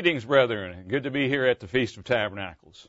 Greetings, 0.00 0.24
brethren. 0.24 0.86
Good 0.88 1.02
to 1.02 1.10
be 1.10 1.28
here 1.28 1.44
at 1.44 1.60
the 1.60 1.68
Feast 1.68 1.98
of 1.98 2.04
Tabernacles. 2.04 2.88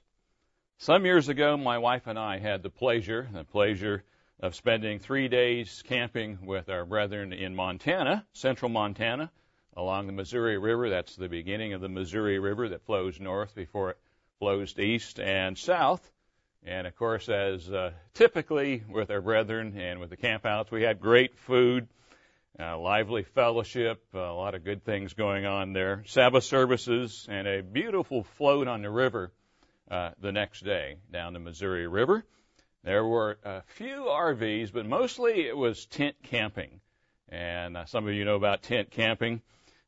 Some 0.77 1.03
years 1.03 1.27
ago, 1.27 1.57
my 1.57 1.77
wife 1.77 2.07
and 2.07 2.17
I 2.17 2.39
had 2.39 2.63
the 2.63 2.69
pleasure, 2.69 3.27
the 3.33 3.43
pleasure 3.43 4.05
of 4.39 4.55
spending 4.55 4.97
three 4.97 5.27
days 5.27 5.83
camping 5.85 6.45
with 6.45 6.69
our 6.69 6.85
brethren 6.85 7.33
in 7.33 7.53
Montana, 7.53 8.25
central 8.31 8.69
Montana, 8.69 9.29
along 9.75 10.07
the 10.07 10.13
Missouri 10.13 10.57
River. 10.57 10.89
That's 10.89 11.17
the 11.17 11.27
beginning 11.27 11.73
of 11.73 11.81
the 11.81 11.89
Missouri 11.89 12.39
River 12.39 12.69
that 12.69 12.85
flows 12.85 13.19
north 13.19 13.55
before 13.55 13.89
it 13.89 13.97
flows 14.39 14.79
east 14.79 15.19
and 15.19 15.57
south. 15.57 16.09
And 16.63 16.87
of 16.87 16.95
course, 16.95 17.27
as 17.27 17.69
uh, 17.69 17.91
typically 18.13 18.85
with 18.87 19.11
our 19.11 19.19
brethren 19.19 19.77
and 19.77 19.99
with 19.99 20.11
the 20.11 20.17
campouts, 20.17 20.71
we 20.71 20.83
had 20.83 21.01
great 21.01 21.37
food, 21.37 21.89
uh, 22.59 22.77
lively 22.77 23.23
fellowship, 23.23 24.03
uh, 24.13 24.19
a 24.19 24.33
lot 24.33 24.55
of 24.55 24.63
good 24.63 24.83
things 24.83 25.13
going 25.13 25.45
on 25.45 25.73
there, 25.73 26.03
Sabbath 26.07 26.43
services, 26.43 27.27
and 27.29 27.47
a 27.47 27.61
beautiful 27.61 28.23
float 28.23 28.67
on 28.67 28.81
the 28.81 28.89
river 28.89 29.31
uh, 29.89 30.11
the 30.19 30.31
next 30.31 30.63
day 30.63 30.97
down 31.11 31.33
the 31.33 31.39
Missouri 31.39 31.87
River. 31.87 32.25
There 32.83 33.05
were 33.05 33.37
a 33.43 33.61
few 33.75 34.05
RVs, 34.09 34.73
but 34.73 34.85
mostly 34.85 35.47
it 35.47 35.55
was 35.55 35.85
tent 35.85 36.15
camping. 36.23 36.81
And 37.29 37.77
uh, 37.77 37.85
some 37.85 38.07
of 38.07 38.13
you 38.13 38.25
know 38.25 38.35
about 38.35 38.63
tent 38.63 38.91
camping. 38.91 39.41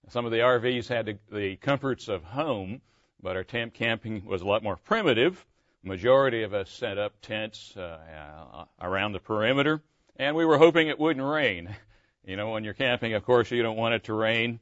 Some 0.10 0.26
of 0.26 0.32
the 0.32 0.40
RVs 0.40 0.88
had 0.88 1.06
the, 1.06 1.18
the 1.32 1.56
comforts 1.58 2.08
of 2.08 2.24
home, 2.24 2.82
but 3.22 3.36
our 3.36 3.44
tent 3.44 3.74
camping 3.74 4.26
was 4.26 4.42
a 4.42 4.46
lot 4.46 4.64
more 4.64 4.78
primitive 4.78 5.46
majority 5.84 6.44
of 6.44 6.54
us 6.54 6.70
set 6.70 6.98
up 6.98 7.14
tents 7.22 7.76
uh, 7.76 7.82
uh, 7.82 8.66
around 8.82 9.12
the 9.12 9.20
perimeter, 9.20 9.82
and 10.16 10.36
we 10.36 10.46
were 10.46 10.58
hoping 10.58 10.88
it 10.88 11.00
wouldn't 11.00 11.26
rain. 11.26 11.76
You 12.26 12.38
know, 12.38 12.52
when 12.52 12.64
you're 12.64 12.74
camping, 12.74 13.16
of 13.16 13.26
course, 13.26 13.52
you 13.52 13.62
don't 13.62 13.76
want 13.76 13.96
it 13.96 14.06
to 14.06 14.14
rain. 14.14 14.62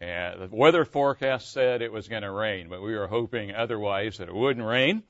Uh, 0.00 0.36
the 0.36 0.48
weather 0.50 0.86
forecast 0.86 1.52
said 1.52 1.82
it 1.82 1.92
was 1.92 2.08
going 2.08 2.22
to 2.22 2.30
rain, 2.30 2.68
but 2.70 2.82
we 2.82 2.96
were 2.96 3.06
hoping 3.06 3.54
otherwise 3.54 4.16
that 4.16 4.28
it 4.28 4.34
wouldn't 4.34 4.64
rain. 4.64 5.02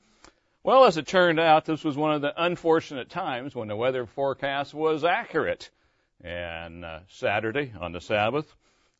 Well, 0.63 0.83
as 0.83 0.97
it 0.97 1.07
turned 1.07 1.39
out, 1.39 1.65
this 1.65 1.83
was 1.83 1.95
one 1.95 2.13
of 2.13 2.21
the 2.21 2.33
unfortunate 2.35 3.09
times 3.09 3.55
when 3.55 3.69
the 3.69 3.75
weather 3.75 4.05
forecast 4.05 4.73
was 4.73 5.05
accurate. 5.05 5.69
And 6.21 6.83
uh, 6.83 6.99
Saturday, 7.07 7.73
on 7.79 7.93
the 7.93 8.01
Sabbath, 8.01 8.53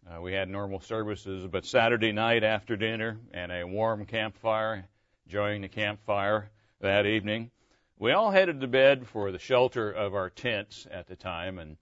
uh, 0.09 0.21
we 0.21 0.33
had 0.33 0.47
normal 0.47 0.79
services, 0.79 1.45
but 1.45 1.65
Saturday 1.65 2.13
night 2.13 2.43
after 2.43 2.77
dinner 2.77 3.17
and 3.33 3.51
a 3.51 3.67
warm 3.67 4.05
campfire, 4.05 4.85
enjoying 5.25 5.61
the 5.61 5.67
campfire 5.67 6.49
that 6.79 7.05
evening, 7.05 7.51
we 7.99 8.13
all 8.13 8.31
headed 8.31 8.61
to 8.61 8.67
bed 8.67 9.07
for 9.07 9.31
the 9.31 9.39
shelter 9.39 9.91
of 9.91 10.15
our 10.15 10.29
tents 10.29 10.87
at 10.89 11.07
the 11.07 11.15
time 11.15 11.59
and 11.59 11.77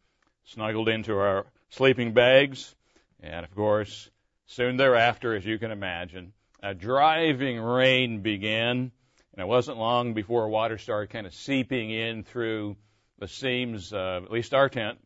snuggled 0.46 0.90
into 0.90 1.18
our 1.18 1.46
sleeping 1.70 2.14
bags. 2.14 2.76
And 3.22 3.46
of 3.46 3.54
course, 3.56 4.10
soon 4.48 4.78
thereafter, 4.78 5.36
as 5.36 5.46
you 5.46 5.58
can 5.60 5.72
imagine, 5.72 6.34
a 6.62 6.74
driving 6.74 7.60
rain 7.60 8.22
began. 8.22 8.92
And 9.34 9.42
it 9.42 9.48
wasn't 9.48 9.78
long 9.78 10.14
before 10.14 10.50
water 10.50 10.78
started 10.78 11.10
kind 11.10 11.26
of 11.26 11.34
seeping 11.34 11.90
in 11.90 12.24
through 12.24 12.76
the 13.20 13.28
seams, 13.28 13.94
of 13.94 14.24
at 14.24 14.32
least 14.32 14.54
our 14.54 14.68
tent, 14.68 15.00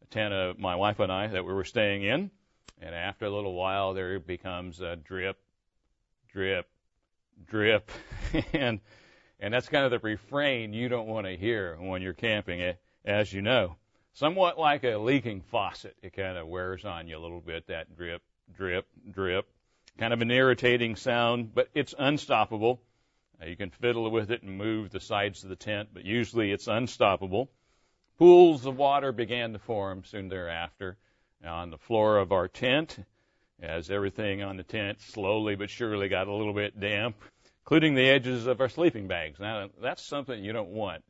the 0.00 0.06
tent 0.06 0.32
of 0.32 0.58
my 0.58 0.76
wife 0.76 1.00
and 1.00 1.10
I 1.10 1.26
that 1.26 1.44
we 1.44 1.52
were 1.52 1.64
staying 1.64 2.02
in. 2.02 2.30
And 2.80 2.94
after 2.94 3.24
a 3.24 3.30
little 3.30 3.54
while, 3.54 3.94
there 3.94 4.20
becomes 4.20 4.80
a 4.80 4.96
drip, 4.96 5.38
drip, 6.28 6.68
drip. 7.46 7.90
and, 8.52 8.80
and 9.40 9.54
that's 9.54 9.68
kind 9.68 9.84
of 9.84 9.90
the 9.90 9.98
refrain 9.98 10.72
you 10.72 10.88
don't 10.88 11.08
want 11.08 11.26
to 11.26 11.36
hear 11.36 11.76
when 11.80 12.02
you're 12.02 12.12
camping, 12.12 12.60
eh, 12.60 12.74
as 13.04 13.32
you 13.32 13.42
know 13.42 13.76
somewhat 14.14 14.58
like 14.58 14.84
a 14.84 14.96
leaking 14.96 15.42
faucet. 15.42 15.96
It 16.02 16.14
kind 16.14 16.38
of 16.38 16.46
wears 16.46 16.84
on 16.84 17.08
you 17.08 17.18
a 17.18 17.20
little 17.20 17.40
bit, 17.40 17.66
that 17.66 17.94
drip, 17.96 18.22
drip, 18.56 18.86
drip. 19.10 19.46
Kind 19.98 20.12
of 20.12 20.22
an 20.22 20.30
irritating 20.30 20.96
sound, 20.96 21.54
but 21.54 21.68
it's 21.74 21.94
unstoppable. 21.98 22.80
Uh, 23.40 23.46
you 23.46 23.56
can 23.56 23.70
fiddle 23.70 24.10
with 24.10 24.30
it 24.30 24.42
and 24.42 24.56
move 24.56 24.90
the 24.90 25.00
sides 25.00 25.42
of 25.42 25.50
the 25.50 25.56
tent, 25.56 25.90
but 25.92 26.04
usually 26.04 26.50
it's 26.50 26.68
unstoppable. 26.68 27.50
Pools 28.18 28.66
of 28.66 28.76
water 28.76 29.12
began 29.12 29.52
to 29.52 29.58
form 29.58 30.04
soon 30.04 30.28
thereafter 30.28 30.96
on 31.44 31.70
the 31.70 31.78
floor 31.78 32.18
of 32.18 32.32
our 32.32 32.48
tent 32.48 32.98
as 33.60 33.90
everything 33.90 34.42
on 34.42 34.56
the 34.56 34.62
tent 34.62 35.00
slowly 35.00 35.54
but 35.54 35.70
surely 35.70 36.08
got 36.08 36.28
a 36.28 36.32
little 36.32 36.54
bit 36.54 36.78
damp, 36.78 37.16
including 37.62 37.94
the 37.94 38.08
edges 38.08 38.46
of 38.46 38.60
our 38.60 38.68
sleeping 38.68 39.08
bags. 39.08 39.38
Now, 39.40 39.68
that's 39.80 40.02
something 40.02 40.42
you 40.42 40.52
don't 40.52 40.70
want 40.70 41.04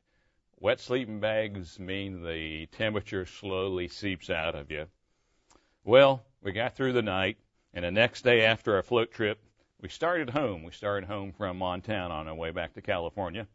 Wet 0.64 0.80
sleeping 0.80 1.20
bags 1.20 1.78
mean 1.78 2.24
the 2.24 2.64
temperature 2.72 3.26
slowly 3.26 3.86
seeps 3.86 4.30
out 4.30 4.54
of 4.54 4.70
you. 4.70 4.86
Well, 5.84 6.24
we 6.40 6.52
got 6.52 6.74
through 6.74 6.94
the 6.94 7.02
night, 7.02 7.36
and 7.74 7.84
the 7.84 7.90
next 7.90 8.22
day 8.22 8.46
after 8.46 8.74
our 8.74 8.82
float 8.82 9.12
trip, 9.12 9.38
we 9.82 9.90
started 9.90 10.30
home. 10.30 10.62
We 10.62 10.72
started 10.72 11.06
home 11.06 11.32
from 11.32 11.58
Montana 11.58 12.14
on 12.14 12.28
our 12.28 12.34
way 12.34 12.50
back 12.50 12.72
to 12.72 12.80
California. 12.80 13.46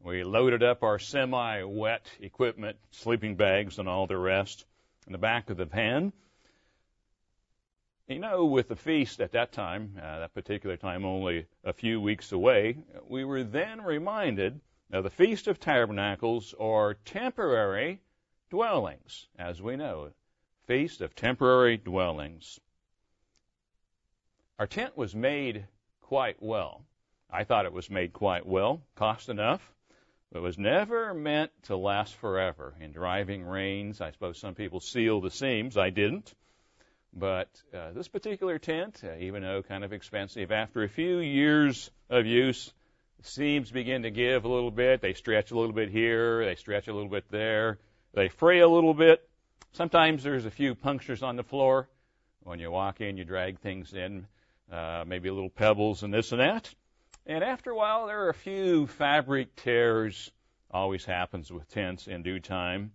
We 0.00 0.22
loaded 0.22 0.62
up 0.62 0.82
our 0.82 0.98
semi-wet 0.98 2.06
equipment, 2.20 2.76
sleeping 2.90 3.36
bags 3.36 3.78
and 3.78 3.88
all 3.88 4.06
the 4.06 4.18
rest 4.18 4.66
in 5.06 5.12
the 5.12 5.18
back 5.18 5.48
of 5.48 5.56
the 5.56 5.64
van. 5.64 6.12
You 8.06 8.18
know, 8.18 8.44
with 8.44 8.68
the 8.68 8.76
feast 8.76 9.22
at 9.22 9.32
that 9.32 9.52
time, 9.52 9.94
uh, 9.96 10.18
that 10.18 10.34
particular 10.34 10.76
time 10.76 11.06
only 11.06 11.46
a 11.64 11.72
few 11.72 12.02
weeks 12.02 12.32
away, 12.32 12.76
we 13.08 13.24
were 13.24 13.44
then 13.44 13.80
reminded 13.80 14.60
now, 14.92 15.02
the 15.02 15.10
Feast 15.10 15.46
of 15.46 15.60
Tabernacles 15.60 16.52
are 16.58 16.94
temporary 16.94 18.00
dwellings, 18.50 19.28
as 19.38 19.62
we 19.62 19.76
know. 19.76 20.10
Feast 20.66 21.00
of 21.00 21.14
temporary 21.14 21.76
dwellings. 21.76 22.58
Our 24.58 24.66
tent 24.66 24.96
was 24.96 25.14
made 25.14 25.64
quite 26.02 26.42
well. 26.42 26.84
I 27.30 27.44
thought 27.44 27.66
it 27.66 27.72
was 27.72 27.88
made 27.88 28.12
quite 28.12 28.44
well, 28.44 28.82
cost 28.96 29.28
enough, 29.28 29.62
but 30.32 30.42
was 30.42 30.58
never 30.58 31.14
meant 31.14 31.52
to 31.64 31.76
last 31.76 32.16
forever. 32.16 32.74
In 32.80 32.90
driving 32.90 33.44
rains, 33.44 34.00
I 34.00 34.10
suppose 34.10 34.38
some 34.38 34.56
people 34.56 34.80
seal 34.80 35.20
the 35.20 35.30
seams. 35.30 35.76
I 35.76 35.90
didn't. 35.90 36.34
But 37.12 37.48
uh, 37.72 37.92
this 37.92 38.08
particular 38.08 38.58
tent, 38.58 39.02
uh, 39.04 39.16
even 39.18 39.42
though 39.42 39.62
kind 39.62 39.84
of 39.84 39.92
expensive, 39.92 40.50
after 40.50 40.82
a 40.82 40.88
few 40.88 41.18
years 41.18 41.90
of 42.08 42.26
use, 42.26 42.72
seams 43.22 43.70
begin 43.70 44.02
to 44.02 44.10
give 44.10 44.44
a 44.44 44.48
little 44.48 44.70
bit. 44.70 45.00
They 45.00 45.14
stretch 45.14 45.50
a 45.50 45.56
little 45.56 45.74
bit 45.74 45.90
here. 45.90 46.44
They 46.44 46.54
stretch 46.54 46.88
a 46.88 46.92
little 46.92 47.10
bit 47.10 47.24
there. 47.30 47.78
They 48.14 48.28
fray 48.28 48.60
a 48.60 48.68
little 48.68 48.94
bit. 48.94 49.28
Sometimes 49.72 50.22
there's 50.22 50.46
a 50.46 50.50
few 50.50 50.74
punctures 50.74 51.22
on 51.22 51.36
the 51.36 51.44
floor. 51.44 51.88
When 52.42 52.58
you 52.58 52.70
walk 52.70 53.00
in, 53.00 53.16
you 53.16 53.24
drag 53.24 53.60
things 53.60 53.92
in, 53.92 54.26
uh, 54.72 55.04
maybe 55.06 55.28
a 55.28 55.34
little 55.34 55.50
pebbles 55.50 56.02
and 56.02 56.12
this 56.12 56.32
and 56.32 56.40
that. 56.40 56.72
And 57.26 57.44
after 57.44 57.70
a 57.70 57.76
while, 57.76 58.06
there 58.06 58.24
are 58.24 58.30
a 58.30 58.34
few 58.34 58.86
fabric 58.86 59.54
tears. 59.56 60.30
Always 60.70 61.04
happens 61.04 61.52
with 61.52 61.68
tents 61.68 62.08
in 62.08 62.22
due 62.22 62.40
time 62.40 62.92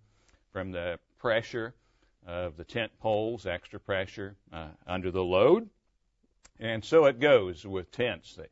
from 0.52 0.72
the 0.72 0.98
pressure 1.18 1.74
of 2.26 2.56
the 2.56 2.64
tent 2.64 2.92
poles, 3.00 3.46
extra 3.46 3.78
pressure 3.78 4.36
uh, 4.52 4.68
under 4.86 5.10
the 5.10 5.22
load. 5.22 5.68
And 6.58 6.84
so 6.84 7.04
it 7.04 7.20
goes 7.20 7.64
with 7.64 7.92
tents. 7.92 8.34
They 8.34 8.48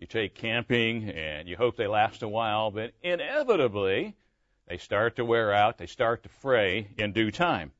you 0.00 0.06
take 0.06 0.34
camping 0.34 1.10
and 1.10 1.46
you 1.46 1.56
hope 1.56 1.76
they 1.76 1.86
last 1.86 2.22
a 2.22 2.28
while, 2.28 2.70
but 2.70 2.92
inevitably 3.02 4.16
they 4.66 4.78
start 4.78 5.16
to 5.16 5.24
wear 5.26 5.52
out, 5.52 5.76
they 5.76 5.86
start 5.86 6.22
to 6.22 6.30
fray 6.40 6.88
in 6.96 7.12
due 7.12 7.30
time. 7.30 7.70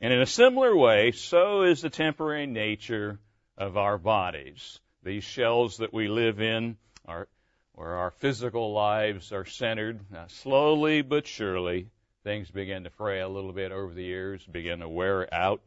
And 0.00 0.12
in 0.12 0.20
a 0.20 0.26
similar 0.26 0.74
way, 0.76 1.10
so 1.10 1.62
is 1.62 1.82
the 1.82 1.90
temporary 1.90 2.46
nature 2.46 3.18
of 3.58 3.76
our 3.76 3.98
bodies. 3.98 4.78
These 5.02 5.24
shells 5.24 5.78
that 5.78 5.92
we 5.92 6.06
live 6.06 6.40
in 6.40 6.76
are 7.04 7.26
where 7.74 7.96
our 7.96 8.12
physical 8.12 8.72
lives 8.72 9.32
are 9.32 9.44
centered. 9.44 9.98
Now, 10.10 10.26
slowly 10.28 11.02
but 11.02 11.26
surely, 11.26 11.88
things 12.22 12.48
begin 12.50 12.84
to 12.84 12.90
fray 12.90 13.20
a 13.20 13.28
little 13.28 13.52
bit 13.52 13.72
over 13.72 13.92
the 13.92 14.04
years, 14.04 14.46
begin 14.46 14.80
to 14.80 14.88
wear 14.88 15.32
out. 15.34 15.62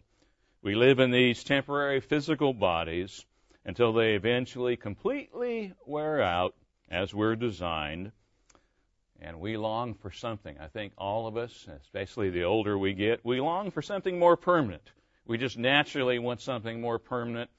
We 0.62 0.76
live 0.76 1.00
in 1.00 1.12
these 1.12 1.44
temporary 1.44 2.00
physical 2.00 2.54
bodies 2.54 3.26
until 3.66 3.94
they 3.94 4.16
eventually 4.16 4.76
completely 4.76 5.74
wear 5.86 6.22
out 6.22 6.56
as 6.90 7.14
we're 7.14 7.36
designed. 7.36 8.12
And 9.22 9.40
we 9.40 9.56
long 9.56 9.94
for 9.94 10.12
something. 10.12 10.58
I 10.60 10.68
think 10.68 10.94
all 10.98 11.28
of 11.28 11.38
us, 11.38 11.68
especially 11.82 12.30
the 12.30 12.44
older 12.44 12.78
we 12.78 12.94
get, 12.94 13.24
we 13.24 13.40
long 13.40 13.72
for 13.72 13.82
something 13.82 14.20
more 14.20 14.36
permanent. 14.36 14.92
We 15.26 15.38
just 15.38 15.58
naturally 15.58 16.20
want 16.20 16.42
something 16.42 16.82
more 16.82 17.00
permanent. 17.00 17.50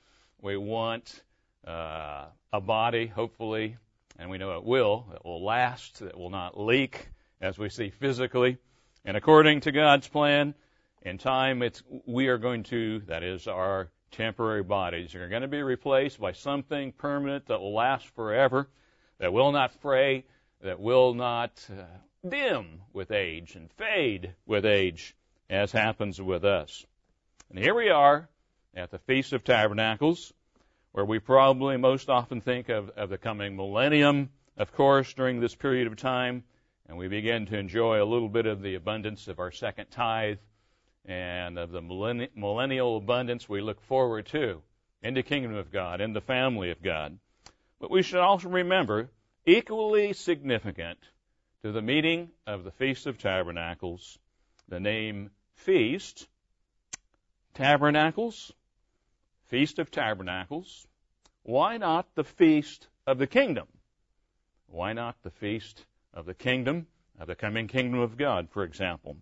We 0.43 0.59
want 0.59 1.23
uh, 1.67 2.27
a 2.53 2.61
body, 2.61 3.07
hopefully, 3.07 3.79
and 4.19 4.29
we 4.29 4.37
know 4.37 4.59
it 4.59 4.65
will, 4.65 5.07
that 5.11 5.25
will 5.25 5.43
last, 5.43 6.01
that 6.01 6.19
will 6.19 6.29
not 6.29 6.61
leak, 6.61 7.09
as 7.41 7.59
we 7.59 7.71
see 7.71 7.89
physically. 7.89 8.59
And 9.07 9.17
according 9.17 9.61
to 9.61 9.73
God's 9.73 10.07
plan, 10.07 10.55
in 11.01 11.19
time, 11.19 11.63
it's 11.63 11.83
we 12.07 12.29
are 12.29 12.39
going 12.39 12.63
to, 12.65 13.01
that 13.07 13.23
is, 13.23 13.49
our 13.49 13.91
temporary 14.15 14.63
bodies 14.63 15.15
are 15.15 15.29
going 15.29 15.43
to 15.43 15.49
be 15.49 15.63
replaced 15.63 16.21
by 16.21 16.33
something 16.33 16.93
permanent 16.93 17.47
that 17.47 17.61
will 17.61 17.75
last 17.75 18.07
forever, 18.15 18.69
that 19.19 19.33
will 19.33 19.53
not 19.53 19.73
fray, 19.81 20.25
that 20.63 20.81
will 20.81 21.15
not 21.15 21.51
uh, 21.71 21.83
dim 22.29 22.81
with 22.93 23.11
age 23.11 23.57
and 23.57 23.71
fade 23.73 24.33
with 24.47 24.65
age, 24.65 25.15
as 25.51 25.73
happens 25.73 26.21
with 26.21 26.45
us. 26.45 26.87
And 27.51 27.59
here 27.59 27.75
we 27.75 27.91
are 27.91 28.29
at 28.75 28.91
the 28.91 28.99
Feast 28.99 29.33
of 29.33 29.45
Tabernacles. 29.45 30.33
where 30.95 31.05
we 31.05 31.19
probably 31.19 31.77
most 31.77 32.09
often 32.09 32.41
think 32.41 32.69
of, 32.69 32.89
of 32.91 33.11
the 33.11 33.19
coming 33.19 33.57
millennium, 33.57 34.31
of 34.57 34.73
course, 34.73 35.13
during 35.15 35.41
this 35.41 35.53
period 35.57 35.89
of 35.89 35.97
time, 35.97 36.45
and 36.89 36.97
we 36.97 37.09
begin 37.09 37.47
to 37.47 37.59
enjoy 37.59 38.01
a 38.01 38.07
little 38.07 38.29
bit 38.29 38.47
of 38.47 38.63
the 38.63 38.77
abundance 38.77 39.27
of 39.27 39.41
our 39.41 39.51
second 39.51 39.87
tithe 39.91 40.39
and 41.05 41.59
of 41.59 41.71
the 41.71 41.83
millennial 41.83 42.97
abundance 42.97 43.49
we 43.49 43.61
look 43.61 43.81
forward 43.83 44.27
to 44.27 44.63
in 45.03 45.15
the 45.15 45.23
kingdom 45.23 45.55
of 45.55 45.71
God, 45.71 46.01
in 46.01 46.13
the 46.13 46.21
family 46.21 46.71
of 46.71 46.83
God. 46.83 47.19
But 47.79 47.91
we 47.91 48.03
should 48.03 48.21
also 48.21 48.49
remember, 48.49 49.11
equally 49.45 50.15
significant 50.15 50.99
to 51.63 51.73
the 51.73 51.83
meeting 51.83 52.31
of 52.47 52.65
the 52.65 52.71
Feast 52.71 53.07
of 53.07 53.19
Tabernacles, 53.19 54.19
the 54.69 54.81
name 54.81 55.31
feast, 55.57 56.27
tabernacles, 57.53 58.53
Feast 59.49 59.79
of 59.79 59.91
Tabernacles. 59.91 60.87
Why 61.43 61.77
not 61.77 62.07
the 62.15 62.25
Feast 62.25 62.89
of 63.07 63.19
the 63.19 63.27
Kingdom? 63.27 63.69
Why 64.69 64.95
not 64.95 65.23
the 65.23 65.31
Feast 65.31 65.85
of 66.15 66.25
the 66.25 66.35
Kingdom, 66.35 66.87
of 67.21 67.27
the 67.27 67.35
coming 67.35 67.69
Kingdom 67.69 68.01
of 68.01 68.17
God, 68.17 68.49
for 68.51 68.65
example? 68.65 69.19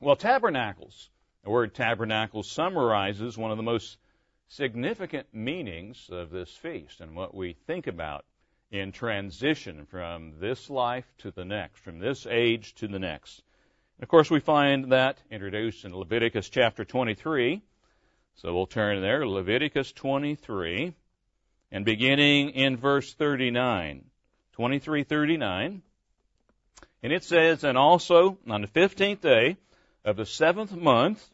Well, 0.00 0.16
tabernacles. 0.16 1.10
The 1.44 1.50
word 1.50 1.74
tabernacle 1.74 2.42
summarizes 2.42 3.36
one 3.36 3.50
of 3.50 3.56
the 3.56 3.62
most 3.62 3.98
significant 4.48 5.26
meanings 5.32 6.08
of 6.10 6.30
this 6.30 6.50
feast 6.50 7.00
and 7.00 7.16
what 7.16 7.34
we 7.34 7.54
think 7.66 7.88
about 7.88 8.24
in 8.70 8.92
transition 8.92 9.86
from 9.86 10.38
this 10.38 10.70
life 10.70 11.04
to 11.18 11.30
the 11.30 11.44
next, 11.44 11.80
from 11.80 11.98
this 11.98 12.26
age 12.26 12.74
to 12.76 12.86
the 12.86 12.98
next. 12.98 13.42
And 13.98 14.04
Of 14.04 14.08
course, 14.08 14.30
we 14.30 14.40
find 14.40 14.92
that 14.92 15.18
introduced 15.30 15.84
in 15.84 15.96
Leviticus 15.96 16.48
chapter 16.48 16.84
23. 16.84 17.60
So 18.36 18.54
we'll 18.54 18.66
turn 18.66 19.02
there, 19.02 19.26
Leviticus 19.26 19.92
23, 19.92 20.94
and 21.70 21.84
beginning 21.84 22.50
in 22.50 22.76
verse 22.76 23.12
39. 23.14 24.04
23:39. 24.56 25.82
And 27.02 27.12
it 27.12 27.24
says, 27.24 27.64
And 27.64 27.76
also 27.76 28.38
on 28.48 28.60
the 28.60 28.66
fifteenth 28.68 29.22
day 29.22 29.56
of 30.04 30.16
the 30.16 30.26
seventh 30.26 30.72
month, 30.72 31.28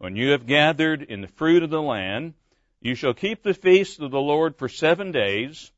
when 0.00 0.16
you 0.16 0.30
have 0.30 0.46
gathered 0.46 1.02
in 1.02 1.20
the 1.20 1.28
fruit 1.28 1.62
of 1.62 1.68
the 1.68 1.82
land, 1.82 2.32
you 2.80 2.94
shall 2.94 3.12
keep 3.12 3.42
the 3.42 3.52
feast 3.52 4.00
of 4.00 4.10
the 4.10 4.18
Lord 4.18 4.56
for 4.56 4.66
seven 4.66 5.12
days, 5.12 5.70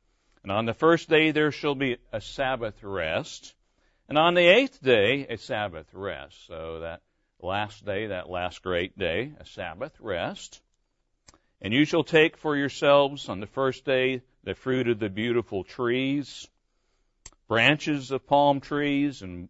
and 0.43 0.51
on 0.51 0.65
the 0.65 0.73
first 0.73 1.09
day 1.09 1.31
there 1.31 1.51
shall 1.51 1.75
be 1.75 1.97
a 2.13 2.21
Sabbath 2.21 2.81
rest. 2.81 3.53
And 4.07 4.17
on 4.17 4.33
the 4.33 4.47
eighth 4.47 4.81
day, 4.81 5.27
a 5.27 5.37
Sabbath 5.37 5.93
rest. 5.93 6.47
So 6.47 6.79
that 6.79 7.01
last 7.41 7.83
day, 7.83 8.07
that 8.07 8.29
last 8.29 8.63
great 8.63 8.97
day, 8.97 9.33
a 9.41 9.45
Sabbath 9.45 9.93
rest. 9.99 10.61
And 11.61 11.73
you 11.73 11.83
shall 11.83 12.05
take 12.05 12.37
for 12.37 12.55
yourselves 12.55 13.27
on 13.27 13.41
the 13.41 13.47
first 13.47 13.83
day 13.83 14.21
the 14.45 14.55
fruit 14.55 14.87
of 14.87 14.99
the 14.99 15.09
beautiful 15.09 15.65
trees, 15.65 16.47
branches 17.49 18.11
of 18.11 18.25
palm 18.25 18.61
trees 18.61 19.21
and, 19.21 19.49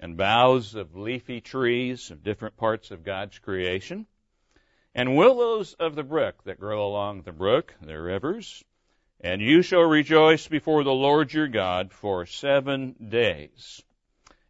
and 0.00 0.16
boughs 0.16 0.74
of 0.76 0.96
leafy 0.96 1.42
trees 1.42 2.10
of 2.10 2.24
different 2.24 2.56
parts 2.56 2.90
of 2.90 3.04
God's 3.04 3.38
creation, 3.38 4.06
and 4.94 5.16
willows 5.16 5.74
of 5.74 5.94
the 5.94 6.02
brook 6.02 6.44
that 6.44 6.60
grow 6.60 6.86
along 6.86 7.22
the 7.22 7.32
brook, 7.32 7.74
the 7.82 8.00
rivers, 8.00 8.62
and 9.20 9.40
you 9.40 9.62
shall 9.62 9.82
rejoice 9.82 10.46
before 10.46 10.84
the 10.84 10.92
Lord 10.92 11.32
your 11.32 11.48
God 11.48 11.92
for 11.92 12.26
seven 12.26 12.94
days. 13.08 13.82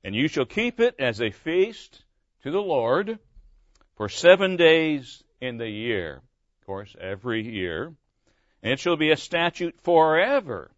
And 0.02 0.14
you 0.14 0.28
shall 0.28 0.44
keep 0.44 0.80
it 0.80 0.96
as 0.98 1.20
a 1.20 1.30
feast 1.30 2.02
to 2.42 2.50
the 2.50 2.60
Lord 2.60 3.18
for 3.96 4.08
seven 4.08 4.56
days 4.56 5.22
in 5.40 5.56
the 5.56 5.68
year. 5.68 6.16
Of 6.60 6.66
course, 6.66 6.94
every 7.00 7.42
year. 7.42 7.94
And 8.62 8.72
it 8.72 8.80
shall 8.80 8.96
be 8.96 9.10
a 9.10 9.16
statute 9.16 9.76
forever 9.82 10.70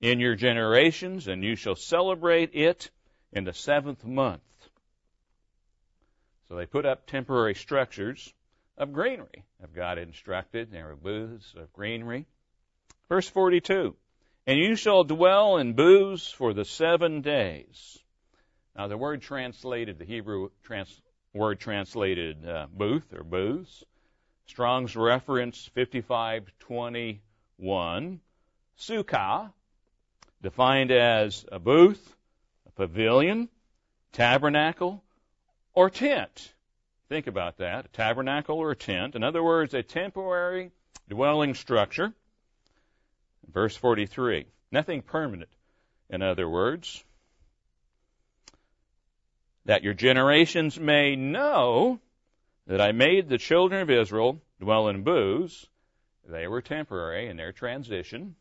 in 0.00 0.18
your 0.18 0.34
generations, 0.34 1.28
and 1.28 1.44
you 1.44 1.56
shall 1.56 1.76
celebrate 1.76 2.54
it 2.54 2.90
in 3.32 3.44
the 3.44 3.52
seventh 3.52 4.04
month. 4.04 4.40
So 6.48 6.56
they 6.56 6.66
put 6.66 6.86
up 6.86 7.06
temporary 7.06 7.54
structures 7.54 8.32
of 8.80 8.92
greenery, 8.92 9.44
of 9.62 9.72
God 9.74 9.98
instructed. 9.98 10.72
There 10.72 10.86
were 10.86 10.96
booths 10.96 11.54
of 11.54 11.72
greenery. 11.72 12.26
Verse 13.08 13.28
42. 13.28 13.94
And 14.46 14.58
you 14.58 14.74
shall 14.74 15.04
dwell 15.04 15.58
in 15.58 15.74
booths 15.74 16.32
for 16.32 16.54
the 16.54 16.64
seven 16.64 17.20
days. 17.20 17.98
Now, 18.74 18.88
the 18.88 18.96
word 18.96 19.20
translated, 19.20 19.98
the 19.98 20.06
Hebrew 20.06 20.48
trans, 20.62 20.98
word 21.34 21.60
translated 21.60 22.48
uh, 22.48 22.68
booth 22.72 23.12
or 23.12 23.22
booths, 23.22 23.84
Strong's 24.46 24.96
reference 24.96 25.68
5521, 25.74 28.20
sukkah, 28.78 29.52
defined 30.42 30.90
as 30.90 31.44
a 31.52 31.58
booth, 31.58 32.16
a 32.66 32.70
pavilion, 32.70 33.50
tabernacle, 34.12 35.04
or 35.74 35.90
tent. 35.90 36.54
Think 37.10 37.26
about 37.26 37.58
that, 37.58 37.84
a 37.84 37.88
tabernacle 37.88 38.56
or 38.56 38.70
a 38.70 38.76
tent. 38.76 39.16
In 39.16 39.22
other 39.22 39.42
words, 39.42 39.74
a 39.74 39.82
temporary 39.82 40.70
dwelling 41.10 41.52
structure. 41.54 42.14
Verse 43.52 43.76
43. 43.76 44.46
Nothing 44.72 45.02
permanent, 45.02 45.50
in 46.08 46.22
other 46.22 46.48
words 46.48 47.04
that 49.64 49.84
your 49.84 49.94
generations 49.94 50.80
may 50.80 51.14
know 51.16 52.00
that 52.66 52.80
I 52.80 52.92
made 52.92 53.28
the 53.28 53.38
children 53.38 53.82
of 53.82 53.90
Israel 53.90 54.40
dwell 54.60 54.88
in 54.88 55.02
booths. 55.02 55.66
They 56.26 56.46
were 56.46 56.62
temporary 56.62 57.28
in 57.28 57.36
their 57.36 57.52
transition. 57.52 58.36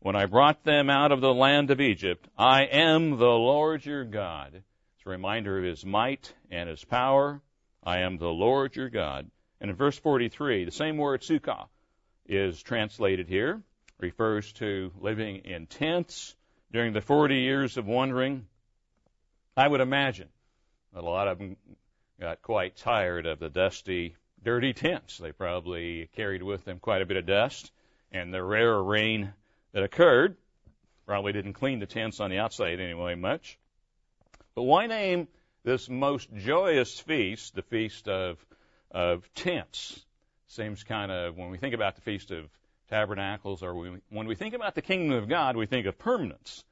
When 0.00 0.16
I 0.16 0.26
brought 0.26 0.64
them 0.64 0.90
out 0.90 1.12
of 1.12 1.20
the 1.20 1.32
land 1.32 1.70
of 1.70 1.80
Egypt, 1.80 2.28
I 2.36 2.64
am 2.64 3.18
the 3.18 3.26
Lord 3.26 3.84
your 3.84 4.04
God. 4.04 4.54
It's 4.54 5.06
a 5.06 5.10
reminder 5.10 5.58
of 5.58 5.64
his 5.64 5.84
might 5.84 6.34
and 6.50 6.68
his 6.68 6.84
power. 6.84 7.40
I 7.84 8.00
am 8.00 8.16
the 8.18 8.28
Lord 8.28 8.74
your 8.76 8.88
God. 8.88 9.30
And 9.60 9.70
in 9.70 9.76
verse 9.76 9.98
43, 9.98 10.64
the 10.64 10.70
same 10.70 10.96
word 10.96 11.22
sukkah 11.22 11.66
is 12.26 12.62
translated 12.62 13.28
here, 13.28 13.62
refers 13.98 14.52
to 14.54 14.90
living 14.98 15.36
in 15.44 15.66
tents 15.66 16.34
during 16.72 16.92
the 16.92 17.00
40 17.00 17.36
years 17.36 17.76
of 17.76 17.86
wandering 17.86 18.46
I 19.56 19.68
would 19.68 19.80
imagine 19.80 20.28
that 20.92 21.04
a 21.04 21.08
lot 21.08 21.28
of 21.28 21.38
them 21.38 21.56
got 22.18 22.42
quite 22.42 22.76
tired 22.76 23.24
of 23.24 23.38
the 23.38 23.48
dusty, 23.48 24.16
dirty 24.42 24.72
tents. 24.72 25.18
They 25.18 25.30
probably 25.30 26.08
carried 26.16 26.42
with 26.42 26.64
them 26.64 26.80
quite 26.80 27.02
a 27.02 27.06
bit 27.06 27.16
of 27.16 27.26
dust, 27.26 27.70
and 28.10 28.34
the 28.34 28.42
rare 28.42 28.82
rain 28.82 29.32
that 29.72 29.84
occurred 29.84 30.36
probably 31.06 31.32
didn't 31.32 31.52
clean 31.52 31.78
the 31.78 31.86
tents 31.86 32.18
on 32.18 32.30
the 32.30 32.38
outside 32.38 32.80
anyway 32.80 33.14
much. 33.14 33.58
But 34.56 34.62
why 34.62 34.88
name 34.88 35.28
this 35.64 35.88
most 35.88 36.28
joyous 36.34 37.00
feast 37.00 37.54
the 37.54 37.62
Feast 37.62 38.06
of, 38.06 38.38
of 38.90 39.28
Tents? 39.34 40.04
Seems 40.46 40.84
kind 40.84 41.10
of, 41.10 41.36
when 41.36 41.50
we 41.50 41.58
think 41.58 41.74
about 41.74 41.96
the 41.96 42.02
Feast 42.02 42.30
of 42.30 42.48
Tabernacles, 42.90 43.62
or 43.62 43.74
we, 43.74 43.90
when 44.10 44.26
we 44.26 44.34
think 44.34 44.54
about 44.54 44.74
the 44.74 44.82
kingdom 44.82 45.16
of 45.16 45.28
God, 45.28 45.56
we 45.56 45.66
think 45.66 45.86
of 45.86 45.98
permanence. 45.98 46.62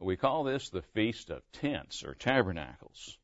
We 0.00 0.16
call 0.16 0.44
this 0.44 0.70
the 0.70 0.82
Feast 0.82 1.30
of 1.30 1.42
Tents 1.52 2.02
or 2.02 2.14
Tabernacles. 2.14 3.18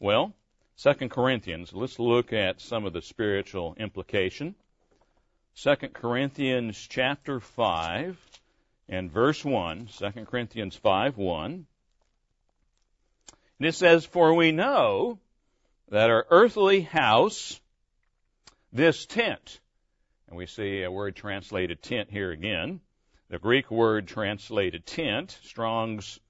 Well, 0.00 0.34
2 0.78 1.08
Corinthians, 1.08 1.72
let's 1.72 1.98
look 1.98 2.32
at 2.32 2.60
some 2.60 2.84
of 2.84 2.92
the 2.92 3.02
spiritual 3.02 3.76
implication. 3.78 4.54
2 5.56 5.76
Corinthians 5.92 6.76
chapter 6.90 7.40
5 7.40 8.18
and 8.88 9.10
verse 9.10 9.44
1, 9.44 9.88
2 9.98 10.10
Corinthians 10.24 10.76
5 10.76 11.16
1. 11.16 11.66
And 13.58 13.68
it 13.68 13.74
says, 13.74 14.04
For 14.04 14.34
we 14.34 14.52
know 14.52 15.18
that 15.88 16.10
our 16.10 16.26
earthly 16.30 16.82
house, 16.82 17.60
this 18.72 19.06
tent, 19.06 19.60
and 20.28 20.36
we 20.36 20.46
see 20.46 20.82
a 20.82 20.90
word 20.90 21.16
translated 21.16 21.82
tent 21.82 22.10
here 22.10 22.30
again, 22.30 22.80
the 23.28 23.38
Greek 23.38 23.70
word 23.70 24.06
translated 24.06 24.86
tent, 24.86 25.38
Strong's 25.42 26.20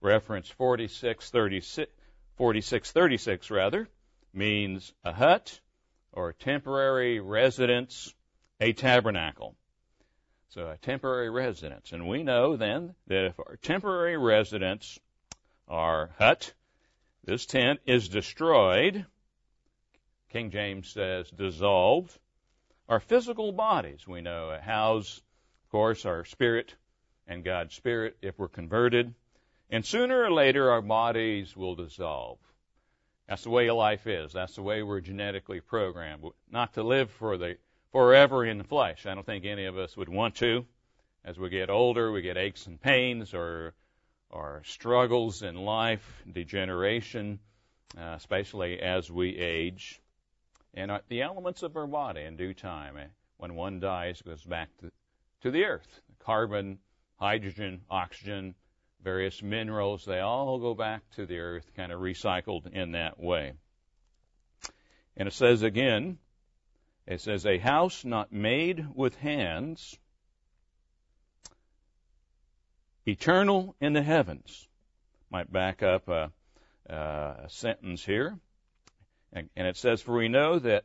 reference 0.00 0.48
4636, 0.48 1.92
4636 2.36 3.50
rather, 3.50 3.88
means 4.32 4.92
a 5.04 5.12
hut 5.12 5.60
or 6.12 6.30
a 6.30 6.34
temporary 6.34 7.20
residence, 7.20 8.14
a 8.60 8.72
tabernacle. 8.72 9.54
So 10.48 10.68
a 10.68 10.76
temporary 10.76 11.30
residence. 11.30 11.92
And 11.92 12.08
we 12.08 12.24
know 12.24 12.56
then 12.56 12.94
that 13.06 13.26
if 13.26 13.38
our 13.38 13.56
temporary 13.62 14.16
residence, 14.16 14.98
our 15.68 16.10
hut, 16.18 16.52
this 17.24 17.46
tent 17.46 17.80
is 17.86 18.08
destroyed, 18.08 19.06
King 20.30 20.50
James 20.50 20.88
says 20.88 21.30
dissolved, 21.30 22.18
our 22.88 23.00
physical 23.00 23.52
bodies, 23.52 24.06
we 24.06 24.20
know, 24.20 24.58
house 24.60 25.22
of 25.70 25.72
course, 25.72 26.04
our 26.04 26.24
spirit 26.24 26.74
and 27.28 27.44
God's 27.44 27.76
spirit 27.76 28.16
if 28.22 28.36
we're 28.40 28.48
converted. 28.48 29.14
And 29.70 29.86
sooner 29.86 30.24
or 30.24 30.32
later, 30.32 30.72
our 30.72 30.82
bodies 30.82 31.56
will 31.56 31.76
dissolve. 31.76 32.40
That's 33.28 33.44
the 33.44 33.50
way 33.50 33.70
life 33.70 34.08
is. 34.08 34.32
That's 34.32 34.56
the 34.56 34.62
way 34.62 34.82
we're 34.82 35.00
genetically 35.00 35.60
programmed. 35.60 36.24
Not 36.50 36.74
to 36.74 36.82
live 36.82 37.08
for 37.12 37.38
the 37.38 37.56
forever 37.92 38.44
in 38.44 38.58
the 38.58 38.64
flesh. 38.64 39.06
I 39.06 39.14
don't 39.14 39.24
think 39.24 39.44
any 39.44 39.66
of 39.66 39.78
us 39.78 39.96
would 39.96 40.08
want 40.08 40.34
to. 40.36 40.66
As 41.24 41.38
we 41.38 41.50
get 41.50 41.70
older, 41.70 42.10
we 42.10 42.20
get 42.20 42.36
aches 42.36 42.66
and 42.66 42.80
pains 42.80 43.32
or 43.32 43.74
or 44.30 44.62
struggles 44.64 45.42
in 45.42 45.56
life, 45.56 46.22
degeneration, 46.30 47.38
uh, 47.98 48.14
especially 48.16 48.80
as 48.80 49.10
we 49.10 49.36
age. 49.36 50.00
And 50.74 50.90
uh, 50.90 51.00
the 51.08 51.22
elements 51.22 51.62
of 51.62 51.76
our 51.76 51.86
body 51.86 52.22
in 52.22 52.36
due 52.36 52.54
time, 52.54 52.96
eh, 52.96 53.06
when 53.38 53.54
one 53.54 53.80
dies, 53.80 54.22
goes 54.22 54.44
back 54.44 54.68
to, 54.78 54.90
to 55.42 55.50
the 55.50 55.64
earth. 55.64 56.00
Carbon, 56.20 56.78
hydrogen, 57.16 57.82
oxygen, 57.90 58.54
various 59.02 59.42
minerals, 59.42 60.04
they 60.04 60.20
all 60.20 60.58
go 60.58 60.74
back 60.74 61.02
to 61.16 61.26
the 61.26 61.38
earth, 61.38 61.70
kind 61.74 61.90
of 61.90 62.00
recycled 62.00 62.72
in 62.72 62.92
that 62.92 63.18
way. 63.18 63.54
And 65.16 65.26
it 65.26 65.32
says 65.32 65.62
again, 65.62 66.18
it 67.06 67.20
says, 67.20 67.44
a 67.44 67.58
house 67.58 68.04
not 68.04 68.32
made 68.32 68.86
with 68.94 69.16
hands, 69.16 69.98
eternal 73.06 73.74
in 73.80 73.92
the 73.92 74.02
heavens. 74.02 74.66
Might 75.30 75.52
back 75.52 75.82
up 75.82 76.08
a, 76.08 76.30
a 76.86 77.46
sentence 77.48 78.04
here. 78.04 78.38
And, 79.32 79.48
and 79.56 79.66
it 79.66 79.76
says, 79.76 80.02
For 80.02 80.16
we 80.16 80.28
know 80.28 80.58
that 80.58 80.84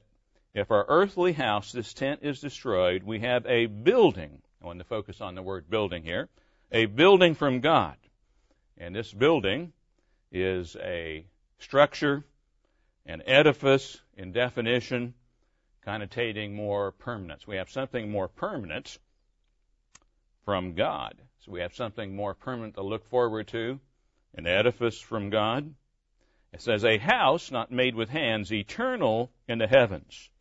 if 0.54 0.72
our 0.72 0.86
earthly 0.88 1.34
house, 1.34 1.72
this 1.72 1.94
tent, 1.94 2.22
is 2.24 2.40
destroyed, 2.40 3.04
we 3.04 3.20
have 3.20 3.46
a 3.46 3.66
building. 3.66 4.42
I 4.62 4.68
want 4.68 4.80
to 4.80 4.86
focus 4.86 5.20
on 5.20 5.36
the 5.36 5.42
word 5.42 5.70
building 5.70 6.04
here. 6.04 6.30
A 6.72 6.86
building 6.86 7.36
from 7.36 7.60
God. 7.60 7.98
And 8.78 8.96
this 8.96 9.12
building 9.12 9.74
is 10.32 10.76
a 10.82 11.26
structure, 11.60 12.24
an 13.06 13.24
edifice 13.26 14.00
in 14.18 14.32
definition, 14.32 15.14
connotating 15.86 16.56
more 16.56 16.92
permanence. 16.92 17.46
We 17.46 17.58
have 17.58 17.70
something 17.70 18.10
more 18.10 18.28
permanent 18.28 18.98
from 20.46 20.74
God. 20.74 21.16
So 21.46 21.52
we 21.52 21.62
have 21.62 21.76
something 21.76 22.16
more 22.16 22.34
permanent 22.34 22.74
to 22.74 22.82
look 22.82 23.06
forward 23.06 23.48
to, 23.50 23.80
an 24.34 24.48
edifice 24.48 25.00
from 25.00 25.30
God. 25.30 25.76
It 26.52 26.62
says, 26.62 26.84
a 26.84 26.98
house 26.98 27.52
not 27.52 27.72
made 27.72 27.94
with 27.94 28.10
hands, 28.10 28.52
eternal 28.52 29.32
in 29.48 29.60
the 29.60 29.68
heavens. 29.68 30.32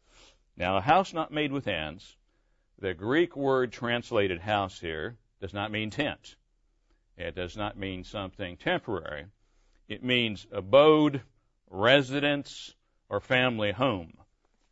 Now, 0.57 0.79
a 0.79 0.81
house 0.81 1.13
not 1.13 1.31
made 1.31 1.53
with 1.53 1.67
hands, 1.67 2.17
the 2.79 2.95
Greek 2.95 3.37
word 3.37 3.71
translated 3.71 4.41
house 4.41 4.81
here 4.81 5.19
does 5.43 5.53
not 5.53 5.71
mean 5.71 5.91
tent. 5.91 6.37
It 7.19 7.35
does 7.35 7.55
not 7.55 7.77
mean 7.77 8.05
something 8.05 8.57
temporary. 8.57 9.27
It 9.89 10.03
means 10.03 10.47
abode, 10.51 11.21
residence, 11.69 12.75
or 13.11 13.21
family 13.21 13.73
home. 13.73 14.15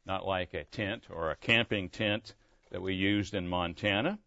Not 0.06 0.26
like 0.26 0.54
a 0.54 0.64
tent 0.64 1.04
or 1.10 1.30
a 1.30 1.36
camping 1.36 1.90
tent 1.90 2.34
that 2.70 2.80
we 2.80 2.94
used 2.94 3.34
in 3.34 3.46
Montana. 3.48 4.18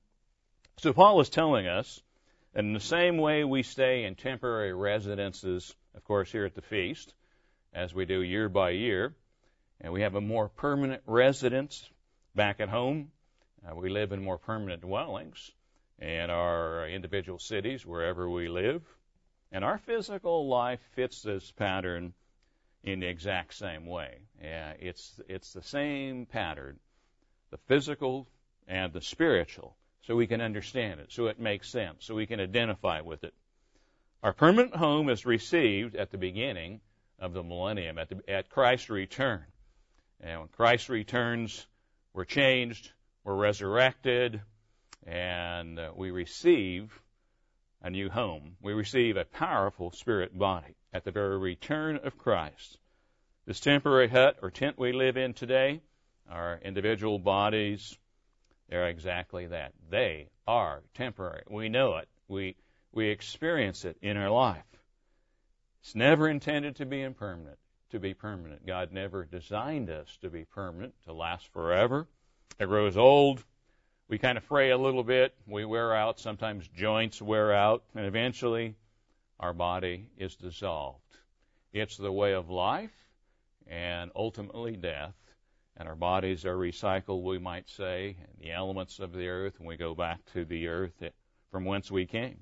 So 0.77 0.91
Paul 0.91 1.22
is 1.22 1.29
telling 1.29 1.67
us 1.67 2.03
in 2.53 2.74
the 2.74 2.82
same 2.82 3.17
way 3.17 3.46
we 3.46 3.63
stay 3.63 4.03
in 4.03 4.15
temporary 4.15 4.74
residences, 4.74 5.74
of 5.96 6.03
course, 6.03 6.29
here 6.29 6.46
at 6.46 6.53
the 6.53 6.62
feast, 6.62 7.13
as 7.74 7.94
we 7.94 8.05
do 8.05 8.22
year 8.22 8.50
by 8.50 8.72
year, 8.72 9.15
and 9.79 9.94
we 9.94 10.01
have 10.01 10.15
a 10.15 10.22
more 10.22 10.50
permanent 10.50 11.01
residence 11.05 11.89
back 12.36 12.60
at 12.60 12.67
home. 12.67 13.12
Uh, 13.65 13.74
we 13.74 13.89
live 13.89 14.12
in 14.12 14.22
more 14.22 14.38
permanent 14.38 14.82
dwellings 14.82 15.50
in 16.00 16.29
our 16.29 16.88
individual 16.89 17.39
cities, 17.39 17.86
wherever 17.86 18.29
we 18.29 18.50
live. 18.50 18.84
And 19.53 19.63
our 19.63 19.77
physical 19.77 20.50
life 20.50 20.82
fits 20.94 21.22
this 21.22 21.51
pattern 21.51 22.13
in 22.84 23.00
the 23.00 23.08
exact 23.08 23.53
same 23.53 23.86
way. 23.86 24.20
Uh, 24.44 24.74
it's, 24.79 25.22
it's 25.29 25.53
the 25.53 25.63
same 25.63 26.25
pattern, 26.25 26.79
the 27.50 27.60
physical 27.65 28.27
and 28.67 28.91
the 28.91 29.01
spiritual 29.01 29.77
so 30.05 30.15
we 30.15 30.27
can 30.27 30.41
understand 30.41 31.00
it, 31.00 31.12
so 31.12 31.27
it 31.27 31.39
makes 31.39 31.69
sense, 31.69 32.05
so 32.05 32.15
we 32.15 32.27
can 32.27 32.39
identify 32.39 33.01
with 33.01 33.24
it. 33.24 33.33
Our 34.21 34.33
permanent 34.33 34.75
home 34.75 35.09
is 35.09 35.25
received 35.25 35.95
at 35.95 36.12
the 36.12 36.17
beginning 36.17 36.81
of 37.19 37.33
the 37.33 37.43
millennium, 37.43 37.97
at, 37.97 38.09
the, 38.09 38.21
at 38.27 38.50
Christ's 38.50 38.89
return. 38.89 39.43
And 40.21 40.39
when 40.39 40.50
Christ 40.50 40.89
returns, 40.89 41.65
we're 42.13 42.25
changed, 42.25 42.91
we're 43.24 43.35
resurrected, 43.35 44.41
and 45.05 45.79
uh, 45.79 45.91
we 45.95 46.12
receive 46.12 46.91
a 47.81 47.89
new 47.89 48.09
home. 48.09 48.57
We 48.62 48.74
receive 48.74 49.17
a 49.17 49.25
powerful 49.25 49.91
spirit 49.91 50.38
body 50.38 50.75
at 50.93 51.03
the 51.03 51.12
very 51.12 51.38
return 51.38 52.00
of 52.03 52.17
Christ. 52.17 52.77
This 53.45 53.59
temporary 53.59 54.07
hut 54.07 54.38
or 54.41 54.50
tent 54.50 54.77
we 54.79 54.91
live 54.91 55.17
in 55.17 55.33
today, 55.33 55.81
our 56.29 56.59
individual 56.63 57.19
bodies, 57.19 57.95
they're 58.69 58.88
exactly 58.88 59.48
that. 59.48 59.74
They 59.89 60.29
are 60.48 60.84
temporary. 60.93 61.43
We 61.50 61.69
know 61.69 61.98
it. 61.98 62.07
We, 62.27 62.55
we 62.91 63.10
experience 63.10 63.86
it 63.86 63.98
in 64.01 64.17
our 64.17 64.29
life. 64.29 64.63
It's 65.81 65.95
never 65.95 66.27
intended 66.27 66.77
to 66.77 66.86
be 66.86 67.01
impermanent, 67.01 67.60
to 67.91 68.00
be 68.00 68.13
permanent. 68.13 68.65
God 68.65 68.91
never 68.91 69.24
designed 69.24 69.89
us 69.89 70.17
to 70.22 70.29
be 70.29 70.45
permanent, 70.45 70.95
to 71.05 71.13
last 71.13 71.48
forever. 71.53 72.07
It 72.60 72.65
grows 72.67 72.98
old. 72.98 73.43
We 74.07 74.17
kind 74.17 74.38
of 74.38 74.43
fray 74.43 74.72
a 74.72 74.77
little 74.77 75.03
bit. 75.03 75.36
We 75.48 75.65
wear 75.65 75.93
out. 75.93 76.19
Sometimes 76.19 76.67
joints 76.67 77.22
wear 77.22 77.53
out. 77.53 77.84
And 77.93 78.05
eventually, 78.05 78.75
our 79.39 79.53
body 79.53 80.07
is 80.17 80.36
dissolved. 80.36 81.00
It's 81.74 81.98
the 81.98 82.12
way 82.12 82.34
of 82.34 82.50
life 82.50 82.93
and 83.67 84.12
ultimately 84.15 84.75
death 84.75 85.13
and 85.77 85.88
our 85.88 85.96
bodies 85.96 86.46
are 86.46 86.55
recycled, 86.55 87.24
we 87.24 87.38
might 87.38 87.70
say, 87.70 88.17
the 88.39 88.51
elements 88.51 89.00
of 89.00 89.13
the 89.13 89.27
earth, 89.27 89.55
and 89.60 89.67
we 89.67 89.77
go 89.77 89.94
back 89.94 90.20
to 90.34 90.46
the 90.46 90.67
earth 90.67 91.03
from 91.51 91.65
whence 91.65 91.91
we 91.91 92.05
came. 92.05 92.39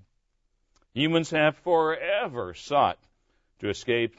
Humans 0.94 1.32
have 1.32 1.58
forever 1.58 2.54
sought 2.54 3.00
to 3.60 3.70
escape 3.70 4.16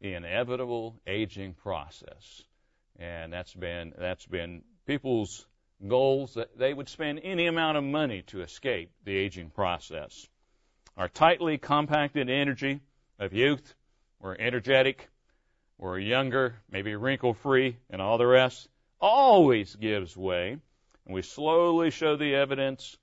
the 0.00 0.14
inevitable 0.14 1.00
aging 1.06 1.54
process. 1.54 2.42
And 2.98 3.32
that's 3.32 3.54
been, 3.54 3.94
that's 3.96 4.26
been 4.26 4.62
people's 4.86 5.46
goals 5.86 6.34
that 6.34 6.58
they 6.58 6.74
would 6.74 6.88
spend 6.88 7.20
any 7.22 7.46
amount 7.46 7.78
of 7.78 7.84
money 7.84 8.22
to 8.26 8.42
escape 8.42 8.90
the 9.04 9.16
aging 9.16 9.50
process. 9.50 10.28
Our 10.96 11.08
tightly 11.08 11.56
compacted 11.56 12.28
energy 12.28 12.80
of 13.18 13.32
youth, 13.32 13.74
we're 14.20 14.36
energetic, 14.36 15.08
we're 15.80 15.98
younger, 15.98 16.56
maybe 16.70 16.94
wrinkle 16.94 17.32
free, 17.32 17.78
and 17.88 18.02
all 18.02 18.18
the 18.18 18.26
rest, 18.26 18.68
always 19.00 19.74
gives 19.76 20.14
way. 20.14 20.58
And 21.06 21.14
we 21.14 21.22
slowly 21.22 21.90
show 21.90 22.16
the 22.16 22.34
evidence 22.34 22.98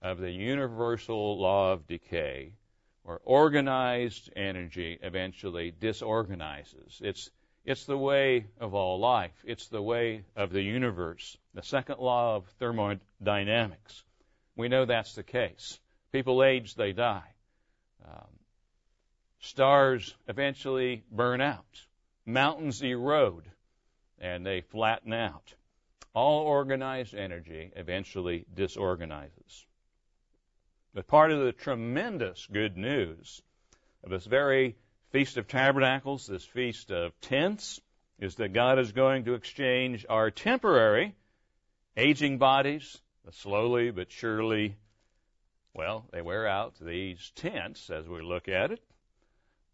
of 0.00 0.16
the 0.16 0.30
universal 0.30 1.38
law 1.38 1.72
of 1.72 1.86
decay, 1.86 2.54
where 3.02 3.20
organized 3.24 4.30
energy 4.34 4.98
eventually 5.02 5.74
disorganizes. 5.78 7.02
It's, 7.04 7.30
it's 7.66 7.84
the 7.84 7.98
way 7.98 8.46
of 8.58 8.72
all 8.72 8.98
life. 8.98 9.44
It's 9.44 9.68
the 9.68 9.82
way 9.82 10.24
of 10.34 10.52
the 10.52 10.62
universe. 10.62 11.36
The 11.52 11.62
second 11.62 11.98
law 11.98 12.36
of 12.36 12.46
thermodynamics. 12.58 14.04
We 14.56 14.68
know 14.68 14.86
that's 14.86 15.14
the 15.14 15.22
case. 15.22 15.78
People 16.12 16.42
age, 16.42 16.76
they 16.76 16.92
die. 16.92 17.28
Um, 18.08 18.28
stars 19.40 20.14
eventually 20.26 21.04
burn 21.10 21.42
out 21.42 21.84
mountains 22.24 22.82
erode 22.82 23.50
and 24.18 24.46
they 24.46 24.60
flatten 24.60 25.12
out. 25.12 25.54
All 26.14 26.42
organized 26.42 27.14
energy 27.14 27.72
eventually 27.74 28.44
disorganizes. 28.54 29.66
But 30.94 31.06
part 31.06 31.32
of 31.32 31.40
the 31.40 31.52
tremendous 31.52 32.46
good 32.46 32.76
news 32.76 33.42
of 34.04 34.10
this 34.10 34.26
very 34.26 34.76
Feast 35.10 35.36
of 35.36 35.48
Tabernacles, 35.48 36.26
this 36.26 36.44
Feast 36.44 36.90
of 36.90 37.18
Tents, 37.20 37.80
is 38.18 38.36
that 38.36 38.52
God 38.52 38.78
is 38.78 38.92
going 38.92 39.24
to 39.24 39.34
exchange 39.34 40.06
our 40.08 40.30
temporary 40.30 41.14
aging 41.96 42.38
bodies, 42.38 43.00
slowly 43.30 43.90
but 43.90 44.10
surely, 44.10 44.76
well, 45.74 46.06
they 46.12 46.22
wear 46.22 46.46
out 46.46 46.74
these 46.80 47.32
tents 47.34 47.90
as 47.90 48.06
we 48.08 48.22
look 48.22 48.48
at 48.48 48.72
it, 48.72 48.80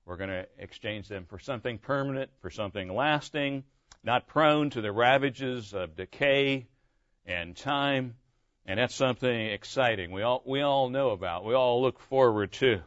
we're 0.08 0.16
going 0.16 0.30
to 0.30 0.46
exchange 0.58 1.06
them 1.06 1.26
for 1.28 1.38
something 1.38 1.76
permanent, 1.76 2.30
for 2.40 2.48
something 2.48 2.94
lasting, 2.94 3.62
not 4.02 4.26
prone 4.26 4.70
to 4.70 4.80
the 4.80 4.90
ravages 4.90 5.74
of 5.74 5.96
decay 5.96 6.66
and 7.26 7.54
time. 7.54 8.14
And 8.64 8.80
that's 8.80 8.94
something 8.94 9.30
exciting. 9.30 10.10
We 10.10 10.22
all, 10.22 10.42
we 10.46 10.62
all 10.62 10.88
know 10.88 11.10
about. 11.10 11.44
We 11.44 11.52
all 11.52 11.82
look 11.82 12.00
forward 12.00 12.52
to. 12.52 12.80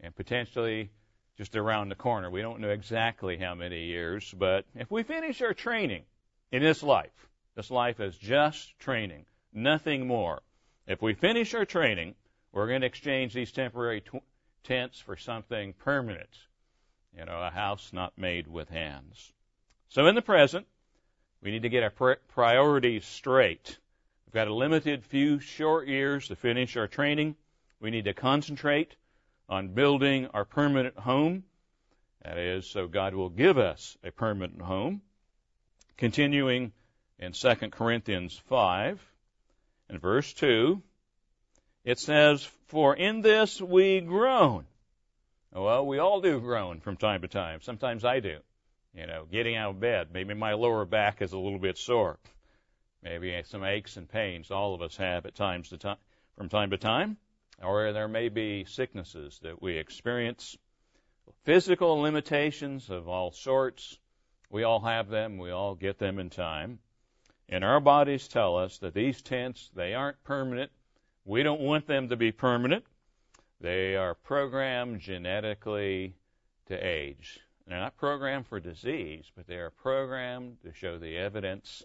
And 0.00 0.14
potentially 0.14 0.90
just 1.38 1.56
around 1.56 1.88
the 1.88 1.94
corner. 1.94 2.30
We 2.30 2.42
don't 2.42 2.60
know 2.60 2.68
exactly 2.68 3.38
how 3.38 3.54
many 3.54 3.86
years, 3.86 4.34
but 4.38 4.66
if 4.74 4.90
we 4.90 5.04
finish 5.04 5.40
our 5.40 5.54
training 5.54 6.02
in 6.50 6.62
this 6.62 6.82
life, 6.82 7.28
this 7.56 7.70
life 7.70 7.98
is 7.98 8.16
just 8.16 8.78
training, 8.78 9.24
nothing 9.54 10.06
more. 10.06 10.42
If 10.86 11.00
we 11.00 11.14
finish 11.14 11.54
our 11.54 11.64
training, 11.64 12.14
we're 12.52 12.68
going 12.68 12.82
to 12.82 12.86
exchange 12.86 13.32
these 13.32 13.52
temporary 13.52 14.02
tents 14.64 14.98
for 15.00 15.16
something 15.16 15.72
permanent. 15.72 16.30
You 17.16 17.24
know, 17.24 17.40
a 17.42 17.50
house 17.50 17.90
not 17.92 18.16
made 18.16 18.46
with 18.46 18.68
hands. 18.70 19.32
So 19.88 20.06
in 20.06 20.14
the 20.14 20.22
present, 20.22 20.66
We 21.42 21.50
need 21.50 21.62
to 21.62 21.68
get 21.68 21.82
our 21.82 22.16
priorities 22.28 23.04
straight. 23.04 23.76
We've 24.26 24.34
got 24.34 24.46
a 24.46 24.54
limited 24.54 25.04
few 25.04 25.40
short 25.40 25.88
years 25.88 26.28
to 26.28 26.36
finish 26.36 26.76
our 26.76 26.86
training. 26.86 27.34
We 27.80 27.90
need 27.90 28.04
to 28.04 28.14
concentrate 28.14 28.94
on 29.48 29.74
building 29.74 30.28
our 30.28 30.44
permanent 30.44 30.96
home. 30.96 31.42
That 32.22 32.38
is, 32.38 32.66
so 32.66 32.86
God 32.86 33.14
will 33.14 33.28
give 33.28 33.58
us 33.58 33.98
a 34.04 34.12
permanent 34.12 34.62
home. 34.62 35.02
Continuing 35.96 36.72
in 37.18 37.32
2 37.32 37.54
Corinthians 37.72 38.40
5 38.48 39.00
and 39.88 40.00
verse 40.00 40.32
2, 40.34 40.80
it 41.84 41.98
says, 41.98 42.44
For 42.68 42.94
in 42.94 43.20
this 43.20 43.60
we 43.60 44.00
groan. 44.00 44.66
Well, 45.52 45.86
we 45.86 45.98
all 45.98 46.20
do 46.20 46.40
groan 46.40 46.80
from 46.80 46.96
time 46.96 47.22
to 47.22 47.28
time. 47.28 47.60
Sometimes 47.60 48.04
I 48.04 48.20
do. 48.20 48.38
You 48.94 49.06
know, 49.06 49.26
getting 49.30 49.56
out 49.56 49.70
of 49.70 49.80
bed. 49.80 50.08
Maybe 50.12 50.34
my 50.34 50.52
lower 50.54 50.84
back 50.84 51.22
is 51.22 51.32
a 51.32 51.38
little 51.38 51.58
bit 51.58 51.78
sore. 51.78 52.18
Maybe 53.02 53.42
some 53.44 53.64
aches 53.64 53.96
and 53.96 54.08
pains 54.08 54.50
all 54.50 54.74
of 54.74 54.82
us 54.82 54.96
have 54.96 55.26
at 55.26 55.34
times 55.34 55.70
to 55.70 55.78
time, 55.78 55.96
from 56.36 56.48
time 56.48 56.70
to 56.70 56.78
time. 56.78 57.16
Or 57.62 57.92
there 57.92 58.08
may 58.08 58.28
be 58.28 58.64
sicknesses 58.64 59.38
that 59.42 59.60
we 59.60 59.76
experience. 59.76 60.56
Physical 61.44 62.00
limitations 62.00 62.90
of 62.90 63.08
all 63.08 63.32
sorts. 63.32 63.98
We 64.50 64.62
all 64.62 64.80
have 64.80 65.08
them. 65.08 65.38
We 65.38 65.50
all 65.50 65.74
get 65.74 65.98
them 65.98 66.18
in 66.18 66.30
time. 66.30 66.78
And 67.48 67.64
our 67.64 67.80
bodies 67.80 68.28
tell 68.28 68.56
us 68.56 68.78
that 68.78 68.94
these 68.94 69.20
tents, 69.20 69.70
they 69.74 69.94
aren't 69.94 70.22
permanent. 70.24 70.70
We 71.24 71.42
don't 71.42 71.60
want 71.60 71.86
them 71.86 72.08
to 72.08 72.16
be 72.16 72.32
permanent. 72.32 72.84
They 73.60 73.94
are 73.94 74.14
programmed 74.14 75.00
genetically 75.00 76.14
to 76.66 76.74
age. 76.74 77.38
They're 77.66 77.78
not 77.78 77.96
programmed 77.96 78.48
for 78.48 78.58
disease, 78.58 79.30
but 79.36 79.46
they 79.46 79.56
are 79.56 79.70
programmed 79.70 80.60
to 80.62 80.74
show 80.74 80.98
the 80.98 81.16
evidence 81.16 81.84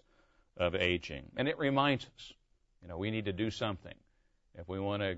of 0.56 0.74
aging. 0.74 1.30
And 1.36 1.46
it 1.46 1.56
reminds 1.56 2.04
us, 2.04 2.32
you 2.82 2.88
know, 2.88 2.98
we 2.98 3.12
need 3.12 3.26
to 3.26 3.32
do 3.32 3.50
something. 3.50 3.94
If 4.56 4.68
we 4.68 4.80
want 4.80 5.02
to, 5.02 5.16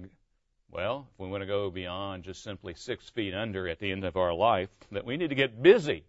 well, 0.70 1.08
if 1.14 1.18
we 1.18 1.28
want 1.28 1.42
to 1.42 1.46
go 1.46 1.70
beyond 1.70 2.24
just 2.24 2.42
simply 2.42 2.74
six 2.74 3.08
feet 3.08 3.32
under 3.32 3.68
at 3.68 3.78
the 3.78 3.90
end 3.90 4.04
of 4.04 4.18
our 4.18 4.34
life, 4.34 4.68
that 4.92 5.06
we 5.06 5.16
need 5.16 5.30
to 5.30 5.34
get 5.34 5.62
busy, 5.62 6.04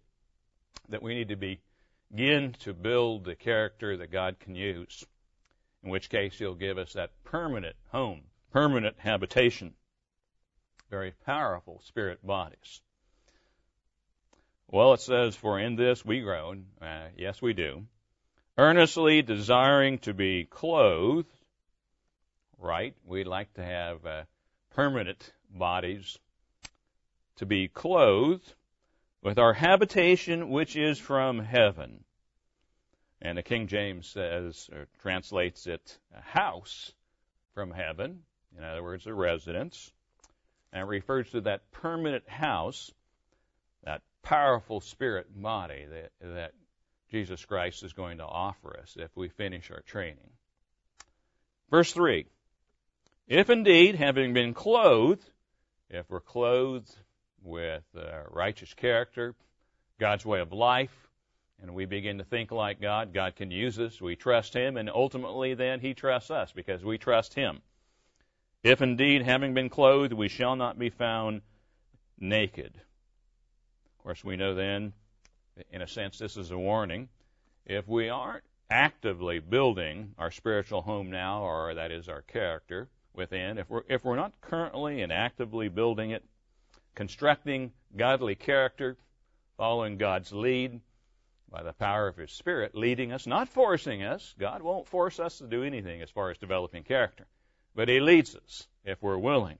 that 0.90 1.02
we 1.02 1.14
need 1.14 1.28
to 1.28 1.36
begin 1.36 2.52
to 2.60 2.74
build 2.74 3.24
the 3.24 3.34
character 3.34 3.96
that 3.96 4.12
God 4.12 4.38
can 4.38 4.54
use, 4.54 5.06
in 5.82 5.90
which 5.90 6.10
case 6.10 6.38
He'll 6.38 6.54
give 6.54 6.78
us 6.78 6.92
that 6.94 7.10
permanent 7.24 7.76
home, 7.90 8.22
permanent 8.50 8.98
habitation 8.98 9.74
very 10.92 11.12
powerful 11.24 11.80
spirit 11.86 12.24
bodies. 12.24 12.82
Well, 14.68 14.92
it 14.92 15.00
says, 15.00 15.34
For 15.34 15.58
in 15.58 15.74
this 15.74 16.04
we 16.04 16.20
groan. 16.20 16.66
Uh, 16.82 17.06
yes, 17.16 17.40
we 17.40 17.54
do. 17.54 17.86
Earnestly 18.58 19.22
desiring 19.22 20.00
to 20.00 20.12
be 20.12 20.44
clothed. 20.44 21.32
Right? 22.58 22.94
We'd 23.06 23.26
like 23.26 23.54
to 23.54 23.64
have 23.64 24.04
uh, 24.04 24.24
permanent 24.74 25.32
bodies. 25.48 26.18
To 27.36 27.46
be 27.46 27.68
clothed 27.68 28.52
with 29.22 29.38
our 29.38 29.54
habitation 29.54 30.50
which 30.50 30.76
is 30.76 30.98
from 30.98 31.38
heaven. 31.38 32.04
And 33.24 33.38
the 33.38 33.42
King 33.42 33.68
James 33.68 34.08
says, 34.08 34.68
or 34.72 34.88
translates 35.00 35.68
it, 35.68 35.96
a 36.14 36.20
house 36.20 36.92
from 37.54 37.70
heaven. 37.70 38.18
In 38.58 38.64
other 38.64 38.82
words, 38.82 39.06
a 39.06 39.14
residence 39.14 39.92
and 40.72 40.88
refers 40.88 41.30
to 41.30 41.42
that 41.42 41.70
permanent 41.70 42.28
house, 42.28 42.90
that 43.84 44.02
powerful 44.22 44.80
spirit 44.80 45.26
body 45.40 45.86
that, 45.88 46.10
that 46.20 46.52
Jesus 47.12 47.44
Christ 47.44 47.84
is 47.84 47.92
going 47.92 48.18
to 48.18 48.24
offer 48.24 48.76
us 48.80 48.96
if 48.98 49.10
we 49.14 49.28
finish 49.28 49.70
our 49.70 49.82
training. 49.82 50.30
Verse 51.70 51.92
3 51.92 52.26
If 53.28 53.50
indeed, 53.50 53.94
having 53.94 54.32
been 54.34 54.52
clothed, 54.52 55.24
if 55.90 56.10
we're 56.10 56.20
clothed 56.20 56.92
with 57.44 57.84
uh, 57.96 58.22
righteous 58.30 58.74
character, 58.74 59.36
God's 60.00 60.26
way 60.26 60.40
of 60.40 60.52
life, 60.52 61.08
and 61.62 61.74
we 61.74 61.84
begin 61.84 62.18
to 62.18 62.24
think 62.24 62.50
like 62.50 62.80
God, 62.80 63.14
God 63.14 63.36
can 63.36 63.52
use 63.52 63.78
us, 63.78 64.00
we 64.00 64.16
trust 64.16 64.52
Him, 64.52 64.76
and 64.76 64.90
ultimately 64.90 65.54
then 65.54 65.78
He 65.78 65.94
trusts 65.94 66.30
us 66.30 66.50
because 66.52 66.84
we 66.84 66.98
trust 66.98 67.34
Him. 67.34 67.60
If 68.64 68.82
indeed, 68.82 69.22
having 69.22 69.54
been 69.54 69.68
clothed, 69.68 70.12
we 70.12 70.28
shall 70.28 70.56
not 70.56 70.78
be 70.78 70.90
found 70.90 71.40
naked. 72.18 72.72
Of 72.74 74.02
course, 74.02 74.24
we 74.24 74.36
know 74.36 74.54
then, 74.54 74.92
in 75.70 75.82
a 75.82 75.86
sense, 75.86 76.18
this 76.18 76.36
is 76.36 76.50
a 76.50 76.58
warning. 76.58 77.08
If 77.64 77.86
we 77.86 78.08
aren't 78.08 78.44
actively 78.68 79.38
building 79.38 80.14
our 80.18 80.32
spiritual 80.32 80.82
home 80.82 81.10
now, 81.10 81.42
or 81.42 81.74
that 81.74 81.92
is 81.92 82.08
our 82.08 82.22
character 82.22 82.88
within, 83.14 83.58
if 83.58 83.70
we're, 83.70 83.82
if 83.88 84.04
we're 84.04 84.16
not 84.16 84.32
currently 84.40 85.02
and 85.02 85.12
actively 85.12 85.68
building 85.68 86.10
it, 86.10 86.24
constructing 86.96 87.70
godly 87.96 88.34
character, 88.34 88.96
following 89.56 89.96
God's 89.96 90.32
lead 90.32 90.80
by 91.52 91.62
the 91.62 91.74
power 91.74 92.08
of 92.08 92.16
His 92.16 92.32
Spirit, 92.32 92.74
leading 92.74 93.12
us, 93.12 93.26
not 93.26 93.48
forcing 93.48 94.02
us. 94.02 94.34
God 94.38 94.62
won't 94.62 94.88
force 94.88 95.20
us 95.20 95.38
to 95.38 95.46
do 95.46 95.62
anything 95.62 96.02
as 96.02 96.10
far 96.10 96.30
as 96.30 96.38
developing 96.38 96.82
character 96.82 97.26
but 97.74 97.88
He 97.88 98.00
leads 98.00 98.34
us 98.34 98.66
if 98.84 99.02
we're 99.02 99.18
willing. 99.18 99.58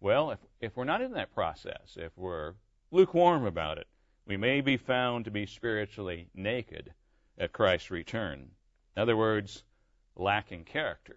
Well, 0.00 0.32
if, 0.32 0.38
if 0.60 0.76
we're 0.76 0.84
not 0.84 1.00
in 1.00 1.12
that 1.12 1.34
process, 1.34 1.96
if 1.96 2.12
we're 2.16 2.54
lukewarm 2.90 3.46
about 3.46 3.78
it, 3.78 3.86
we 4.26 4.36
may 4.36 4.60
be 4.60 4.76
found 4.76 5.24
to 5.24 5.30
be 5.30 5.46
spiritually 5.46 6.28
naked 6.34 6.92
at 7.38 7.52
Christ's 7.52 7.90
return. 7.90 8.50
In 8.96 9.02
other 9.02 9.16
words, 9.16 9.62
lacking 10.16 10.64
character. 10.64 11.16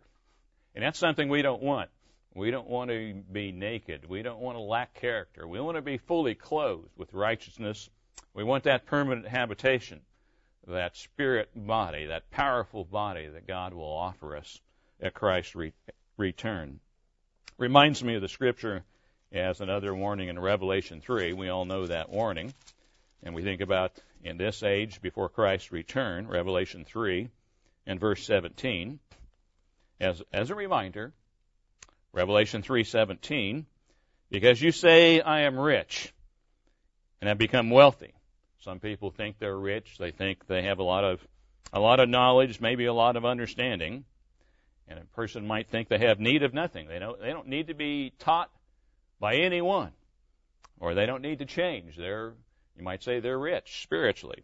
And 0.73 0.83
that's 0.83 0.99
something 0.99 1.29
we 1.29 1.41
don't 1.41 1.61
want. 1.61 1.89
We 2.33 2.51
don't 2.51 2.69
want 2.69 2.91
to 2.91 3.23
be 3.31 3.51
naked. 3.51 4.07
We 4.07 4.21
don't 4.21 4.39
want 4.39 4.57
to 4.57 4.61
lack 4.61 4.93
character. 4.95 5.47
We 5.47 5.59
want 5.59 5.75
to 5.75 5.81
be 5.81 5.97
fully 5.97 6.35
clothed 6.35 6.91
with 6.95 7.13
righteousness. 7.13 7.89
We 8.37 8.43
want 8.43 8.65
that 8.65 8.85
permanent 8.85 9.27
habitation, 9.27 10.01
that 10.67 10.95
spirit 10.95 11.49
body, 11.55 12.05
that 12.05 12.29
powerful 12.29 12.85
body 12.85 13.25
that 13.25 13.47
God 13.47 13.73
will 13.73 13.91
offer 13.91 14.37
us 14.37 14.61
at 15.01 15.15
Christ's 15.15 15.55
re- 15.55 15.73
return. 16.17 16.79
Reminds 17.57 18.03
me 18.03 18.13
of 18.13 18.21
the 18.21 18.27
scripture 18.27 18.83
as 19.31 19.59
another 19.59 19.95
warning 19.95 20.27
in 20.27 20.37
Revelation 20.37 21.01
3. 21.01 21.33
We 21.33 21.49
all 21.49 21.65
know 21.65 21.87
that 21.87 22.11
warning. 22.11 22.53
And 23.23 23.33
we 23.33 23.41
think 23.41 23.61
about 23.61 23.93
in 24.23 24.37
this 24.37 24.61
age 24.61 25.01
before 25.01 25.29
Christ's 25.29 25.71
return, 25.71 26.27
Revelation 26.27 26.85
3 26.85 27.29
and 27.87 27.99
verse 27.99 28.23
17. 28.23 28.99
As, 29.99 30.21
as 30.31 30.51
a 30.51 30.55
reminder, 30.55 31.11
Revelation 32.13 32.61
3:17, 32.61 33.65
because 34.29 34.61
you 34.61 34.71
say 34.71 35.21
I 35.21 35.41
am 35.41 35.57
rich 35.57 36.13
and 37.19 37.29
have 37.29 37.39
become 37.39 37.71
wealthy. 37.71 38.13
Some 38.59 38.79
people 38.79 39.11
think 39.11 39.39
they're 39.39 39.57
rich. 39.57 39.97
They 39.97 40.11
think 40.11 40.47
they 40.47 40.63
have 40.63 40.79
a 40.79 40.83
lot 40.83 41.03
of 41.03 41.25
a 41.73 41.79
lot 41.79 41.99
of 41.99 42.09
knowledge, 42.09 42.61
maybe 42.61 42.85
a 42.85 42.93
lot 42.93 43.15
of 43.15 43.25
understanding. 43.25 44.05
And 44.87 44.99
a 44.99 45.05
person 45.15 45.45
might 45.45 45.67
think 45.67 45.89
they 45.89 45.97
have 45.99 46.19
need 46.19 46.43
of 46.43 46.53
nothing. 46.53 46.87
They 46.87 46.99
don't, 46.99 47.19
they 47.19 47.29
don't 47.29 47.47
need 47.47 47.67
to 47.67 47.73
be 47.73 48.13
taught 48.19 48.49
by 49.19 49.35
anyone. 49.35 49.91
Or 50.79 50.93
they 50.93 51.05
don't 51.05 51.21
need 51.21 51.39
to 51.39 51.45
change. 51.45 51.97
They're, 51.97 52.33
you 52.77 52.83
might 52.83 53.03
say 53.03 53.19
they're 53.19 53.37
rich 53.37 53.81
spiritually. 53.83 54.43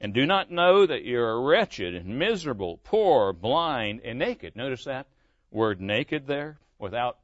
And 0.00 0.14
do 0.14 0.26
not 0.26 0.50
know 0.50 0.86
that 0.86 1.04
you're 1.04 1.40
wretched 1.42 1.94
and 1.94 2.18
miserable, 2.18 2.78
poor, 2.84 3.32
blind, 3.32 4.00
and 4.04 4.18
naked. 4.18 4.56
Notice 4.56 4.84
that 4.84 5.06
word 5.50 5.80
naked 5.80 6.26
there, 6.26 6.58
without 6.78 7.18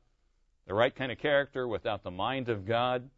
the 0.66 0.74
right 0.74 0.94
kind 0.94 1.12
of 1.12 1.18
character, 1.18 1.68
without 1.68 2.02
the 2.02 2.10
mind 2.10 2.48
of 2.48 2.66
God, 2.66 3.08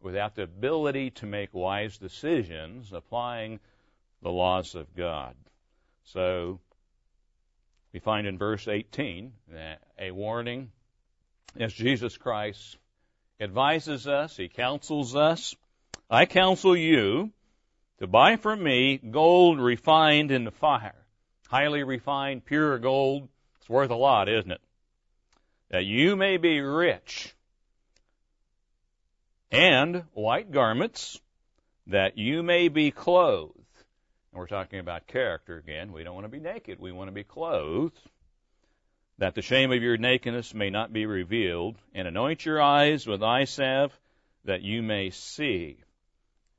without 0.00 0.34
the 0.34 0.42
ability 0.42 1.10
to 1.10 1.26
make 1.26 1.52
wise 1.52 1.98
decisions 1.98 2.92
applying 2.92 3.60
the 4.22 4.30
laws 4.30 4.74
of 4.74 4.94
God. 4.94 5.34
So 6.04 6.60
we 7.92 8.00
find 8.00 8.26
in 8.26 8.38
verse 8.38 8.68
18 8.68 9.32
a 9.98 10.10
warning 10.10 10.70
as 11.58 11.72
Jesus 11.72 12.16
Christ 12.16 12.76
advises 13.40 14.06
us, 14.06 14.36
he 14.36 14.48
counsels 14.48 15.16
us. 15.16 15.54
I 16.10 16.26
counsel 16.26 16.76
you 16.76 17.32
to 17.98 18.06
buy 18.06 18.36
from 18.36 18.62
me 18.62 18.98
gold 18.98 19.60
refined 19.60 20.30
in 20.30 20.44
the 20.44 20.50
fire. 20.50 20.94
Highly 21.48 21.82
refined, 21.82 22.44
pure 22.44 22.78
gold. 22.78 23.28
It's 23.58 23.68
worth 23.68 23.90
a 23.90 23.96
lot, 23.96 24.28
isn't 24.28 24.50
it? 24.50 24.60
That 25.70 25.84
you 25.84 26.16
may 26.16 26.36
be 26.36 26.60
rich. 26.60 27.34
And 29.50 30.04
white 30.12 30.50
garments, 30.50 31.20
that 31.86 32.18
you 32.18 32.42
may 32.42 32.68
be 32.68 32.90
clothed 32.90 33.54
And 34.32 34.38
we're 34.40 34.46
talking 34.46 34.78
about 34.78 35.06
character 35.06 35.56
again. 35.56 35.92
We 35.92 36.04
don't 36.04 36.14
want 36.14 36.26
to 36.26 36.30
be 36.30 36.40
naked. 36.40 36.78
We 36.78 36.92
want 36.92 37.08
to 37.08 37.14
be 37.14 37.24
clothed, 37.24 37.98
that 39.18 39.34
the 39.34 39.42
shame 39.42 39.72
of 39.72 39.82
your 39.82 39.96
nakedness 39.96 40.52
may 40.54 40.70
not 40.70 40.92
be 40.92 41.06
revealed, 41.06 41.76
and 41.94 42.06
anoint 42.06 42.44
your 42.44 42.60
eyes 42.60 43.06
with 43.06 43.22
eye 43.22 43.44
salve, 43.44 43.98
that 44.44 44.62
you 44.62 44.82
may 44.82 45.10
see. 45.10 45.78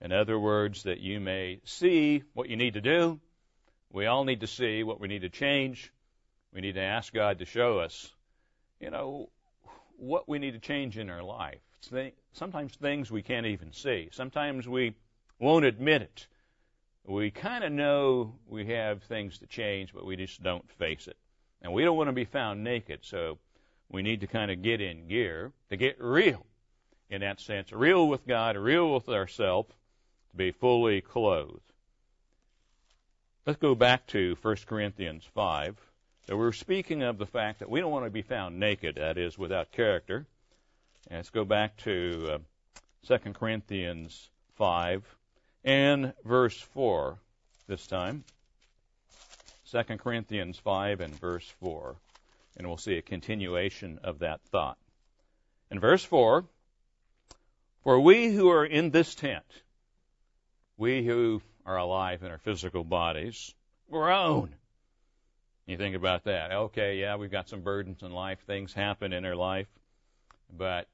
In 0.01 0.11
other 0.11 0.39
words, 0.39 0.83
that 0.83 0.99
you 0.99 1.19
may 1.19 1.61
see 1.63 2.23
what 2.33 2.49
you 2.49 2.55
need 2.55 2.73
to 2.73 2.81
do, 2.81 3.19
we 3.91 4.05
all 4.05 4.23
need 4.23 4.41
to 4.41 4.47
see 4.47 4.83
what 4.83 4.99
we 4.99 5.07
need 5.07 5.21
to 5.21 5.29
change. 5.29 5.91
We 6.53 6.61
need 6.61 6.75
to 6.75 6.81
ask 6.81 7.13
God 7.13 7.39
to 7.39 7.45
show 7.45 7.79
us, 7.79 8.11
you 8.79 8.91
know, 8.91 9.29
what 9.97 10.27
we 10.27 10.39
need 10.39 10.51
to 10.51 10.59
change 10.59 10.97
in 10.97 11.09
our 11.09 11.23
life. 11.23 11.59
Sometimes 12.33 12.75
things 12.75 13.11
we 13.11 13.21
can't 13.21 13.45
even 13.45 13.73
see. 13.73 14.09
Sometimes 14.11 14.67
we 14.67 14.95
won't 15.39 15.65
admit 15.65 16.01
it. 16.01 16.27
We 17.05 17.31
kind 17.31 17.63
of 17.63 17.71
know 17.71 18.35
we 18.47 18.67
have 18.67 19.01
things 19.03 19.39
to 19.39 19.47
change, 19.47 19.93
but 19.93 20.05
we 20.05 20.15
just 20.15 20.43
don't 20.43 20.69
face 20.73 21.07
it. 21.07 21.17
And 21.61 21.73
we 21.73 21.83
don't 21.83 21.97
want 21.97 22.07
to 22.09 22.13
be 22.13 22.25
found 22.25 22.63
naked, 22.63 22.99
so 23.03 23.39
we 23.89 24.03
need 24.03 24.21
to 24.21 24.27
kind 24.27 24.51
of 24.51 24.61
get 24.61 24.79
in 24.79 25.07
gear 25.07 25.51
to 25.69 25.77
get 25.77 25.99
real 25.99 26.45
in 27.09 27.21
that 27.21 27.39
sense, 27.39 27.71
real 27.71 28.07
with 28.07 28.27
God, 28.27 28.55
real 28.55 28.93
with 28.93 29.09
ourselves, 29.09 29.73
to 30.31 30.37
be 30.37 30.51
fully 30.51 31.01
clothed. 31.01 31.61
Let's 33.45 33.59
go 33.59 33.73
back 33.73 34.05
to 34.07 34.37
1 34.41 34.55
Corinthians 34.67 35.23
5. 35.33 35.75
So 36.27 36.37
we're 36.37 36.51
speaking 36.51 37.01
of 37.01 37.17
the 37.17 37.25
fact 37.25 37.59
that 37.59 37.69
we 37.69 37.79
don't 37.79 37.91
want 37.91 38.05
to 38.05 38.11
be 38.11 38.21
found 38.21 38.59
naked, 38.59 38.95
that 38.97 39.17
is, 39.17 39.39
without 39.39 39.71
character. 39.71 40.27
And 41.09 41.17
let's 41.17 41.31
go 41.31 41.43
back 41.43 41.75
to 41.77 42.39
uh, 43.07 43.17
2 43.17 43.33
Corinthians 43.33 44.29
5 44.57 45.03
and 45.63 46.13
verse 46.23 46.59
4 46.59 47.17
this 47.67 47.87
time. 47.87 48.23
2 49.71 49.83
Corinthians 49.97 50.57
5 50.59 51.01
and 51.01 51.15
verse 51.19 51.47
4. 51.59 51.95
And 52.57 52.67
we'll 52.67 52.77
see 52.77 52.97
a 52.97 53.01
continuation 53.01 53.99
of 54.03 54.19
that 54.19 54.41
thought. 54.51 54.77
In 55.71 55.79
verse 55.79 56.03
4, 56.03 56.45
For 57.83 57.99
we 57.99 58.33
who 58.33 58.49
are 58.49 58.65
in 58.65 58.91
this 58.91 59.15
tent, 59.15 59.45
we 60.77 61.03
who 61.03 61.41
are 61.65 61.77
alive 61.77 62.23
in 62.23 62.31
our 62.31 62.37
physical 62.39 62.83
bodies, 62.83 63.53
groan. 63.91 64.53
You 65.65 65.77
think 65.77 65.95
about 65.95 66.23
that. 66.23 66.51
Okay, 66.51 66.99
yeah, 66.99 67.15
we've 67.15 67.31
got 67.31 67.47
some 67.47 67.61
burdens 67.61 68.01
in 68.01 68.11
life. 68.11 68.39
Things 68.47 68.73
happen 68.73 69.13
in 69.13 69.25
our 69.25 69.35
life. 69.35 69.67
But, 70.51 70.87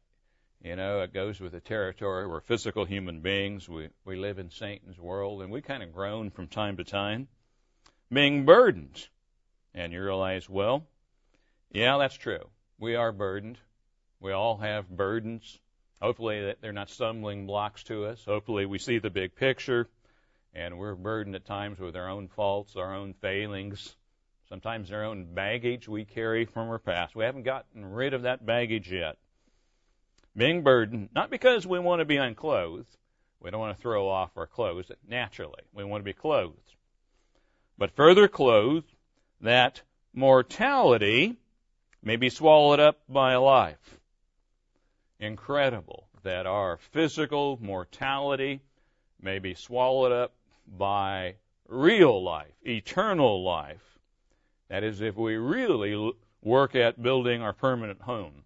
you 0.63 0.76
know, 0.76 1.02
it 1.02 1.13
goes 1.13 1.39
with 1.39 1.52
the 1.52 1.60
territory. 1.60 2.28
We're 2.28 2.41
physical 2.41 2.86
human 2.86 3.22
beings. 3.22 3.70
We, 3.70 3.89
we 4.04 4.15
live 4.15 4.39
in 4.39 4.50
Satan's 4.50 5.00
world, 5.00 5.41
and 5.41 5.52
we 5.52 5.62
kind 5.62 5.84
of 5.84 5.94
groan 5.94 6.32
from 6.32 6.48
time 6.48 6.78
to 6.78 6.84
time, 6.84 7.28
being 8.12 8.46
burdened. 8.46 9.08
And 9.74 9.94
you 9.94 10.04
realize, 10.04 10.50
well, 10.50 10.86
yeah, 11.72 11.98
that's 11.98 12.15
true. 12.15 12.50
We 12.80 12.96
are 12.96 13.12
burdened. 13.12 13.58
We 14.20 14.32
all 14.32 14.58
have 14.58 14.89
burdens. 14.89 15.60
Hopefully 16.02 16.56
they're 16.62 16.74
not 16.74 16.89
stumbling 16.89 17.46
blocks 17.48 17.84
to 17.86 18.06
us. 18.06 18.24
Hopefully 18.26 18.65
we 18.65 18.80
see 18.80 19.00
the 19.00 19.10
big 19.10 19.36
picture 19.36 19.88
and 20.56 20.78
we're 20.78 20.96
burdened 20.96 21.36
at 21.36 21.46
times 21.46 21.80
with 21.80 21.96
our 21.96 22.10
own 22.10 22.30
faults, 22.30 22.78
our 22.78 22.96
own 22.96 23.13
failings, 23.13 23.96
sometimes 24.48 24.91
our 24.91 25.04
own 25.04 25.34
baggage 25.34 25.88
we 25.88 26.06
carry 26.06 26.46
from 26.46 26.70
our 26.70 26.80
past. 26.80 27.13
We 27.15 27.26
haven't 27.26 27.44
gotten 27.44 27.86
rid 27.86 28.13
of 28.13 28.22
that 28.22 28.46
baggage 28.46 28.91
yet. 28.91 29.18
Being 30.38 30.63
burdened, 30.63 31.10
not 31.13 31.30
because 31.30 31.65
we 31.65 31.80
want 31.80 32.00
to 32.00 32.06
be 32.06 32.17
unclothed, 32.17 32.98
we 33.39 33.52
don't 33.52 33.60
want 33.60 33.76
to 33.76 33.82
throw 33.82 34.10
off 34.10 34.38
our 34.38 34.48
clothes 34.48 34.91
naturally. 35.08 35.62
We 35.74 35.84
want 35.84 36.02
to 36.02 36.06
be 36.06 36.13
clothed. 36.13 36.74
But 37.78 37.91
further 37.91 38.28
clothed, 38.28 38.91
that 39.41 39.82
mortality 40.13 41.36
may 42.02 42.15
be 42.15 42.30
swallowed 42.30 42.80
up 42.80 43.00
by 43.08 43.36
life. 43.36 44.00
Incredible 45.19 46.08
that 46.24 46.45
our 46.45 46.78
physical 46.78 47.58
mortality 47.62 48.62
may 49.21 49.39
be 49.39 49.54
swallowed 49.54 50.12
up 50.12 50.34
by 50.67 51.36
real 51.67 52.21
life, 52.24 52.54
eternal 52.65 53.43
life. 53.43 54.00
That 54.69 54.84
is, 54.84 55.02
if 55.02 55.15
we 55.15 55.36
really 55.36 56.13
work 56.41 56.76
at 56.76 57.02
building 57.02 57.41
our 57.41 57.54
permanent 57.54 58.02
home, 58.02 58.44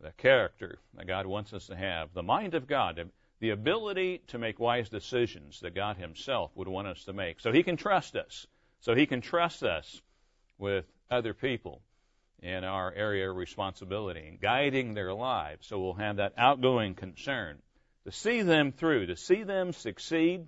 the 0.00 0.12
character 0.12 0.78
that 0.94 1.06
God 1.06 1.26
wants 1.26 1.52
us 1.52 1.66
to 1.66 1.76
have, 1.76 2.12
the 2.12 2.22
mind 2.22 2.54
of 2.54 2.66
God, 2.66 3.10
the 3.40 3.50
ability 3.50 4.22
to 4.28 4.38
make 4.38 4.58
wise 4.58 4.88
decisions 4.88 5.60
that 5.60 5.74
God 5.74 5.96
Himself 5.96 6.50
would 6.54 6.68
want 6.68 6.88
us 6.88 7.04
to 7.04 7.12
make, 7.12 7.40
so 7.40 7.52
He 7.52 7.62
can 7.62 7.76
trust 7.76 8.16
us, 8.16 8.46
so 8.80 8.94
He 8.94 9.06
can 9.06 9.20
trust 9.20 9.62
us 9.62 10.00
with 10.58 10.84
other 11.10 11.34
people 11.34 11.82
in 12.42 12.64
our 12.64 12.92
area 12.92 13.30
of 13.30 13.36
responsibility, 13.36 14.26
and 14.28 14.40
guiding 14.40 14.94
their 14.94 15.12
lives, 15.12 15.66
so 15.66 15.80
we'll 15.80 15.94
have 15.94 16.16
that 16.16 16.34
outgoing 16.36 16.94
concern 16.94 17.58
to 18.04 18.12
see 18.12 18.42
them 18.42 18.72
through, 18.72 19.06
to 19.06 19.16
see 19.16 19.42
them 19.42 19.72
succeed, 19.72 20.46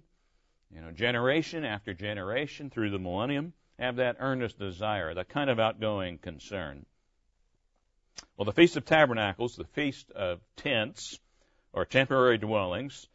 you 0.72 0.80
know, 0.80 0.92
generation 0.92 1.64
after 1.64 1.92
generation 1.92 2.70
through 2.70 2.90
the 2.90 2.98
millennium, 2.98 3.52
have 3.78 3.96
that 3.96 4.16
earnest 4.20 4.58
desire, 4.58 5.14
that 5.14 5.28
kind 5.28 5.50
of 5.50 5.58
outgoing 5.58 6.18
concern. 6.18 6.84
Well, 8.36 8.46
the 8.46 8.52
Feast 8.52 8.76
of 8.76 8.84
Tabernacles, 8.84 9.56
the 9.56 9.64
Feast 9.64 10.10
of 10.12 10.40
Tents, 10.56 11.18
or 11.72 11.84
temporary 11.84 12.38
dwellings, 12.38 13.08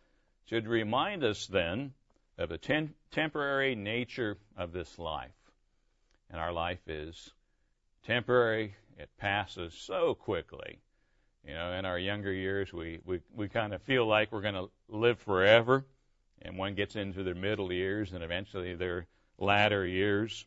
should 0.47 0.67
remind 0.67 1.23
us 1.23 1.47
then 1.47 1.93
of 2.37 2.49
the 2.49 2.57
ten- 2.57 2.93
temporary 3.11 3.75
nature 3.75 4.37
of 4.57 4.71
this 4.71 4.99
life. 4.99 5.31
And 6.29 6.39
our 6.39 6.51
life 6.51 6.87
is 6.87 7.31
temporary, 8.05 8.75
it 8.97 9.09
passes 9.17 9.73
so 9.73 10.15
quickly. 10.15 10.79
You 11.47 11.53
know, 11.53 11.73
in 11.73 11.85
our 11.85 11.99
younger 11.99 12.31
years, 12.31 12.71
we, 12.71 12.99
we, 13.05 13.19
we 13.35 13.49
kind 13.49 13.73
of 13.73 13.81
feel 13.81 14.05
like 14.05 14.31
we're 14.31 14.41
going 14.41 14.53
to 14.55 14.69
live 14.87 15.19
forever 15.19 15.85
and 16.43 16.57
one 16.57 16.75
gets 16.75 16.95
into 16.95 17.23
their 17.23 17.35
middle 17.35 17.71
years 17.71 18.11
and 18.11 18.23
eventually 18.23 18.75
their 18.75 19.07
latter 19.37 19.85
years, 19.85 20.45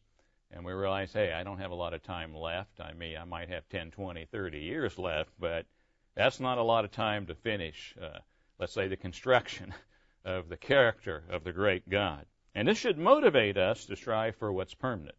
and 0.51 0.65
we 0.65 0.73
realize, 0.73 1.13
hey, 1.13 1.33
I 1.33 1.43
don't 1.43 1.59
have 1.59 1.71
a 1.71 1.77
lot 1.77 1.95
of 1.95 2.03
time 2.03 2.35
left. 2.35 2.81
I 2.81 2.93
mean, 2.93 3.17
I 3.17 3.25
might 3.25 3.49
have 3.49 3.69
10, 3.69 3.91
20, 3.91 4.27
30 4.27 4.59
years 4.59 4.99
left, 4.99 5.31
but 5.39 5.67
that's 6.15 6.41
not 6.41 6.59
a 6.59 6.63
lot 6.63 6.85
of 6.85 6.93
time 6.93 7.27
to 7.27 7.35
finish, 7.35 7.95
uh, 8.01 8.19
let's 8.59 8.73
say, 8.73 8.89
the 8.89 8.97
construction 8.97 9.75
of 10.25 10.49
the 10.49 10.57
character 10.57 11.25
of 11.31 11.45
the 11.45 11.53
great 11.53 11.89
God. 11.89 12.25
And 12.55 12.67
this 12.67 12.79
should 12.79 12.99
motivate 12.99 13.59
us 13.59 13.85
to 13.87 13.97
strive 13.97 14.37
for 14.37 14.53
what's 14.53 14.75
permanent. 14.75 15.17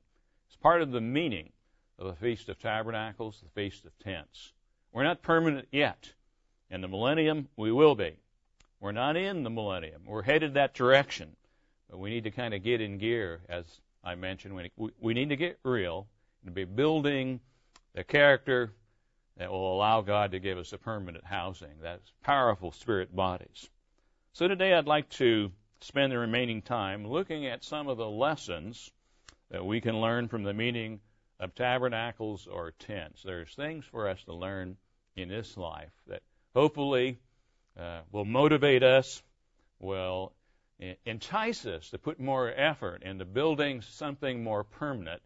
It's 0.47 0.55
part 0.55 0.81
of 0.81 0.91
the 0.91 1.01
meaning 1.01 1.51
of 1.99 2.07
the 2.07 2.15
Feast 2.15 2.49
of 2.49 2.59
Tabernacles, 2.59 3.41
the 3.41 3.49
Feast 3.61 3.85
of 3.85 3.97
Tents. 3.99 4.53
We're 4.91 5.03
not 5.03 5.21
permanent 5.21 5.67
yet. 5.71 6.13
In 6.69 6.81
the 6.81 6.87
millennium, 6.87 7.49
we 7.55 7.71
will 7.71 7.95
be. 7.95 8.19
We're 8.79 8.91
not 8.91 9.15
in 9.15 9.43
the 9.43 9.49
millennium. 9.49 10.03
We're 10.05 10.23
headed 10.23 10.55
that 10.55 10.73
direction. 10.73 11.35
But 11.89 11.99
we 11.99 12.09
need 12.09 12.25
to 12.25 12.31
kind 12.31 12.53
of 12.53 12.63
get 12.63 12.81
in 12.81 12.97
gear, 12.97 13.41
as 13.47 13.65
I 14.07 14.15
mentioned. 14.15 14.55
We, 14.55 14.89
we 15.01 15.13
need 15.13 15.29
to 15.29 15.35
get 15.35 15.59
real 15.63 16.07
and 16.45 16.55
be 16.55 16.63
building 16.63 17.41
the 17.93 18.05
character 18.05 18.71
that 19.35 19.51
will 19.51 19.75
allow 19.75 19.99
God 19.99 20.31
to 20.31 20.39
give 20.39 20.57
us 20.57 20.71
a 20.71 20.77
permanent 20.77 21.25
housing. 21.25 21.73
That's 21.81 22.13
powerful 22.23 22.71
spirit 22.71 23.13
bodies. 23.13 23.69
So 24.31 24.47
today 24.47 24.73
I'd 24.73 24.87
like 24.87 25.09
to 25.09 25.51
spend 25.81 26.13
the 26.13 26.17
remaining 26.17 26.61
time 26.61 27.05
looking 27.05 27.47
at 27.47 27.65
some 27.65 27.89
of 27.89 27.97
the 27.97 28.07
lessons 28.07 28.91
that 29.51 29.65
we 29.65 29.81
can 29.81 29.99
learn 29.99 30.29
from 30.29 30.43
the 30.43 30.53
meaning 30.53 31.01
of 31.41 31.53
tabernacles 31.53 32.47
or 32.47 32.71
tents. 32.79 33.21
There's 33.23 33.53
things 33.55 33.83
for 33.83 34.07
us 34.07 34.23
to 34.23 34.33
learn 34.33 34.77
in 35.17 35.27
this 35.27 35.57
life 35.57 35.91
that 36.07 36.21
hopefully 36.55 37.19
uh, 37.77 37.99
will 38.13 38.25
motivate 38.25 38.83
us, 38.83 39.21
will 39.79 40.31
entice 41.05 41.65
us 41.65 41.89
to 41.89 41.97
put 41.97 42.19
more 42.19 42.53
effort 42.55 43.03
into 43.03 43.25
building 43.25 43.81
something 43.81 44.43
more 44.43 44.63
permanent 44.63 45.21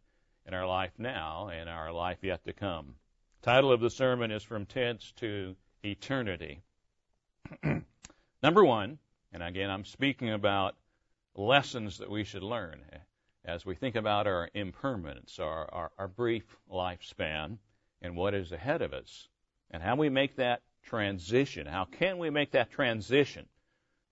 in 0.45 0.53
our 0.53 0.65
life 0.65 0.91
now 0.97 1.49
and 1.49 1.69
our 1.69 1.91
life 1.91 2.19
yet 2.21 2.43
to 2.45 2.53
come. 2.53 2.95
Title 3.41 3.71
of 3.71 3.81
the 3.81 3.89
sermon 3.89 4.31
is 4.31 4.43
From 4.43 4.65
Tents 4.65 5.11
to 5.17 5.55
Eternity. 5.83 6.61
Number 8.43 8.63
one, 8.63 8.97
and 9.33 9.43
again, 9.43 9.69
I'm 9.69 9.85
speaking 9.85 10.31
about 10.31 10.75
lessons 11.35 11.97
that 11.97 12.09
we 12.09 12.23
should 12.23 12.43
learn 12.43 12.81
as 13.43 13.65
we 13.65 13.75
think 13.75 13.95
about 13.95 14.27
our 14.27 14.49
impermanence, 14.53 15.39
our, 15.39 15.67
our, 15.73 15.91
our 15.97 16.07
brief 16.07 16.43
lifespan, 16.71 17.57
and 18.01 18.15
what 18.15 18.33
is 18.33 18.51
ahead 18.51 18.81
of 18.81 18.93
us, 18.93 19.27
and 19.71 19.81
how 19.81 19.95
we 19.95 20.09
make 20.09 20.35
that 20.35 20.61
transition. 20.83 21.65
How 21.67 21.85
can 21.85 22.17
we 22.17 22.29
make 22.29 22.51
that 22.51 22.71
transition 22.71 23.47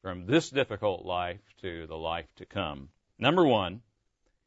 from 0.02 0.26
this 0.26 0.50
difficult 0.50 1.06
life 1.06 1.42
to 1.62 1.88
the 1.88 1.98
life 1.98 2.28
to 2.38 2.46
come? 2.46 2.90
Number 3.18 3.46
one, 3.46 3.82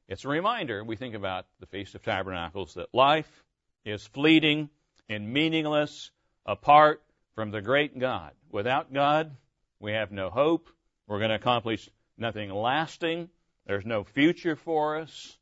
it's 0.08 0.24
a 0.24 0.28
reminder, 0.28 0.82
we 0.84 0.96
think 0.96 1.14
about 1.14 1.46
the 1.60 1.66
Feast 1.66 1.94
of 1.94 2.02
Tabernacles, 2.02 2.74
that 2.74 2.94
life 2.94 3.44
is 3.84 4.06
fleeting 4.06 4.70
and 5.08 5.32
meaningless 5.32 6.10
apart 6.46 7.02
from 7.34 7.50
the 7.50 7.60
great 7.60 7.98
God. 7.98 8.32
Without 8.50 8.92
God, 8.92 9.36
we 9.80 9.92
have 9.92 10.12
no 10.12 10.30
hope. 10.30 10.68
We're 11.06 11.18
going 11.18 11.30
to 11.30 11.36
accomplish 11.36 11.88
nothing 12.16 12.50
lasting. 12.50 13.28
There's 13.66 13.86
no 13.86 14.04
future 14.04 14.56
for 14.56 14.98
us 14.98 15.38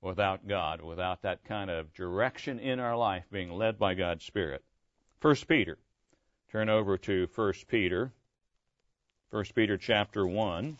without 0.00 0.46
God, 0.46 0.82
without 0.82 1.22
that 1.22 1.44
kind 1.44 1.70
of 1.70 1.92
direction 1.94 2.58
in 2.58 2.80
our 2.80 2.96
life 2.96 3.24
being 3.30 3.50
led 3.50 3.78
by 3.78 3.94
God's 3.94 4.24
Spirit. 4.24 4.62
First 5.20 5.48
Peter 5.48 5.78
Turn 6.54 6.68
over 6.68 6.96
to 6.98 7.26
1 7.34 7.52
Peter, 7.66 8.12
1 9.30 9.44
Peter 9.54 9.76
chapter 9.76 10.26
1. 10.26 10.76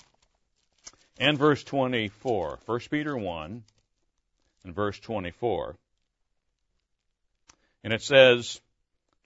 and 1.19 1.39
verse 1.39 1.63
24. 1.65 2.59
1 2.65 2.81
Peter 2.91 3.17
1 3.17 3.63
and 4.65 4.75
verse 4.75 4.99
24. 4.99 5.77
And 7.83 7.93
it 7.93 8.03
says, 8.03 8.61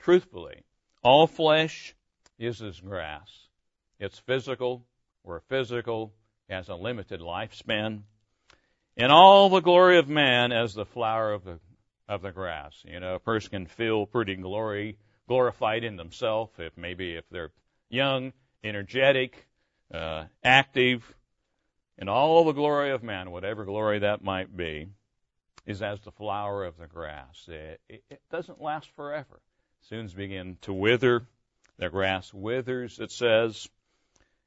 truthfully, 0.00 0.62
all 1.02 1.26
flesh 1.26 1.94
is 2.38 2.60
as 2.60 2.80
grass. 2.80 3.30
It's 4.00 4.18
physical. 4.18 4.84
We're 5.24 5.40
physical, 5.40 6.12
has 6.48 6.68
a 6.68 6.74
limited 6.74 7.20
lifespan. 7.20 8.02
And 8.96 9.12
all 9.12 9.48
the 9.48 9.60
glory 9.60 9.98
of 9.98 10.08
man 10.08 10.52
as 10.52 10.74
the 10.74 10.84
flower 10.84 11.32
of 11.32 11.44
the 11.44 11.58
of 12.08 12.22
the 12.22 12.32
grass. 12.32 12.72
You 12.84 13.00
know, 13.00 13.16
a 13.16 13.20
person 13.20 13.50
can 13.50 13.66
feel 13.66 14.06
pretty 14.06 14.34
glory 14.34 14.96
glorified 15.28 15.84
in 15.84 15.96
themselves 15.96 16.50
if 16.58 16.76
maybe 16.76 17.14
if 17.14 17.24
they're 17.30 17.50
young, 17.90 18.32
energetic, 18.68 19.46
uh, 19.92 20.24
active, 20.44 21.14
and 21.98 22.08
all 22.08 22.44
the 22.44 22.52
glory 22.52 22.90
of 22.90 23.02
man, 23.02 23.30
whatever 23.30 23.64
glory 23.64 24.00
that 24.00 24.22
might 24.22 24.56
be, 24.56 24.88
is 25.66 25.82
as 25.82 26.00
the 26.00 26.12
flower 26.12 26.64
of 26.64 26.76
the 26.78 26.86
grass. 26.86 27.46
It, 27.48 27.80
it, 27.88 28.04
it 28.10 28.22
doesn't 28.30 28.62
last 28.62 28.88
forever. 28.94 29.40
Soon 29.88 30.06
begin 30.08 30.58
to 30.62 30.72
wither. 30.72 31.26
The 31.78 31.88
grass 31.88 32.34
withers, 32.34 32.98
it 32.98 33.12
says, 33.12 33.68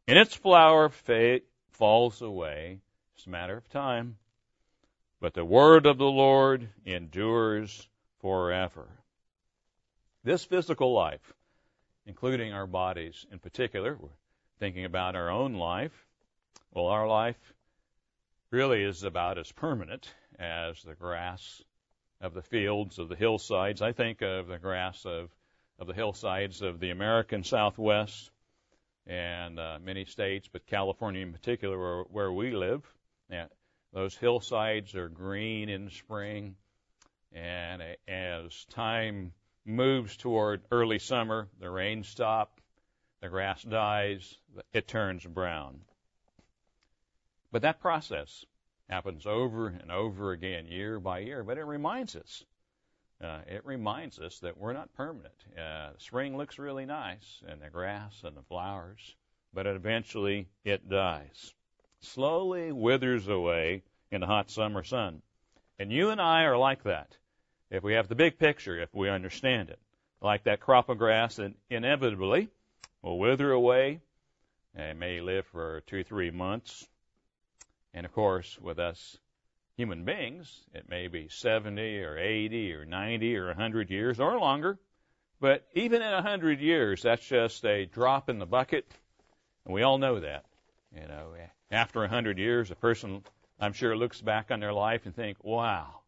and 0.05 0.19
its 0.19 0.35
flower 0.35 0.89
fa- 0.89 1.39
falls 1.71 2.21
away. 2.21 2.79
It's 3.15 3.25
a 3.25 3.29
matter 3.29 3.55
of 3.55 3.69
time. 3.69 4.17
But 5.21 5.33
the 5.33 5.45
word 5.45 5.85
of 5.85 5.97
the 5.97 6.03
Lord 6.03 6.67
endures 6.85 7.87
forever. 8.19 8.87
This 10.23 10.43
physical 10.43 10.93
life, 10.93 11.33
including 12.11 12.51
our 12.51 12.67
bodies 12.67 13.25
in 13.31 13.39
particular, 13.39 13.95
we're 13.97 14.09
thinking 14.59 14.83
about 14.83 15.15
our 15.15 15.29
own 15.29 15.53
life. 15.53 15.93
Well, 16.73 16.87
our 16.87 17.07
life 17.07 17.37
really 18.49 18.83
is 18.83 19.03
about 19.03 19.37
as 19.37 19.49
permanent 19.53 20.13
as 20.37 20.83
the 20.83 20.93
grass 20.93 21.63
of 22.19 22.33
the 22.33 22.41
fields, 22.41 22.99
of 22.99 23.07
the 23.07 23.15
hillsides. 23.15 23.81
I 23.81 23.93
think 23.93 24.21
of 24.21 24.47
the 24.47 24.57
grass 24.57 25.05
of, 25.05 25.29
of 25.79 25.87
the 25.87 25.93
hillsides 25.93 26.61
of 26.61 26.81
the 26.81 26.89
American 26.89 27.45
Southwest 27.45 28.29
and 29.07 29.57
uh, 29.57 29.79
many 29.81 30.03
states, 30.03 30.49
but 30.51 30.67
California 30.67 31.21
in 31.21 31.31
particular, 31.31 31.79
where, 31.79 32.03
where 32.11 32.33
we 32.33 32.51
live. 32.51 32.83
Yeah, 33.29 33.45
those 33.93 34.17
hillsides 34.17 34.95
are 34.95 35.07
green 35.07 35.69
in 35.69 35.89
spring, 35.89 36.55
and 37.31 37.81
as 38.05 38.65
time 38.65 39.31
moves 39.65 40.17
toward 40.17 40.61
early 40.71 40.99
summer, 40.99 41.47
the 41.59 41.69
rain 41.69 42.03
stops, 42.03 42.61
the 43.21 43.29
grass 43.29 43.63
dies, 43.63 44.37
it 44.73 44.87
turns 44.87 45.25
brown. 45.25 45.81
But 47.51 47.61
that 47.63 47.79
process 47.79 48.45
happens 48.89 49.25
over 49.25 49.67
and 49.67 49.91
over 49.91 50.31
again, 50.31 50.65
year 50.67 50.99
by 50.99 51.19
year. 51.19 51.43
But 51.43 51.57
it 51.57 51.63
reminds 51.63 52.15
us, 52.15 52.43
uh, 53.23 53.41
it 53.47 53.65
reminds 53.65 54.19
us 54.19 54.39
that 54.39 54.57
we're 54.57 54.73
not 54.73 54.93
permanent. 54.93 55.45
Uh, 55.57 55.91
spring 55.97 56.37
looks 56.37 56.57
really 56.57 56.85
nice, 56.85 57.43
and 57.47 57.61
the 57.61 57.69
grass 57.69 58.23
and 58.23 58.35
the 58.35 58.43
flowers, 58.43 59.15
but 59.53 59.67
eventually 59.67 60.47
it 60.63 60.89
dies 60.89 61.53
slowly 62.01 62.71
withers 62.71 63.27
away 63.27 63.83
in 64.09 64.21
the 64.21 64.27
hot 64.27 64.49
summer 64.49 64.83
sun. 64.83 65.21
And 65.79 65.91
you 65.91 66.09
and 66.09 66.19
I 66.19 66.43
are 66.43 66.57
like 66.57 66.83
that. 66.83 67.17
If 67.71 67.83
we 67.83 67.93
have 67.93 68.09
the 68.09 68.15
big 68.15 68.37
picture, 68.37 68.77
if 68.79 68.93
we 68.93 69.09
understand 69.09 69.69
it, 69.69 69.79
like 70.21 70.43
that 70.43 70.59
crop 70.59 70.89
of 70.89 70.97
grass 70.97 71.37
that 71.37 71.53
inevitably 71.69 72.49
will 73.01 73.17
wither 73.17 73.51
away 73.51 74.01
and 74.75 74.99
may 74.99 75.21
live 75.21 75.45
for 75.47 75.81
two, 75.87 76.03
three 76.03 76.31
months. 76.31 76.85
And 77.93 78.05
of 78.05 78.11
course, 78.13 78.59
with 78.59 78.77
us 78.77 79.17
human 79.77 80.03
beings, 80.03 80.65
it 80.73 80.89
may 80.89 81.07
be 81.07 81.29
70 81.29 82.03
or 82.03 82.17
80 82.17 82.73
or 82.73 82.85
90 82.85 83.37
or 83.37 83.47
100 83.47 83.89
years 83.89 84.19
or 84.19 84.37
longer. 84.37 84.77
But 85.39 85.65
even 85.73 86.01
in 86.01 86.11
100 86.11 86.59
years, 86.59 87.01
that's 87.01 87.25
just 87.25 87.65
a 87.65 87.85
drop 87.85 88.29
in 88.29 88.37
the 88.37 88.45
bucket. 88.45 88.85
And 89.65 89.73
we 89.73 89.81
all 89.81 89.97
know 89.97 90.19
that. 90.19 90.45
You 90.93 91.07
know, 91.07 91.35
after 91.71 92.03
a 92.03 92.09
hundred 92.09 92.37
years, 92.37 92.69
a 92.69 92.75
person, 92.75 93.23
I'm 93.61 93.71
sure, 93.71 93.95
looks 93.95 94.19
back 94.19 94.51
on 94.51 94.59
their 94.59 94.73
life 94.73 95.05
and 95.05 95.15
think, 95.15 95.41
wow, 95.41 96.00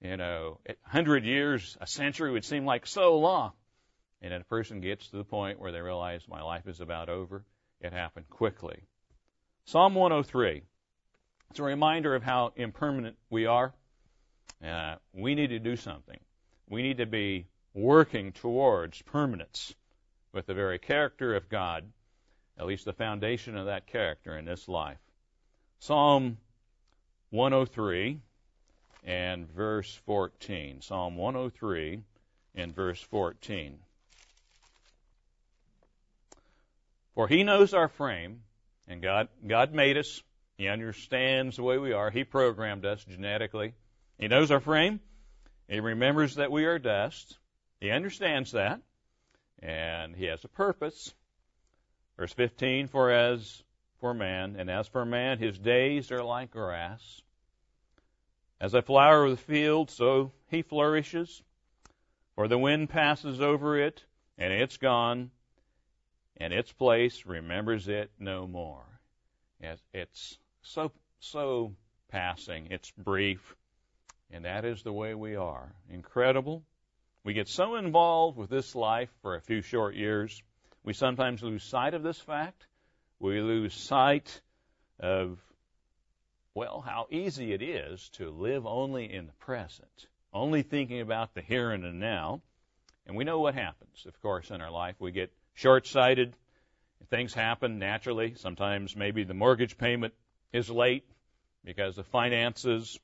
you 0.00 0.16
know, 0.16 0.58
a 0.68 0.74
hundred 0.84 1.24
years, 1.24 1.76
a 1.80 1.86
century 1.86 2.30
would 2.30 2.44
seem 2.44 2.64
like 2.64 2.86
so 2.86 3.18
long. 3.18 3.52
And 4.20 4.32
then 4.32 4.40
a 4.40 4.44
person 4.44 4.80
gets 4.80 5.08
to 5.08 5.16
the 5.16 5.24
point 5.24 5.60
where 5.60 5.72
they 5.72 5.80
realize 5.80 6.22
my 6.28 6.42
life 6.42 6.66
is 6.66 6.80
about 6.80 7.08
over. 7.08 7.44
It 7.80 7.92
happened 7.92 8.28
quickly. 8.28 8.82
Psalm 9.64 9.94
103. 9.94 10.62
It's 11.50 11.60
a 11.60 11.62
reminder 11.62 12.14
of 12.14 12.22
how 12.22 12.52
impermanent 12.56 13.16
we 13.30 13.46
are. 13.46 13.72
Uh, 14.64 14.96
we 15.12 15.34
need 15.34 15.48
to 15.48 15.58
do 15.58 15.76
something. 15.76 16.18
We 16.68 16.82
need 16.82 16.98
to 16.98 17.06
be 17.06 17.46
working 17.74 18.32
towards 18.32 19.00
permanence 19.02 19.74
with 20.32 20.46
the 20.46 20.54
very 20.54 20.78
character 20.78 21.36
of 21.36 21.48
God 21.48 21.84
at 22.58 22.66
least 22.66 22.84
the 22.84 22.92
foundation 22.92 23.56
of 23.56 23.66
that 23.66 23.86
character 23.86 24.36
in 24.36 24.44
this 24.44 24.68
life. 24.68 24.98
Psalm 25.78 26.38
103 27.30 28.20
and 29.08 29.50
verse 29.50 29.92
14. 30.04 30.82
Psalm 30.82 31.16
103 31.16 32.02
and 32.54 32.74
verse 32.74 33.00
14. 33.00 33.78
For 37.14 37.26
he 37.26 37.42
knows 37.42 37.72
our 37.72 37.88
frame, 37.88 38.42
and 38.86 39.00
God, 39.00 39.28
God 39.46 39.72
made 39.72 39.96
us. 39.96 40.22
He 40.58 40.68
understands 40.68 41.56
the 41.56 41.62
way 41.62 41.78
we 41.78 41.94
are. 41.94 42.10
He 42.10 42.24
programmed 42.24 42.84
us 42.84 43.02
genetically. 43.04 43.72
He 44.18 44.28
knows 44.28 44.50
our 44.50 44.60
frame. 44.60 45.00
He 45.68 45.80
remembers 45.80 46.34
that 46.34 46.52
we 46.52 46.66
are 46.66 46.78
dust. 46.78 47.38
He 47.80 47.90
understands 47.90 48.52
that. 48.52 48.82
And 49.62 50.14
he 50.14 50.26
has 50.26 50.44
a 50.44 50.48
purpose. 50.48 51.14
Verse 52.18 52.32
15, 52.34 52.88
for 52.88 53.10
as 53.10 53.62
for 54.00 54.12
man, 54.12 54.56
and 54.58 54.70
as 54.70 54.86
for 54.86 55.06
man, 55.06 55.38
his 55.38 55.58
days 55.58 56.12
are 56.12 56.22
like 56.22 56.50
grass. 56.50 57.22
As 58.60 58.74
a 58.74 58.82
flower 58.82 59.24
of 59.24 59.30
the 59.32 59.36
field, 59.36 59.90
so 59.90 60.32
he 60.48 60.62
flourishes. 60.62 61.42
For 62.34 62.48
the 62.48 62.58
wind 62.58 62.90
passes 62.90 63.40
over 63.40 63.78
it, 63.78 64.04
and 64.36 64.52
it's 64.52 64.76
gone, 64.76 65.30
and 66.36 66.52
its 66.52 66.72
place 66.72 67.26
remembers 67.26 67.88
it 67.88 68.10
no 68.18 68.46
more. 68.46 68.84
It's 69.92 70.38
so, 70.62 70.92
so 71.20 71.74
passing. 72.10 72.68
It's 72.70 72.90
brief. 72.92 73.56
And 74.30 74.44
that 74.44 74.64
is 74.64 74.82
the 74.82 74.92
way 74.92 75.14
we 75.14 75.36
are. 75.36 75.72
Incredible. 75.90 76.62
We 77.24 77.34
get 77.34 77.48
so 77.48 77.76
involved 77.76 78.36
with 78.36 78.50
this 78.50 78.74
life 78.74 79.10
for 79.22 79.34
a 79.34 79.40
few 79.40 79.62
short 79.62 79.94
years 79.94 80.42
we 80.88 80.94
sometimes 80.94 81.42
lose 81.42 81.62
sight 81.64 81.92
of 81.92 82.02
this 82.02 82.18
fact. 82.18 82.66
We 83.20 83.42
lose 83.42 83.74
sight 83.74 84.40
of, 84.98 85.38
well, 86.58 86.80
how 86.80 87.06
easy 87.12 87.52
it 87.52 87.62
is 87.62 88.08
to 88.14 88.30
live 88.30 88.66
only 88.66 89.12
in 89.12 89.28
the 89.28 89.32
present, 89.34 90.08
only 90.32 90.62
thinking 90.62 91.00
about 91.00 91.32
the 91.32 91.40
here 91.40 91.70
and 91.70 91.84
the 91.84 91.92
now. 91.92 92.40
And 93.06 93.16
we 93.16 93.22
know 93.22 93.38
what 93.38 93.54
happens, 93.54 94.04
of 94.06 94.20
course, 94.20 94.50
in 94.50 94.60
our 94.60 94.70
life. 94.72 94.96
We 94.98 95.12
get 95.12 95.32
short 95.54 95.86
sighted. 95.86 96.34
Things 97.10 97.32
happen 97.32 97.78
naturally. 97.78 98.34
Sometimes 98.34 98.96
maybe 98.96 99.22
the 99.22 99.34
mortgage 99.34 99.78
payment 99.78 100.14
is 100.52 100.68
late 100.68 101.04
because 101.64 101.96
of 101.96 102.08
finances. 102.08 102.98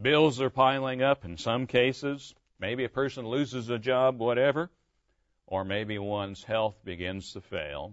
Bills 0.00 0.40
are 0.40 0.48
piling 0.48 1.02
up 1.02 1.26
in 1.26 1.36
some 1.36 1.66
cases. 1.66 2.34
Maybe 2.58 2.84
a 2.84 2.88
person 2.88 3.28
loses 3.28 3.68
a 3.68 3.78
job, 3.78 4.18
whatever 4.18 4.70
or 5.50 5.64
maybe 5.64 5.98
one's 5.98 6.44
health 6.44 6.76
begins 6.84 7.32
to 7.32 7.40
fail, 7.40 7.92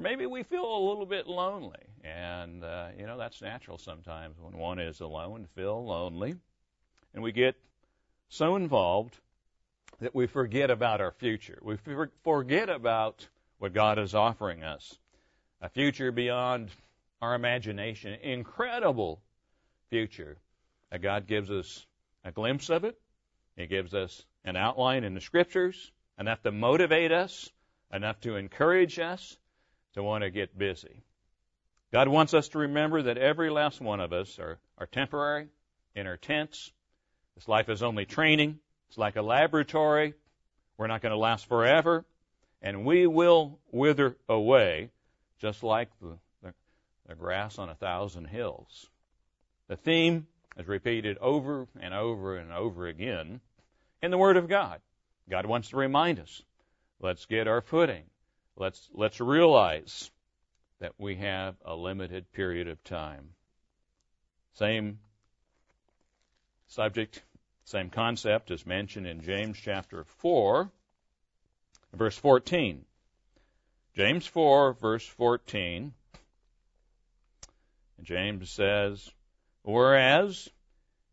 or 0.00 0.02
maybe 0.02 0.26
we 0.26 0.42
feel 0.42 0.64
a 0.64 0.86
little 0.88 1.04
bit 1.04 1.26
lonely. 1.26 1.78
And, 2.02 2.64
uh, 2.64 2.88
you 2.98 3.06
know, 3.06 3.18
that's 3.18 3.42
natural 3.42 3.76
sometimes 3.76 4.36
when 4.40 4.56
one 4.56 4.78
is 4.78 5.00
alone, 5.00 5.46
feel 5.54 5.84
lonely. 5.84 6.34
And 7.12 7.22
we 7.22 7.32
get 7.32 7.56
so 8.28 8.56
involved 8.56 9.18
that 10.00 10.14
we 10.14 10.26
forget 10.26 10.70
about 10.70 11.02
our 11.02 11.12
future. 11.12 11.58
We 11.62 11.76
forget 12.24 12.70
about 12.70 13.28
what 13.58 13.74
God 13.74 13.98
is 13.98 14.14
offering 14.14 14.62
us. 14.62 14.98
A 15.60 15.68
future 15.68 16.10
beyond 16.10 16.70
our 17.20 17.34
imagination. 17.34 18.14
Incredible 18.22 19.20
future. 19.90 20.38
That 20.90 21.02
God 21.02 21.26
gives 21.26 21.50
us 21.50 21.86
a 22.24 22.32
glimpse 22.32 22.70
of 22.70 22.84
it. 22.84 22.98
He 23.56 23.66
gives 23.66 23.92
us 23.92 24.24
an 24.44 24.56
outline 24.56 25.04
in 25.04 25.12
the 25.12 25.20
scriptures 25.20 25.92
enough 26.18 26.42
to 26.42 26.52
motivate 26.52 27.12
us, 27.12 27.50
enough 27.92 28.18
to 28.20 28.36
encourage 28.36 28.98
us 28.98 29.36
to 29.94 30.02
want 30.02 30.22
to 30.22 30.30
get 30.30 30.56
busy. 30.56 31.02
God 31.92 32.08
wants 32.08 32.34
us 32.34 32.48
to 32.48 32.58
remember 32.58 33.02
that 33.02 33.18
every 33.18 33.50
last 33.50 33.80
one 33.80 34.00
of 34.00 34.12
us 34.12 34.38
are, 34.38 34.58
are 34.78 34.86
temporary 34.86 35.48
in 35.94 36.06
our 36.06 36.16
tents. 36.16 36.70
This 37.34 37.48
life 37.48 37.68
is 37.68 37.82
only 37.82 38.04
training. 38.04 38.60
It's 38.88 38.98
like 38.98 39.16
a 39.16 39.22
laboratory. 39.22 40.14
We're 40.76 40.86
not 40.86 41.02
going 41.02 41.12
to 41.12 41.18
last 41.18 41.46
forever. 41.46 42.04
And 42.62 42.84
we 42.84 43.06
will 43.06 43.58
wither 43.72 44.16
away, 44.28 44.90
just 45.40 45.62
like 45.62 45.88
the, 46.00 46.18
the, 46.42 46.54
the 47.08 47.14
grass 47.14 47.58
on 47.58 47.68
a 47.68 47.74
thousand 47.74 48.26
hills. 48.26 48.86
The 49.68 49.76
theme 49.76 50.26
is 50.56 50.68
repeated 50.68 51.18
over 51.18 51.66
and 51.80 51.94
over 51.94 52.36
and 52.36 52.52
over 52.52 52.86
again 52.86 53.40
in 54.02 54.10
the 54.10 54.18
Word 54.18 54.36
of 54.36 54.48
God. 54.48 54.80
God 55.28 55.46
wants 55.46 55.70
to 55.70 55.76
remind 55.76 56.18
us. 56.18 56.42
Let's 57.00 57.26
get 57.26 57.48
our 57.48 57.60
footing. 57.60 58.02
Let's, 58.60 58.90
let's 58.92 59.20
realize 59.20 60.10
that 60.80 60.92
we 60.98 61.16
have 61.16 61.54
a 61.64 61.74
limited 61.74 62.30
period 62.30 62.68
of 62.68 62.84
time. 62.84 63.30
Same 64.52 64.98
subject, 66.66 67.22
same 67.64 67.88
concept 67.88 68.50
is 68.50 68.66
mentioned 68.66 69.06
in 69.06 69.22
James 69.22 69.56
chapter 69.58 70.04
4, 70.04 70.70
verse 71.94 72.18
14. 72.18 72.84
James 73.96 74.26
4, 74.26 74.74
verse 74.74 75.06
14. 75.06 75.94
James 78.02 78.50
says, 78.50 79.10
Whereas 79.62 80.50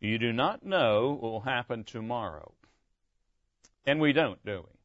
you 0.02 0.18
do 0.18 0.34
not 0.34 0.66
know 0.66 1.14
what 1.14 1.32
will 1.32 1.40
happen 1.40 1.86
tomorrow. 1.86 2.52
And 3.86 4.02
we 4.02 4.12
don't, 4.12 4.46
do 4.46 4.66
we? 4.70 4.77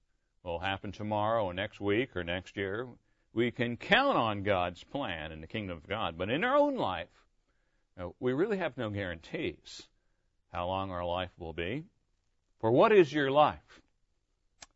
Will 0.43 0.59
happen 0.59 0.91
tomorrow 0.91 1.45
or 1.45 1.55
next 1.55 1.81
week 1.81 2.17
or 2.17 2.25
next 2.25 2.57
year? 2.57 2.89
We 3.33 3.51
can 3.51 3.77
count 3.77 4.17
on 4.17 4.43
God's 4.43 4.83
plan 4.83 5.33
in 5.33 5.41
the 5.41 5.47
kingdom 5.47 5.77
of 5.77 5.89
God, 5.89 6.19
but 6.19 6.31
in 6.31 6.45
our 6.45 6.57
own 6.57 6.77
life, 6.77 7.09
we 8.19 8.33
really 8.33 8.59
have 8.59 8.77
no 8.77 8.91
guarantees 8.91 9.83
how 10.53 10.67
long 10.67 10.91
our 10.91 11.05
life 11.05 11.31
will 11.39 11.53
be. 11.53 11.85
For 12.61 12.71
what 12.71 12.93
is 12.93 13.13
your 13.13 13.31
life? 13.31 13.81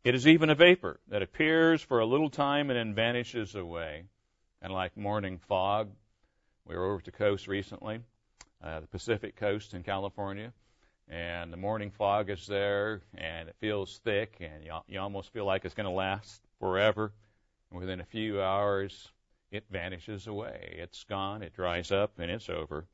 It 0.03 0.15
is 0.15 0.27
even 0.27 0.49
a 0.49 0.55
vapor 0.55 0.99
that 1.09 1.21
appears 1.21 1.81
for 1.81 1.99
a 1.99 2.05
little 2.05 2.29
time 2.29 2.69
and 2.69 2.79
then 2.79 2.95
vanishes 2.95 3.55
away. 3.55 4.05
And 4.61 4.71
like 4.73 4.95
morning 4.95 5.39
fog, 5.47 5.91
we 6.65 6.75
were 6.75 6.93
over 6.93 7.01
the 7.03 7.11
coast 7.11 7.47
recently, 7.47 7.99
uh, 8.63 8.79
the 8.79 8.87
Pacific 8.87 9.35
coast 9.35 9.73
in 9.73 9.83
California, 9.83 10.53
and 11.09 11.51
the 11.51 11.57
morning 11.57 11.91
fog 11.91 12.29
is 12.29 12.45
there, 12.47 13.01
and 13.17 13.49
it 13.49 13.55
feels 13.59 13.99
thick, 14.03 14.37
and 14.39 14.63
you, 14.63 14.73
you 14.87 14.99
almost 14.99 15.31
feel 15.31 15.45
like 15.45 15.63
it's 15.65 15.75
going 15.75 15.85
to 15.85 15.91
last 15.91 16.41
forever. 16.59 17.11
And 17.71 17.79
within 17.79 18.01
a 18.01 18.05
few 18.05 18.41
hours, 18.41 19.09
it 19.51 19.65
vanishes 19.69 20.27
away. 20.27 20.77
It's 20.79 21.03
gone, 21.05 21.43
it 21.43 21.53
dries 21.53 21.91
up, 21.91 22.19
and 22.19 22.29
it's 22.29 22.49
over. 22.49 22.85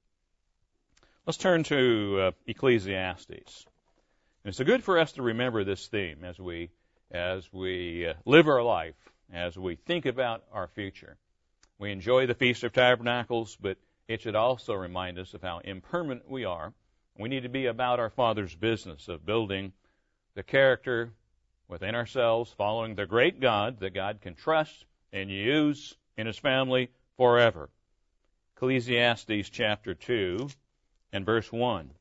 Let's 1.25 1.37
turn 1.37 1.63
to 1.63 2.19
uh, 2.19 2.31
Ecclesiastes. 2.47 3.65
And 4.43 4.49
it's 4.49 4.59
good 4.59 4.83
for 4.83 4.99
us 4.99 5.13
to 5.13 5.21
remember 5.21 5.63
this 5.63 5.87
theme 5.87 6.23
as 6.23 6.37
we 6.37 6.69
as 7.11 7.47
we 7.53 8.07
uh, 8.07 8.13
live 8.25 8.47
our 8.47 8.63
life, 8.63 8.95
as 9.31 9.57
we 9.57 9.75
think 9.75 10.05
about 10.05 10.43
our 10.51 10.67
future. 10.67 11.15
We 11.77 11.91
enjoy 11.91 12.25
the 12.25 12.33
Feast 12.33 12.63
of 12.63 12.73
Tabernacles, 12.73 13.55
but 13.55 13.77
it 14.07 14.21
should 14.21 14.35
also 14.35 14.73
remind 14.73 15.19
us 15.19 15.33
of 15.33 15.41
how 15.41 15.59
impermanent 15.59 16.29
we 16.29 16.45
are. 16.45 16.73
We 17.17 17.29
need 17.29 17.43
to 17.43 17.49
be 17.49 17.67
about 17.67 17.99
our 17.99 18.09
Father's 18.09 18.55
business 18.55 19.07
of 19.07 19.25
building 19.25 19.73
the 20.35 20.43
character 20.43 21.11
within 21.67 21.95
ourselves, 21.95 22.51
following 22.57 22.95
the 22.95 23.05
great 23.05 23.39
God 23.39 23.79
that 23.79 23.93
God 23.93 24.21
can 24.21 24.35
trust 24.35 24.85
and 25.11 25.29
use 25.29 25.95
in 26.17 26.27
His 26.27 26.37
family 26.37 26.89
forever. 27.17 27.69
Ecclesiastes 28.55 29.49
chapter 29.49 29.93
2 29.93 30.49
and 31.11 31.25
verse 31.25 31.51
1. 31.51 31.91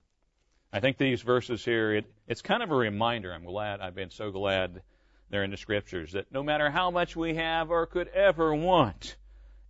I 0.73 0.81
think 0.81 0.97
these 0.97 1.21
verses 1.21 1.65
here, 1.65 1.95
it, 1.95 2.07
it's 2.27 2.41
kind 2.41 2.63
of 2.63 2.71
a 2.71 2.75
reminder. 2.77 3.33
I'm 3.33 3.45
glad, 3.45 3.81
I've 3.81 3.95
been 3.95 4.11
so 4.11 4.31
glad 4.31 4.83
they're 5.29 5.45
in 5.45 5.51
the 5.51 5.57
scriptures, 5.57 6.13
that 6.13 6.33
no 6.33 6.43
matter 6.43 6.71
how 6.71 6.91
much 6.91 7.17
we 7.17 7.35
have 7.35 7.71
or 7.71 7.87
could 7.87 8.09
ever 8.09 8.55
want, 8.55 9.17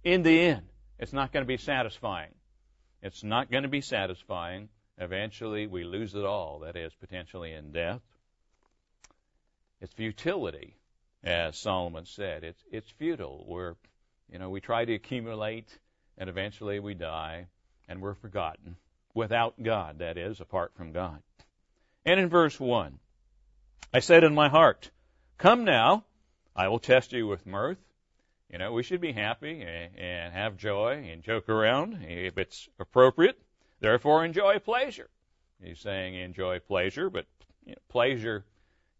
in 0.04 0.22
the 0.22 0.40
end, 0.40 0.68
it's 0.98 1.12
not 1.12 1.32
going 1.32 1.44
to 1.44 1.48
be 1.48 1.56
satisfying. 1.56 2.34
It's 3.02 3.24
not 3.24 3.50
going 3.50 3.64
to 3.64 3.68
be 3.68 3.80
satisfying. 3.80 4.68
Eventually, 5.02 5.66
we 5.66 5.82
lose 5.82 6.14
it 6.14 6.24
all, 6.24 6.60
that 6.60 6.76
is, 6.76 6.92
potentially 6.94 7.52
in 7.52 7.72
death. 7.72 8.00
It's 9.80 9.92
futility, 9.92 10.76
as 11.24 11.58
Solomon 11.58 12.06
said. 12.06 12.44
It's, 12.44 12.62
it's 12.70 12.90
futile. 12.90 13.44
We're, 13.48 13.74
you 14.30 14.38
know, 14.38 14.48
we 14.48 14.60
try 14.60 14.84
to 14.84 14.94
accumulate, 14.94 15.66
and 16.16 16.30
eventually 16.30 16.78
we 16.78 16.94
die, 16.94 17.48
and 17.88 18.00
we're 18.00 18.14
forgotten 18.14 18.76
without 19.12 19.60
God, 19.60 19.98
that 19.98 20.16
is, 20.16 20.40
apart 20.40 20.72
from 20.76 20.92
God. 20.92 21.20
And 22.04 22.20
in 22.20 22.28
verse 22.28 22.58
1, 22.58 22.98
I 23.92 23.98
said 23.98 24.22
in 24.22 24.34
my 24.34 24.48
heart, 24.48 24.90
Come 25.36 25.64
now, 25.64 26.04
I 26.54 26.68
will 26.68 26.78
test 26.78 27.12
you 27.12 27.26
with 27.26 27.44
mirth. 27.44 27.78
You 28.50 28.58
know, 28.58 28.72
we 28.72 28.82
should 28.82 29.00
be 29.00 29.12
happy 29.12 29.62
and 29.62 30.32
have 30.32 30.56
joy 30.56 31.08
and 31.10 31.22
joke 31.22 31.48
around 31.48 32.04
if 32.06 32.38
it's 32.38 32.68
appropriate. 32.78 33.36
Therefore, 33.82 34.24
enjoy 34.24 34.60
pleasure. 34.60 35.10
He's 35.60 35.80
saying 35.80 36.14
enjoy 36.14 36.60
pleasure, 36.60 37.10
but 37.10 37.26
you 37.66 37.72
know, 37.72 37.78
pleasure 37.88 38.44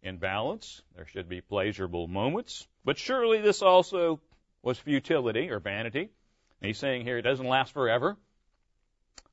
in 0.01 0.17
balance. 0.17 0.81
There 0.93 1.07
should 1.07 1.29
be 1.29 1.39
pleasurable 1.39 2.07
moments. 2.07 2.67
But 2.83 2.97
surely 2.97 3.39
this 3.39 3.61
also 3.61 4.19
was 4.61 4.77
futility 4.77 5.49
or 5.49 5.59
vanity. 5.59 6.09
He's 6.61 6.77
saying 6.77 7.05
here 7.05 7.17
it 7.17 7.21
doesn't 7.21 7.47
last 7.47 7.71
forever. 7.71 8.17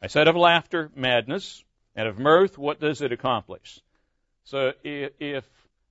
I 0.00 0.06
said 0.06 0.28
of 0.28 0.36
laughter, 0.36 0.88
madness, 0.94 1.64
and 1.96 2.06
of 2.06 2.16
mirth, 2.16 2.56
what 2.56 2.78
does 2.78 3.02
it 3.02 3.10
accomplish? 3.10 3.80
So 4.44 4.72
if 4.84 5.44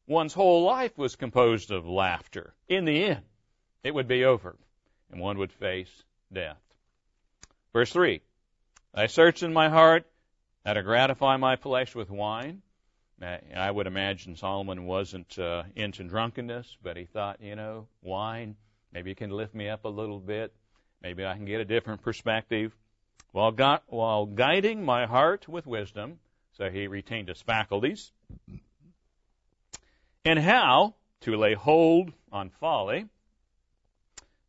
one's 0.08 0.34
whole 0.34 0.64
life 0.64 0.98
was 0.98 1.18
composed 1.18 1.72
of 1.72 1.86
laughter, 1.86 2.54
in 2.70 2.86
the 2.86 3.04
end, 3.04 3.26
it 3.84 3.94
would 3.94 4.08
be 4.08 4.24
over, 4.24 4.56
and 5.12 5.20
one 5.20 5.38
would 5.38 5.52
face 5.52 5.92
death. 6.32 6.62
Verse 7.74 7.92
3 7.92 8.22
I 8.94 9.08
searched 9.08 9.44
in 9.44 9.54
my 9.54 9.70
heart 9.70 10.06
how 10.66 10.74
to 10.74 10.84
gratify 10.84 11.38
my 11.38 11.56
flesh 11.56 11.94
with 11.94 12.10
wine. 12.10 12.62
I 13.22 13.70
would 13.70 13.86
imagine 13.86 14.36
Solomon 14.36 14.86
wasn't 14.86 15.38
uh, 15.38 15.64
into 15.76 16.04
drunkenness, 16.04 16.78
but 16.82 16.98
he 16.98 17.06
thought, 17.06 17.42
you 17.42 17.56
know, 17.56 17.88
wine, 18.02 18.56
maybe 18.94 19.12
it 19.12 19.18
can 19.18 19.30
lift 19.30 19.54
me 19.54 19.68
up 19.68 19.86
a 19.86 19.90
little 19.90 20.20
bit. 20.20 20.54
Maybe 21.02 21.26
I 21.26 21.36
can 21.36 21.46
get 21.46 21.60
a 21.60 21.66
different 21.66 22.02
perspective 22.02 22.74
while, 23.32 23.52
gu- 23.52 23.84
while 23.88 24.26
guiding 24.26 24.84
my 24.84 25.06
heart 25.06 25.48
with 25.48 25.68
wisdom, 25.68 26.20
so 26.58 26.70
he 26.70 26.88
retained 26.88 27.28
his 27.28 27.42
faculties, 27.42 28.12
and 30.26 30.40
how 30.40 30.96
to 31.22 31.36
lay 31.36 31.54
hold 31.54 32.12
on 32.32 32.50
folly, 32.50 33.06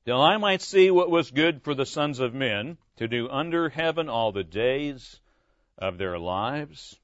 till 0.04 0.20
I 0.20 0.36
might 0.38 0.62
see 0.62 0.90
what 0.90 1.10
was 1.10 1.30
good 1.30 1.62
for 1.62 1.74
the 1.74 1.86
sons 1.86 2.20
of 2.20 2.34
men 2.34 2.78
to 2.96 3.08
do 3.08 3.28
under 3.28 3.68
heaven 3.68 4.08
all 4.08 4.32
the 4.32 4.44
days 4.44 5.20
of 5.78 5.98
their 5.98 6.18
lives. 6.18 6.98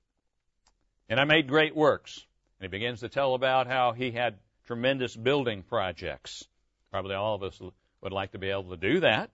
And 1.09 1.18
I 1.18 1.25
made 1.25 1.49
great 1.49 1.75
works. 1.75 2.25
And 2.61 2.70
he 2.70 2.79
begins 2.79 3.01
to 3.01 3.09
tell 3.09 3.35
about 3.35 3.66
how 3.66 3.92
he 3.92 4.11
had 4.11 4.38
tremendous 4.66 5.14
building 5.14 5.62
projects. 5.62 6.44
Probably 6.90 7.14
all 7.14 7.35
of 7.35 7.42
us 7.42 7.61
would 8.01 8.12
like 8.12 8.33
to 8.33 8.38
be 8.38 8.51
able 8.51 8.70
to 8.70 8.77
do 8.77 9.01
that. 9.01 9.31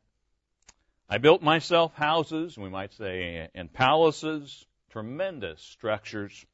I 1.09 1.19
built 1.19 1.43
myself 1.43 1.95
houses, 1.95 2.57
we 2.57 2.71
might 2.71 2.95
say, 2.95 3.49
and 3.55 3.73
palaces, 3.73 4.65
tremendous 4.91 5.61
structures, 5.61 6.47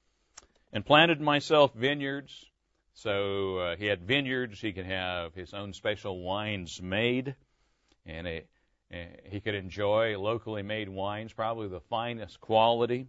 and 0.72 0.84
planted 0.84 1.20
myself 1.20 1.72
vineyards. 1.74 2.44
So 2.94 3.58
uh, 3.58 3.76
he 3.76 3.86
had 3.86 4.02
vineyards, 4.02 4.60
he 4.60 4.72
could 4.72 4.86
have 4.86 5.34
his 5.34 5.54
own 5.54 5.72
special 5.72 6.20
wines 6.20 6.82
made, 6.82 7.36
and 8.04 8.26
a, 8.26 8.44
he 8.90 9.40
could 9.40 9.54
enjoy 9.54 10.18
locally 10.18 10.62
made 10.62 10.88
wines, 10.88 11.32
probably 11.32 11.68
the 11.68 11.80
finest 11.80 12.40
quality. 12.40 13.06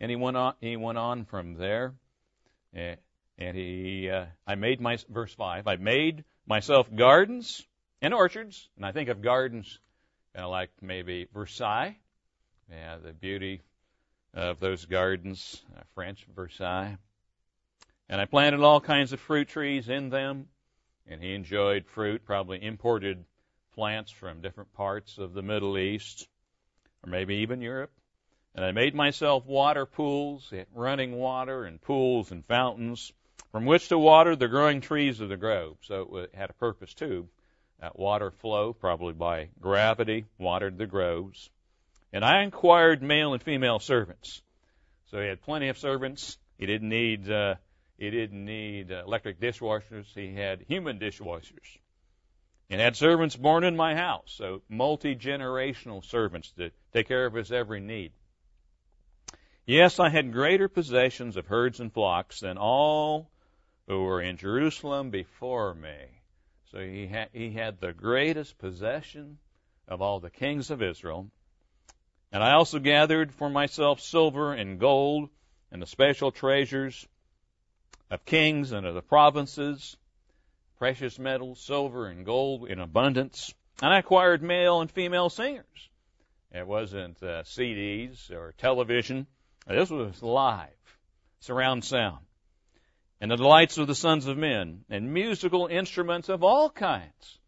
And 0.00 0.10
he 0.10 0.16
went 0.16 0.36
on. 0.36 0.54
He 0.60 0.76
went 0.76 0.98
on 0.98 1.24
from 1.24 1.54
there, 1.54 1.94
and 2.72 3.56
he. 3.56 4.10
Uh, 4.10 4.26
I 4.46 4.54
made 4.54 4.80
my 4.80 4.98
verse 5.08 5.34
five. 5.34 5.66
I 5.66 5.76
made 5.76 6.24
myself 6.46 6.88
gardens 6.94 7.66
and 8.00 8.14
orchards, 8.14 8.68
and 8.76 8.86
I 8.86 8.92
think 8.92 9.08
of 9.08 9.22
gardens 9.22 9.80
kind 10.34 10.46
like 10.46 10.70
maybe 10.80 11.26
Versailles. 11.32 11.96
Yeah, 12.70 12.98
the 12.98 13.12
beauty 13.12 13.62
of 14.34 14.60
those 14.60 14.84
gardens, 14.84 15.62
uh, 15.76 15.82
French 15.94 16.26
Versailles. 16.34 16.96
And 18.08 18.20
I 18.20 18.24
planted 18.24 18.60
all 18.60 18.80
kinds 18.80 19.12
of 19.12 19.20
fruit 19.20 19.48
trees 19.48 19.88
in 19.88 20.10
them, 20.10 20.46
and 21.06 21.22
he 21.22 21.34
enjoyed 21.34 21.86
fruit, 21.86 22.24
probably 22.24 22.62
imported 22.62 23.24
plants 23.78 24.10
from 24.10 24.40
different 24.40 24.72
parts 24.72 25.18
of 25.18 25.34
the 25.34 25.42
Middle 25.42 25.78
East, 25.78 26.26
or 27.04 27.10
maybe 27.10 27.36
even 27.36 27.60
Europe. 27.60 27.92
And 28.56 28.64
I 28.64 28.72
made 28.72 28.92
myself 28.92 29.46
water 29.46 29.86
pools, 29.86 30.52
running 30.74 31.12
water, 31.12 31.62
and 31.62 31.80
pools 31.80 32.32
and 32.32 32.44
fountains 32.44 33.12
from 33.52 33.66
which 33.66 33.88
to 33.90 33.96
water 33.96 34.34
the 34.34 34.48
growing 34.48 34.80
trees 34.80 35.20
of 35.20 35.28
the 35.28 35.36
grove. 35.36 35.76
So 35.82 36.16
it 36.16 36.34
had 36.34 36.50
a 36.50 36.54
purpose 36.54 36.92
too. 36.92 37.28
That 37.78 37.96
water 37.96 38.32
flow, 38.32 38.72
probably 38.72 39.12
by 39.12 39.50
gravity, 39.60 40.24
watered 40.38 40.76
the 40.76 40.88
groves. 40.88 41.48
And 42.12 42.24
I 42.24 42.42
inquired 42.42 43.00
male 43.00 43.32
and 43.32 43.40
female 43.40 43.78
servants. 43.78 44.42
So 45.12 45.20
he 45.20 45.28
had 45.28 45.40
plenty 45.40 45.68
of 45.68 45.78
servants. 45.78 46.36
He 46.58 46.66
didn't 46.66 46.88
need 46.88 47.30
uh, 47.30 47.54
he 47.96 48.10
didn't 48.10 48.44
need 48.44 48.90
electric 48.90 49.38
dishwashers. 49.40 50.06
He 50.16 50.34
had 50.34 50.64
human 50.66 50.98
dishwashers. 50.98 51.78
And 52.70 52.80
had 52.80 52.96
servants 52.96 53.36
born 53.36 53.64
in 53.64 53.76
my 53.76 53.94
house, 53.94 54.32
so 54.36 54.62
multi 54.68 55.14
generational 55.14 56.04
servants 56.04 56.52
to 56.52 56.70
take 56.92 57.08
care 57.08 57.26
of 57.26 57.34
his 57.34 57.50
every 57.50 57.80
need. 57.80 58.12
Yes, 59.66 60.00
I 60.00 60.08
had 60.08 60.32
greater 60.32 60.66
possessions 60.66 61.36
of 61.36 61.46
herds 61.46 61.78
and 61.78 61.92
flocks 61.92 62.40
than 62.40 62.56
all 62.56 63.30
who 63.86 64.02
were 64.02 64.22
in 64.22 64.38
Jerusalem 64.38 65.10
before 65.10 65.74
me. 65.74 65.96
So 66.72 66.78
he 66.78 67.06
had, 67.06 67.28
he 67.34 67.50
had 67.50 67.78
the 67.78 67.92
greatest 67.92 68.56
possession 68.56 69.38
of 69.86 70.00
all 70.00 70.20
the 70.20 70.30
kings 70.30 70.70
of 70.70 70.82
Israel. 70.82 71.30
And 72.32 72.42
I 72.42 72.52
also 72.52 72.78
gathered 72.78 73.34
for 73.34 73.50
myself 73.50 74.00
silver 74.00 74.54
and 74.54 74.80
gold 74.80 75.28
and 75.70 75.82
the 75.82 75.86
special 75.86 76.30
treasures 76.30 77.06
of 78.10 78.24
kings 78.24 78.72
and 78.72 78.86
of 78.86 78.94
the 78.94 79.02
provinces, 79.02 79.97
precious 80.78 81.18
metals, 81.18 81.60
silver 81.60 82.06
and 82.06 82.24
gold 82.24 82.68
in 82.68 82.78
abundance. 82.78 83.52
And 83.82 83.92
I 83.92 83.98
acquired 83.98 84.42
male 84.42 84.80
and 84.80 84.90
female 84.90 85.28
singers. 85.28 85.88
It 86.52 86.66
wasn't 86.66 87.22
uh, 87.22 87.42
CDs 87.42 88.30
or 88.30 88.54
television. 88.58 89.26
This 89.66 89.90
was 89.90 90.22
live, 90.22 90.68
surround 91.40 91.84
sound. 91.84 92.24
And 93.20 93.30
the 93.30 93.36
delights 93.36 93.78
of 93.78 93.86
the 93.86 93.94
sons 93.94 94.26
of 94.26 94.38
men, 94.38 94.84
and 94.88 95.12
musical 95.12 95.66
instruments 95.66 96.28
of 96.28 96.42
all 96.42 96.70
kinds. 96.70 97.38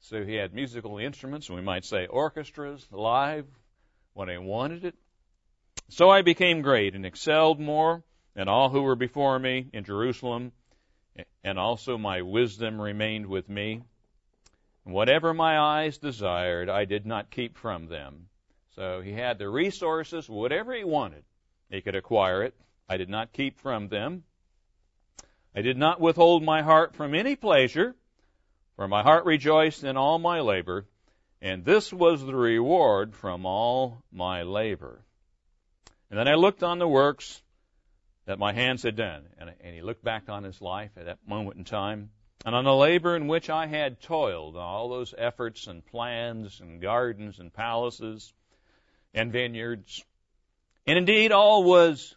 So 0.00 0.24
he 0.24 0.34
had 0.34 0.54
musical 0.54 0.98
instruments, 0.98 1.48
and 1.48 1.56
we 1.56 1.62
might 1.62 1.84
say 1.84 2.06
orchestras, 2.06 2.86
live, 2.90 3.46
when 4.14 4.28
he 4.28 4.38
wanted 4.38 4.84
it. 4.84 4.94
So 5.88 6.10
I 6.10 6.22
became 6.22 6.62
great 6.62 6.94
and 6.94 7.06
excelled 7.06 7.60
more 7.60 8.02
than 8.34 8.48
all 8.48 8.70
who 8.70 8.82
were 8.82 8.96
before 8.96 9.38
me 9.38 9.68
in 9.72 9.84
Jerusalem, 9.84 10.52
and 11.44 11.58
also 11.58 11.98
my 11.98 12.22
wisdom 12.22 12.80
remained 12.80 13.26
with 13.26 13.48
me. 13.48 13.82
Whatever 14.84 15.32
my 15.32 15.58
eyes 15.58 15.98
desired, 15.98 16.68
I 16.68 16.84
did 16.84 17.06
not 17.06 17.30
keep 17.30 17.56
from 17.56 17.86
them. 17.86 18.28
So 18.74 19.00
he 19.00 19.12
had 19.12 19.38
the 19.38 19.48
resources, 19.48 20.28
whatever 20.28 20.74
he 20.74 20.84
wanted, 20.84 21.24
he 21.70 21.82
could 21.82 21.94
acquire 21.94 22.42
it. 22.42 22.54
I 22.88 22.96
did 22.96 23.08
not 23.08 23.32
keep 23.32 23.60
from 23.60 23.88
them. 23.88 24.24
I 25.54 25.60
did 25.60 25.76
not 25.76 26.00
withhold 26.00 26.42
my 26.42 26.62
heart 26.62 26.96
from 26.96 27.14
any 27.14 27.36
pleasure, 27.36 27.94
for 28.76 28.88
my 28.88 29.02
heart 29.02 29.26
rejoiced 29.26 29.84
in 29.84 29.96
all 29.96 30.18
my 30.18 30.40
labor, 30.40 30.86
and 31.42 31.64
this 31.64 31.92
was 31.92 32.24
the 32.24 32.34
reward 32.34 33.14
from 33.14 33.44
all 33.44 34.02
my 34.10 34.42
labor. 34.42 35.02
And 36.10 36.18
then 36.18 36.28
I 36.28 36.34
looked 36.34 36.62
on 36.62 36.78
the 36.78 36.88
works 36.88 37.42
that 38.26 38.38
my 38.38 38.52
hands 38.52 38.82
had 38.82 38.96
done. 38.96 39.24
And, 39.38 39.50
and, 39.60 39.74
he 39.74 39.82
looked 39.82 40.04
back 40.04 40.28
on 40.28 40.44
his 40.44 40.60
life 40.60 40.90
at 40.96 41.06
that 41.06 41.18
moment 41.26 41.56
in 41.56 41.64
time, 41.64 42.10
and 42.44 42.54
on 42.54 42.64
the 42.64 42.74
labor 42.74 43.16
in 43.16 43.28
which 43.28 43.50
I 43.50 43.66
had 43.66 44.00
toiled, 44.00 44.56
all 44.56 44.88
those 44.88 45.14
efforts 45.16 45.66
and 45.66 45.84
plans 45.84 46.60
and 46.60 46.80
gardens 46.80 47.38
and 47.38 47.52
palaces 47.52 48.32
and 49.14 49.32
vineyards. 49.32 50.04
And 50.86 50.98
indeed, 50.98 51.32
all 51.32 51.62
was 51.64 52.16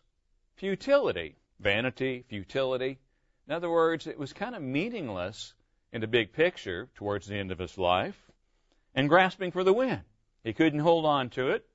futility, 0.56 1.36
vanity, 1.60 2.24
futility. 2.28 3.00
In 3.48 3.54
other 3.54 3.70
words, 3.70 4.08
it 4.08 4.18
was 4.18 4.34
kind 4.34 4.56
of 4.56 4.62
meaningless 4.62 5.54
in 5.92 6.02
the 6.02 6.08
big 6.08 6.34
picture 6.34 6.90
towards 6.96 7.28
the 7.28 7.36
end 7.36 7.52
of 7.52 7.60
his 7.60 7.78
life 7.78 8.20
and 8.96 9.10
grasping 9.10 9.52
for 9.52 9.64
the 9.64 9.74
wind. 9.74 10.02
He 10.44 10.54
couldn't 10.54 10.80
hold 10.80 11.06
on 11.06 11.30
to 11.32 11.52
it, 11.52 11.66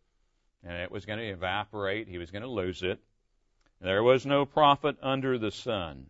and 0.64 0.72
it 0.72 0.91
was 0.91 1.05
going 1.05 1.18
to 1.18 1.28
evaporate. 1.28 2.09
He 2.09 2.18
was 2.18 2.31
going 2.31 2.43
to 2.43 2.49
lose 2.49 2.83
it. 2.83 3.01
There 3.81 4.03
was 4.03 4.26
no 4.26 4.45
profit 4.45 4.97
under 5.03 5.39
the 5.39 5.51
sun. 5.51 6.07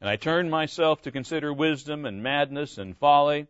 And 0.00 0.08
I 0.08 0.16
turned 0.16 0.50
myself 0.50 1.02
to 1.02 1.10
consider 1.10 1.52
wisdom 1.52 2.06
and 2.06 2.22
madness 2.22 2.78
and 2.78 2.96
folly. 2.96 3.48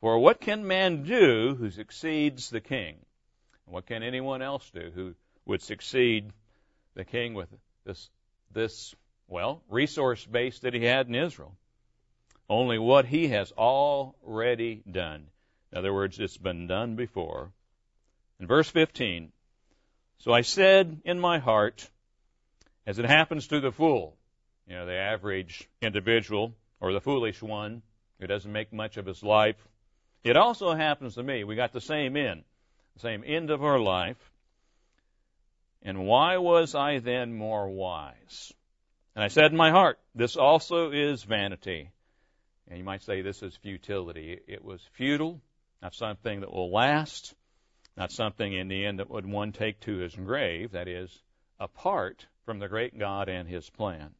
For 0.00 0.18
what 0.18 0.40
can 0.40 0.66
man 0.66 1.02
do 1.02 1.54
who 1.54 1.70
succeeds 1.70 2.50
the 2.50 2.60
king? 2.60 2.96
What 3.64 3.86
can 3.86 4.02
anyone 4.02 4.42
else 4.42 4.68
do 4.70 4.90
who 4.94 5.14
would 5.46 5.62
succeed 5.62 6.32
the 6.94 7.04
king 7.04 7.34
with 7.34 7.48
this, 7.84 8.10
this, 8.52 8.94
well, 9.26 9.62
resource 9.68 10.24
base 10.26 10.58
that 10.60 10.74
he 10.74 10.84
had 10.84 11.08
in 11.08 11.14
Israel? 11.14 11.56
Only 12.48 12.78
what 12.78 13.06
he 13.06 13.28
has 13.28 13.52
already 13.52 14.82
done. 14.90 15.28
In 15.72 15.78
other 15.78 15.94
words, 15.94 16.18
it's 16.18 16.36
been 16.36 16.66
done 16.66 16.96
before. 16.96 17.52
In 18.38 18.46
verse 18.46 18.68
15, 18.68 19.32
so 20.18 20.32
I 20.32 20.40
said 20.40 21.00
in 21.04 21.20
my 21.20 21.38
heart, 21.38 21.88
as 22.90 22.98
it 22.98 23.04
happens 23.04 23.46
to 23.46 23.60
the 23.60 23.70
fool, 23.70 24.16
you 24.66 24.74
know, 24.74 24.84
the 24.84 24.96
average 24.96 25.68
individual 25.80 26.52
or 26.80 26.92
the 26.92 27.00
foolish 27.00 27.40
one 27.40 27.82
who 28.18 28.26
doesn't 28.26 28.50
make 28.50 28.72
much 28.72 28.96
of 28.96 29.06
his 29.06 29.22
life, 29.22 29.54
it 30.24 30.36
also 30.36 30.74
happens 30.74 31.14
to 31.14 31.22
me. 31.22 31.44
We 31.44 31.54
got 31.54 31.72
the 31.72 31.80
same 31.80 32.16
end, 32.16 32.42
the 32.94 33.00
same 33.00 33.22
end 33.24 33.50
of 33.50 33.62
our 33.62 33.78
life. 33.78 34.16
And 35.82 36.04
why 36.04 36.38
was 36.38 36.74
I 36.74 36.98
then 36.98 37.32
more 37.32 37.70
wise? 37.70 38.52
And 39.14 39.22
I 39.22 39.28
said 39.28 39.52
in 39.52 39.56
my 39.56 39.70
heart, 39.70 40.00
this 40.16 40.34
also 40.36 40.90
is 40.90 41.22
vanity. 41.22 41.90
And 42.66 42.76
you 42.76 42.84
might 42.84 43.02
say 43.02 43.22
this 43.22 43.44
is 43.44 43.54
futility. 43.62 44.40
It 44.48 44.64
was 44.64 44.80
futile, 44.94 45.40
not 45.80 45.94
something 45.94 46.40
that 46.40 46.52
will 46.52 46.72
last, 46.72 47.36
not 47.96 48.10
something 48.10 48.52
in 48.52 48.66
the 48.66 48.84
end 48.84 48.98
that 48.98 49.10
would 49.10 49.26
one 49.26 49.52
take 49.52 49.78
to 49.82 49.98
his 49.98 50.16
grave, 50.16 50.72
that 50.72 50.88
is, 50.88 51.16
apart 51.60 52.26
from 52.50 52.58
the 52.58 52.66
great 52.66 52.98
God 52.98 53.28
and 53.28 53.48
his 53.48 53.70
plan. 53.70 54.10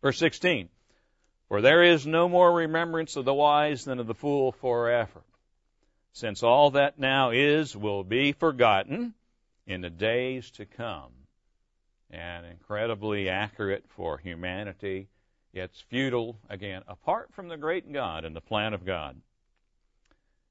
Verse 0.00 0.16
16 0.16 0.70
For 1.50 1.60
there 1.60 1.82
is 1.82 2.06
no 2.06 2.30
more 2.30 2.50
remembrance 2.50 3.14
of 3.16 3.26
the 3.26 3.34
wise 3.34 3.84
than 3.84 3.98
of 3.98 4.06
the 4.06 4.14
fool 4.14 4.52
forever, 4.52 5.20
since 6.14 6.42
all 6.42 6.70
that 6.70 6.98
now 6.98 7.28
is 7.28 7.76
will 7.76 8.04
be 8.04 8.32
forgotten 8.32 9.12
in 9.66 9.82
the 9.82 9.90
days 9.90 10.50
to 10.52 10.64
come. 10.64 11.12
And 12.10 12.46
incredibly 12.46 13.28
accurate 13.28 13.84
for 13.90 14.16
humanity. 14.16 15.08
It's 15.52 15.78
futile, 15.90 16.38
again, 16.48 16.84
apart 16.88 17.34
from 17.34 17.48
the 17.48 17.58
great 17.58 17.92
God 17.92 18.24
and 18.24 18.34
the 18.34 18.40
plan 18.40 18.72
of 18.72 18.86
God. 18.86 19.20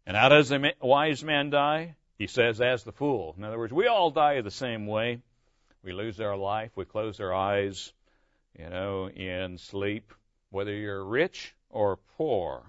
And 0.06 0.16
how 0.16 0.30
does 0.30 0.52
a 0.52 0.74
wise 0.84 1.24
man 1.24 1.50
die? 1.50 1.96
He 2.20 2.28
says, 2.28 2.62
as 2.62 2.84
the 2.84 2.92
fool. 2.92 3.34
In 3.40 3.44
other 3.44 3.58
words, 3.58 3.74
we 3.74 3.88
all 3.88 4.12
die 4.12 4.40
the 4.42 4.52
same 4.52 4.86
way. 4.86 5.22
We 5.86 5.94
lose 5.94 6.20
our 6.20 6.36
life. 6.36 6.72
We 6.76 6.84
close 6.84 7.20
our 7.20 7.32
eyes, 7.32 7.94
you 8.58 8.68
know, 8.68 9.08
in 9.08 9.60
sleep, 9.60 10.12
whether 10.50 10.74
you're 10.74 11.06
rich 11.06 11.54
or 11.70 12.00
poor. 12.18 12.64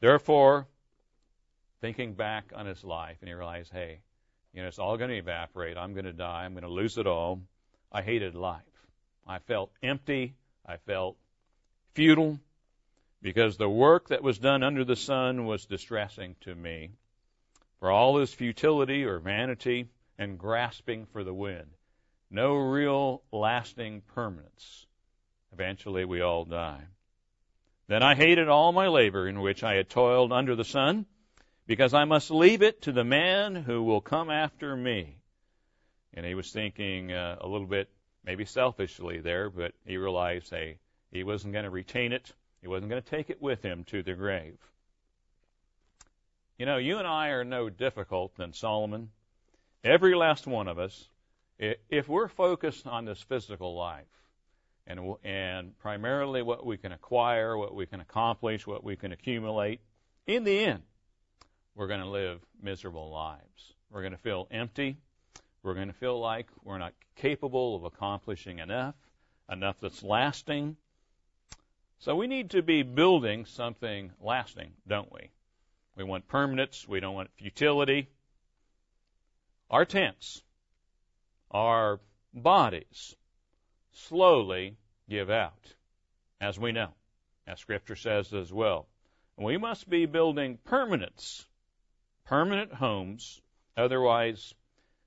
Therefore, 0.00 0.66
thinking 1.82 2.14
back 2.14 2.52
on 2.56 2.64
his 2.64 2.82
life, 2.82 3.18
and 3.20 3.28
he 3.28 3.34
realized, 3.34 3.70
hey, 3.70 4.00
you 4.54 4.62
know, 4.62 4.68
it's 4.68 4.78
all 4.78 4.96
going 4.96 5.10
to 5.10 5.18
evaporate. 5.18 5.76
I'm 5.76 5.92
going 5.92 6.06
to 6.06 6.14
die. 6.14 6.46
I'm 6.46 6.54
going 6.54 6.62
to 6.62 6.70
lose 6.70 6.96
it 6.96 7.06
all. 7.06 7.42
I 7.92 8.00
hated 8.00 8.34
life. 8.34 8.62
I 9.26 9.38
felt 9.40 9.70
empty. 9.82 10.34
I 10.64 10.78
felt 10.78 11.18
futile 11.92 12.40
because 13.20 13.58
the 13.58 13.68
work 13.68 14.08
that 14.08 14.22
was 14.22 14.38
done 14.38 14.62
under 14.62 14.82
the 14.82 14.96
sun 14.96 15.44
was 15.44 15.66
distressing 15.66 16.36
to 16.40 16.54
me. 16.54 16.88
For 17.80 17.90
all 17.90 18.14
this 18.14 18.32
futility 18.32 19.04
or 19.04 19.18
vanity 19.18 19.88
and 20.18 20.38
grasping 20.38 21.06
for 21.06 21.24
the 21.24 21.34
wind, 21.34 21.68
no 22.30 22.54
real 22.54 23.22
lasting 23.32 24.02
permanence. 24.14 24.86
Eventually 25.52 26.04
we 26.04 26.20
all 26.20 26.44
die. 26.44 26.82
Then 27.86 28.02
I 28.02 28.14
hated 28.14 28.48
all 28.48 28.72
my 28.72 28.88
labor 28.88 29.26
in 29.28 29.40
which 29.40 29.62
I 29.62 29.74
had 29.74 29.88
toiled 29.88 30.32
under 30.32 30.54
the 30.54 30.64
sun, 30.64 31.06
because 31.66 31.94
I 31.94 32.04
must 32.04 32.30
leave 32.30 32.62
it 32.62 32.82
to 32.82 32.92
the 32.92 33.04
man 33.04 33.54
who 33.54 33.82
will 33.82 34.00
come 34.00 34.30
after 34.30 34.76
me. 34.76 35.16
And 36.14 36.26
he 36.26 36.34
was 36.34 36.50
thinking 36.50 37.12
uh, 37.12 37.36
a 37.40 37.48
little 37.48 37.66
bit, 37.66 37.88
maybe 38.24 38.44
selfishly 38.44 39.20
there, 39.20 39.48
but 39.50 39.72
he 39.86 39.96
realized, 39.96 40.50
hey, 40.50 40.78
he 41.10 41.24
wasn't 41.24 41.52
going 41.52 41.64
to 41.64 41.70
retain 41.70 42.12
it 42.12 42.32
he 42.60 42.68
wasn't 42.68 42.90
going 42.90 43.02
to 43.02 43.10
take 43.10 43.30
it 43.30 43.40
with 43.40 43.62
him 43.62 43.84
to 43.84 44.02
the 44.02 44.14
grave. 44.14 44.58
You 46.58 46.66
know, 46.66 46.78
you 46.78 46.98
and 46.98 47.06
I 47.06 47.28
are 47.28 47.44
no 47.44 47.70
difficult 47.70 48.34
than 48.36 48.52
Solomon. 48.52 49.10
Every 49.84 50.14
last 50.14 50.46
one 50.46 50.68
of 50.68 50.78
us, 50.78 51.08
if 51.58 52.08
we're 52.08 52.28
focused 52.28 52.86
on 52.86 53.04
this 53.04 53.20
physical 53.20 53.76
life 53.76 54.06
and, 54.86 55.16
and 55.24 55.78
primarily 55.78 56.42
what 56.42 56.64
we 56.64 56.76
can 56.76 56.92
acquire, 56.92 57.56
what 57.56 57.74
we 57.74 57.86
can 57.86 58.00
accomplish, 58.00 58.66
what 58.66 58.84
we 58.84 58.96
can 58.96 59.12
accumulate, 59.12 59.80
in 60.26 60.44
the 60.44 60.58
end, 60.58 60.82
we're 61.74 61.88
going 61.88 62.00
to 62.00 62.08
live 62.08 62.40
miserable 62.60 63.10
lives. 63.10 63.74
We're 63.90 64.02
going 64.02 64.12
to 64.12 64.18
feel 64.18 64.48
empty. 64.50 64.96
We're 65.62 65.74
going 65.74 65.88
to 65.88 65.94
feel 65.94 66.18
like 66.18 66.48
we're 66.64 66.78
not 66.78 66.94
capable 67.16 67.76
of 67.76 67.84
accomplishing 67.84 68.58
enough, 68.58 68.94
enough 69.50 69.76
that's 69.80 70.02
lasting, 70.02 70.76
so 72.00 72.14
we 72.14 72.28
need 72.28 72.50
to 72.50 72.62
be 72.62 72.84
building 72.84 73.44
something 73.44 74.12
lasting, 74.20 74.72
don't 74.86 75.12
we? 75.12 75.30
We 75.96 76.04
want 76.04 76.28
permanence. 76.28 76.86
We 76.86 77.00
don't 77.00 77.14
want 77.14 77.30
futility. 77.36 78.08
Our 79.70 79.84
tents, 79.84 80.42
our 81.50 82.00
bodies 82.32 83.14
slowly 83.92 84.78
give 85.10 85.28
out, 85.28 85.74
as 86.40 86.58
we 86.58 86.72
know. 86.72 86.94
as 87.46 87.60
Scripture 87.60 87.96
says 87.96 88.32
as 88.32 88.50
well. 88.50 88.86
We 89.36 89.58
must 89.58 89.88
be 89.88 90.06
building 90.06 90.58
permanence, 90.64 91.46
permanent 92.24 92.72
homes. 92.72 93.42
Otherwise, 93.76 94.54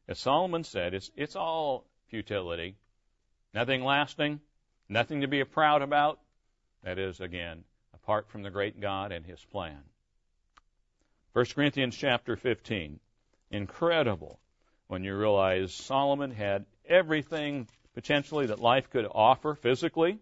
as 0.08 0.20
Solomon 0.20 0.64
said, 0.64 0.94
it's, 0.94 1.10
it's 1.16 1.36
all 1.36 1.88
futility. 2.10 2.78
Nothing 3.54 3.84
lasting, 3.84 4.42
nothing 4.88 5.22
to 5.22 5.28
be 5.28 5.44
proud 5.44 5.82
about. 5.82 6.20
That 6.84 7.00
is, 7.00 7.20
again, 7.20 7.64
apart 7.96 8.30
from 8.30 8.44
the 8.44 8.52
great 8.52 8.80
God 8.80 9.12
and 9.12 9.26
His 9.26 9.44
plan. 9.44 9.84
1 11.34 11.46
Corinthians 11.56 11.98
chapter 11.98 12.36
15. 12.36 13.00
Incredible 13.50 14.40
when 14.92 15.06
you 15.06 15.16
realize 15.16 15.74
Solomon 15.74 16.32
had 16.32 16.66
everything 16.86 17.66
potentially 17.94 18.48
that 18.48 18.60
life 18.60 18.90
could 18.90 19.08
offer 19.10 19.56
physically, 19.56 20.20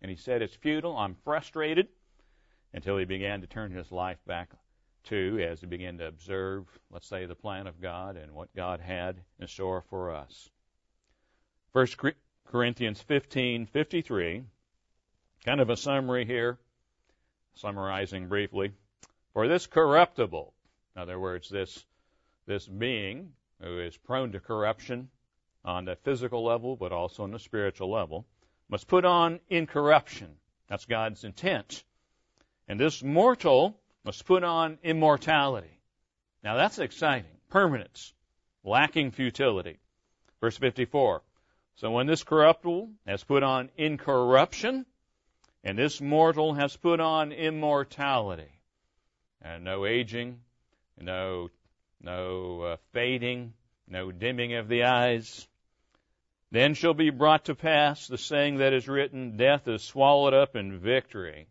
and 0.00 0.08
he 0.08 0.16
said, 0.16 0.42
It's 0.42 0.54
futile, 0.54 0.96
I'm 0.96 1.16
frustrated, 1.24 1.88
until 2.72 2.98
he 2.98 3.04
began 3.04 3.40
to 3.40 3.48
turn 3.48 3.72
his 3.72 3.90
life 3.90 4.24
back 4.24 4.50
to 5.06 5.44
as 5.44 5.60
he 5.60 5.66
began 5.66 5.98
to 5.98 6.06
observe, 6.06 6.66
let's 6.88 7.08
say, 7.08 7.26
the 7.26 7.34
plan 7.34 7.66
of 7.66 7.80
God 7.80 8.16
and 8.16 8.30
what 8.30 8.54
God 8.54 8.78
had 8.78 9.16
in 9.40 9.48
store 9.48 9.82
for 9.90 10.14
us. 10.14 10.48
1 11.72 11.88
Corinthians 12.46 13.02
15:53, 13.02 14.44
kind 15.44 15.60
of 15.60 15.68
a 15.68 15.76
summary 15.76 16.26
here, 16.26 16.60
summarizing 17.54 18.28
briefly. 18.28 18.70
For 19.32 19.48
this 19.48 19.66
corruptible, 19.66 20.54
in 20.94 21.02
other 21.02 21.18
words, 21.18 21.48
this 21.48 21.84
this 22.46 22.68
being 22.68 23.32
who 23.62 23.78
is 23.80 23.96
prone 23.96 24.32
to 24.32 24.40
corruption 24.40 25.08
on 25.64 25.84
the 25.84 25.96
physical 25.96 26.44
level, 26.44 26.76
but 26.76 26.92
also 26.92 27.22
on 27.22 27.30
the 27.30 27.38
spiritual 27.38 27.90
level, 27.90 28.26
must 28.68 28.88
put 28.88 29.04
on 29.04 29.40
incorruption. 29.48 30.36
That's 30.68 30.84
God's 30.86 31.24
intent. 31.24 31.84
And 32.68 32.80
this 32.80 33.02
mortal 33.02 33.78
must 34.04 34.24
put 34.24 34.42
on 34.42 34.78
immortality. 34.82 35.80
Now 36.42 36.56
that's 36.56 36.78
exciting. 36.78 37.30
Permanence. 37.50 38.12
Lacking 38.64 39.10
futility. 39.12 39.78
Verse 40.40 40.56
54. 40.56 41.22
So 41.76 41.90
when 41.90 42.06
this 42.06 42.24
corruptible 42.24 42.90
has 43.06 43.22
put 43.24 43.42
on 43.42 43.70
incorruption, 43.76 44.86
and 45.64 45.78
this 45.78 46.00
mortal 46.00 46.54
has 46.54 46.76
put 46.76 47.00
on 47.00 47.32
immortality, 47.32 48.60
and 49.40 49.64
no 49.64 49.86
aging, 49.86 50.40
no 50.98 51.50
no 52.02 52.62
uh, 52.62 52.76
fading, 52.92 53.54
no 53.88 54.10
dimming 54.10 54.54
of 54.54 54.68
the 54.68 54.84
eyes. 54.84 55.46
Then 56.50 56.74
shall 56.74 56.94
be 56.94 57.10
brought 57.10 57.46
to 57.46 57.54
pass 57.54 58.06
the 58.06 58.18
saying 58.18 58.58
that 58.58 58.72
is 58.72 58.88
written, 58.88 59.36
Death 59.36 59.66
is 59.68 59.82
swallowed 59.82 60.34
up 60.34 60.54
in 60.54 60.78
victory. 60.78 61.46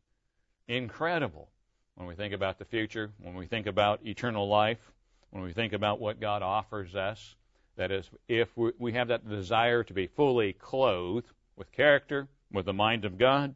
Incredible 0.68 1.50
when 1.96 2.08
we 2.08 2.16
think 2.16 2.34
about 2.34 2.60
the 2.60 2.66
future, 2.66 3.12
when 3.20 3.36
we 3.36 3.48
think 3.48 3.68
about 3.68 4.06
eternal 4.06 4.48
life, 4.48 4.80
when 5.32 5.44
we 5.44 5.54
think 5.54 5.74
about 5.74 6.00
what 6.00 6.20
God 6.20 6.42
offers 6.42 6.96
us. 6.96 7.36
That 7.78 7.92
is, 7.92 8.10
if 8.28 8.50
we 8.56 8.94
have 8.94 9.08
that 9.08 9.28
desire 9.28 9.84
to 9.84 9.94
be 9.94 10.08
fully 10.08 10.54
clothed 10.54 11.28
with 11.56 11.72
character, 11.72 12.28
with 12.52 12.66
the 12.66 12.74
mind 12.74 13.06
of 13.06 13.18
God, 13.18 13.56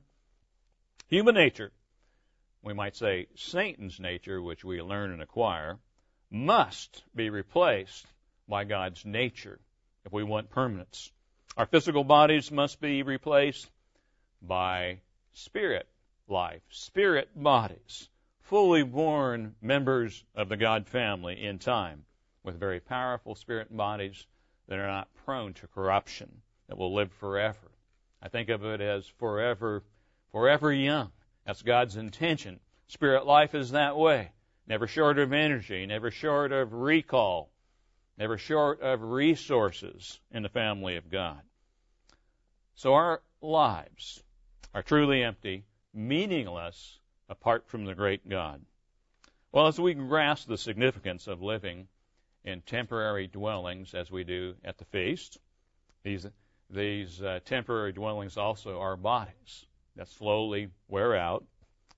human 1.09 1.35
nature, 1.35 1.71
we 2.63 2.73
might 2.73 2.95
say 2.95 3.27
Satan's 3.35 3.99
nature, 3.99 4.41
which 4.41 4.63
we 4.63 4.81
learn 4.81 5.11
and 5.11 5.21
acquire, 5.21 5.77
must 6.29 7.03
be 7.15 7.29
replaced 7.29 8.05
by 8.47 8.63
God's 8.63 9.05
nature 9.05 9.59
if 10.05 10.11
we 10.11 10.23
want 10.23 10.49
permanence. 10.49 11.11
Our 11.57 11.65
physical 11.65 12.03
bodies 12.03 12.51
must 12.51 12.81
be 12.81 13.03
replaced 13.03 13.69
by 14.41 15.01
spirit 15.33 15.87
life, 16.27 16.61
spirit 16.69 17.29
bodies, 17.35 18.09
fully 18.41 18.83
born 18.83 19.55
members 19.61 20.23
of 20.35 20.49
the 20.49 20.57
God 20.57 20.87
family 20.87 21.43
in 21.43 21.59
time 21.59 22.05
with 22.43 22.59
very 22.59 22.79
powerful 22.79 23.35
spirit 23.35 23.75
bodies 23.75 24.25
that 24.67 24.79
are 24.79 24.87
not 24.87 25.13
prone 25.25 25.53
to 25.53 25.67
corruption, 25.67 26.41
that 26.67 26.77
will 26.77 26.93
live 26.93 27.11
forever. 27.13 27.71
I 28.21 28.29
think 28.29 28.49
of 28.49 28.63
it 28.65 28.81
as 28.81 29.07
forever, 29.07 29.83
forever 30.31 30.71
young. 30.71 31.11
That's 31.45 31.61
God's 31.61 31.95
intention. 31.95 32.59
Spirit 32.87 33.25
life 33.25 33.55
is 33.55 33.71
that 33.71 33.97
way 33.97 34.31
never 34.67 34.87
short 34.87 35.19
of 35.19 35.33
energy, 35.33 35.85
never 35.85 36.11
short 36.11 36.51
of 36.51 36.73
recall, 36.73 37.49
never 38.17 38.37
short 38.37 38.81
of 38.81 39.01
resources 39.01 40.19
in 40.31 40.43
the 40.43 40.49
family 40.49 40.95
of 40.95 41.09
God. 41.09 41.41
So 42.75 42.93
our 42.93 43.21
lives 43.41 44.23
are 44.73 44.83
truly 44.83 45.23
empty, 45.23 45.63
meaningless 45.93 46.99
apart 47.29 47.67
from 47.67 47.85
the 47.85 47.95
great 47.95 48.27
God. 48.27 48.61
Well, 49.51 49.67
as 49.67 49.79
we 49.79 49.93
grasp 49.93 50.47
the 50.47 50.57
significance 50.57 51.27
of 51.27 51.41
living 51.41 51.87
in 52.43 52.61
temporary 52.61 53.27
dwellings 53.27 53.93
as 53.93 54.11
we 54.11 54.23
do 54.23 54.55
at 54.63 54.77
the 54.77 54.85
feast, 54.85 55.37
these 56.03 56.27
these 56.69 57.21
uh, 57.21 57.39
temporary 57.45 57.91
dwellings 57.91 58.37
also 58.37 58.79
are 58.79 58.97
bodies 58.97 59.65
that 59.95 60.07
slowly 60.07 60.69
wear 60.87 61.15
out. 61.15 61.45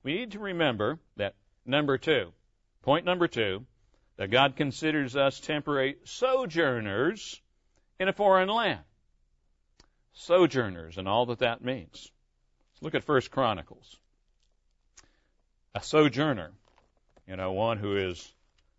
We 0.04 0.14
need 0.14 0.32
to 0.34 0.40
remember 0.40 1.00
that 1.16 1.36
number 1.66 1.98
two, 1.98 2.34
Point 2.88 3.04
number 3.04 3.28
two, 3.28 3.66
that 4.16 4.32
God 4.32 4.56
considers 4.56 5.18
us 5.18 5.42
temporary 5.42 5.98
sojourners 6.06 7.42
in 8.00 8.08
a 8.08 8.14
foreign 8.14 8.48
land. 8.48 8.80
Sojourners 10.14 10.98
and 10.98 11.06
all 11.06 11.26
that 11.26 11.40
that 11.40 11.62
means. 11.62 12.10
Let's 12.72 12.84
look 12.84 12.96
at 12.96 13.04
First 13.04 13.30
Chronicles. 13.30 13.98
A 15.76 15.84
sojourner, 15.84 16.54
you 17.28 17.36
know, 17.36 17.52
one 17.52 17.78
who 17.78 17.98
is 17.98 18.32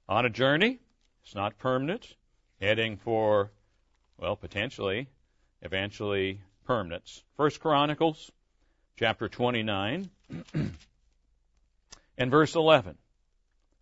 on 0.08 0.24
a 0.24 0.30
journey, 0.30 0.78
it's 1.22 1.34
not 1.34 1.58
permanent, 1.58 2.14
heading 2.62 2.96
for, 2.96 3.50
well, 4.16 4.36
potentially, 4.36 5.06
eventually 5.60 6.40
permanence. 6.64 7.22
First 7.36 7.60
Chronicles, 7.60 8.32
chapter 8.96 9.28
29, 9.28 10.08
and 12.16 12.30
verse 12.30 12.54
11. 12.54 12.96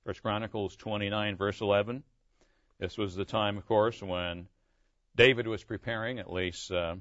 First 0.07 0.22
Chronicles 0.22 0.76
29, 0.76 1.36
verse 1.36 1.61
11. 1.61 2.04
This 2.78 2.96
was 2.96 3.16
the 3.16 3.24
time, 3.24 3.59
of 3.59 3.66
course, 3.66 4.00
when 4.00 4.46
David 5.16 5.48
was 5.48 5.64
preparing 5.64 6.20
at 6.20 6.32
least 6.32 6.70
uh, 6.70 6.94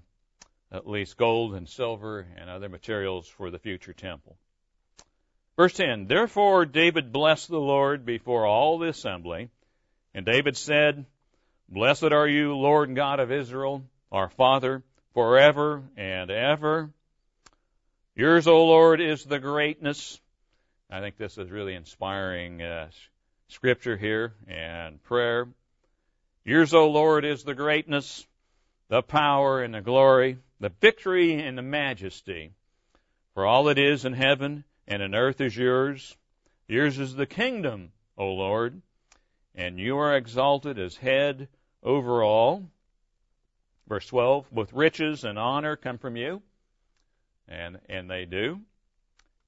at 0.72 0.88
least 0.88 1.16
gold 1.16 1.54
and 1.54 1.70
silver 1.70 2.26
and 2.36 2.50
other 2.50 2.68
materials 2.68 3.28
for 3.28 3.52
the 3.52 3.60
future 3.60 3.94
temple. 3.94 4.38
Verse 5.56 5.74
10 5.74 6.08
Therefore 6.08 6.66
David 6.66 7.12
blessed 7.12 7.50
the 7.50 7.60
Lord 7.60 8.08
before 8.08 8.48
all 8.48 8.80
the 8.80 8.88
assembly, 8.88 9.52
and 10.16 10.26
David 10.26 10.58
said, 10.58 11.06
Blessed 11.70 12.12
are 12.12 12.28
you, 12.28 12.56
Lord 12.56 12.96
God 12.96 13.20
of 13.20 13.32
Israel, 13.32 13.84
our 14.12 14.30
Father, 14.30 14.82
forever 15.14 15.84
and 15.96 16.32
ever. 16.32 16.90
Yours, 18.16 18.48
O 18.48 18.66
Lord, 18.66 19.00
is 19.00 19.24
the 19.24 19.38
greatness 19.38 20.20
I 20.90 21.00
think 21.00 21.18
this 21.18 21.38
is 21.38 21.50
really 21.50 21.74
inspiring 21.74 22.62
uh, 22.62 22.90
scripture 23.48 23.98
here 23.98 24.34
and 24.48 25.02
prayer. 25.04 25.48
Yours, 26.44 26.76
O 26.76 26.90
Lord, 26.90 27.26
is 27.26 27.44
the 27.44 27.56
greatness, 27.56 28.28
the 28.88 29.02
power, 29.02 29.64
and 29.64 29.74
the 29.74 29.82
glory, 29.82 30.38
the 30.60 30.70
victory 30.70 31.42
and 31.42 31.58
the 31.58 31.64
majesty. 31.64 32.52
For 33.34 33.48
all 33.48 33.64
that 33.66 33.80
is 33.80 34.06
in 34.06 34.14
heaven 34.14 34.64
and 34.88 35.02
in 35.02 35.16
earth 35.16 35.42
is 35.42 35.58
yours. 35.58 36.16
Yours 36.68 37.00
is 37.00 37.16
the 37.16 37.26
kingdom, 37.26 37.92
O 38.16 38.28
Lord, 38.34 38.80
and 39.56 39.80
you 39.80 39.98
are 39.98 40.16
exalted 40.16 40.78
as 40.78 40.98
head 40.98 41.48
over 41.82 42.24
all. 42.24 42.64
Verse 43.88 44.06
12, 44.06 44.52
both 44.52 44.72
riches 44.72 45.24
and 45.24 45.40
honor 45.40 45.76
come 45.76 45.98
from 45.98 46.16
you, 46.16 46.44
and, 47.48 47.80
and 47.90 48.10
they 48.10 48.26
do 48.26 48.62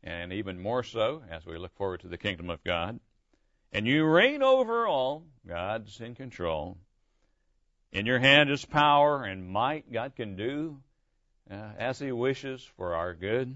and 0.08 0.32
even 0.32 0.58
more 0.58 0.84
so 0.84 1.22
as 1.30 1.46
we 1.46 1.58
look 1.58 1.76
forward 1.76 2.00
to 2.00 2.08
the 2.08 2.18
kingdom 2.18 2.50
of 2.50 2.64
God. 2.64 2.98
And 3.74 3.86
you 3.86 4.06
reign 4.06 4.42
over 4.42 4.88
all. 4.88 5.24
God's 5.46 6.00
in 6.00 6.16
control. 6.16 6.78
In 7.92 8.06
your 8.06 8.20
hand 8.20 8.50
is 8.50 8.64
power 8.64 9.24
and 9.24 9.50
might. 9.50 9.92
God 9.92 10.16
can 10.16 10.38
do 10.38 10.80
uh, 11.52 11.72
as 11.78 12.00
He 12.00 12.14
wishes 12.14 12.64
for 12.78 12.96
our 12.96 13.14
good. 13.14 13.54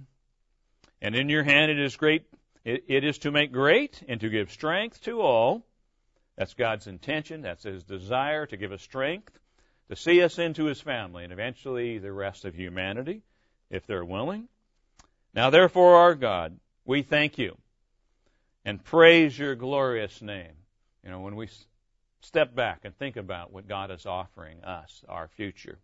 And 1.02 1.16
in 1.16 1.30
your 1.30 1.44
hand 1.44 1.72
it 1.72 1.80
is 1.80 1.96
great. 1.96 2.26
It, 2.66 2.84
it 2.90 3.06
is 3.06 3.20
to 3.20 3.32
make 3.32 3.54
great 3.54 4.04
and 4.10 4.20
to 4.20 4.30
give 4.30 4.52
strength 4.52 5.02
to 5.04 5.22
all. 5.22 5.66
That's 6.38 6.54
God's 6.54 6.88
intention. 6.88 7.44
That's 7.44 7.64
His 7.64 7.84
desire 7.84 8.46
to 8.46 8.58
give 8.58 8.74
us 8.74 8.82
strength, 8.82 9.32
to 9.90 9.96
see 9.96 10.22
us 10.22 10.38
into 10.38 10.66
His 10.66 10.82
family, 10.82 11.24
and 11.24 11.32
eventually 11.32 11.98
the 11.98 12.12
rest 12.12 12.44
of 12.44 12.56
humanity, 12.56 13.22
if 13.70 13.88
they're 13.88 14.06
willing. 14.06 14.50
Now 15.34 15.50
therefore, 15.50 15.96
our 15.96 16.16
God, 16.16 16.60
we 16.86 17.02
thank 17.02 17.38
you 17.38 17.58
and 18.66 18.84
praise 18.84 19.38
your 19.38 19.56
glorious 19.56 20.22
name. 20.22 20.54
You 21.04 21.12
know, 21.12 21.22
when 21.22 21.36
we 21.36 21.50
step 22.22 22.54
back 22.54 22.82
and 22.84 22.96
think 22.98 23.18
about 23.18 23.52
what 23.52 23.68
God 23.68 23.92
is 23.92 24.06
offering 24.06 24.64
us, 24.64 25.04
our 25.08 25.28
future. 25.28 25.80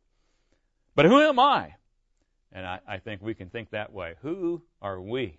But 0.96 1.06
who 1.06 1.20
am 1.20 1.40
I? 1.40 1.76
And 2.52 2.66
I, 2.66 2.80
I 2.88 2.98
think 2.98 3.22
we 3.22 3.34
can 3.34 3.50
think 3.50 3.72
that 3.72 3.92
way. 3.92 4.16
Who 4.22 4.62
are 4.82 5.02
we 5.02 5.38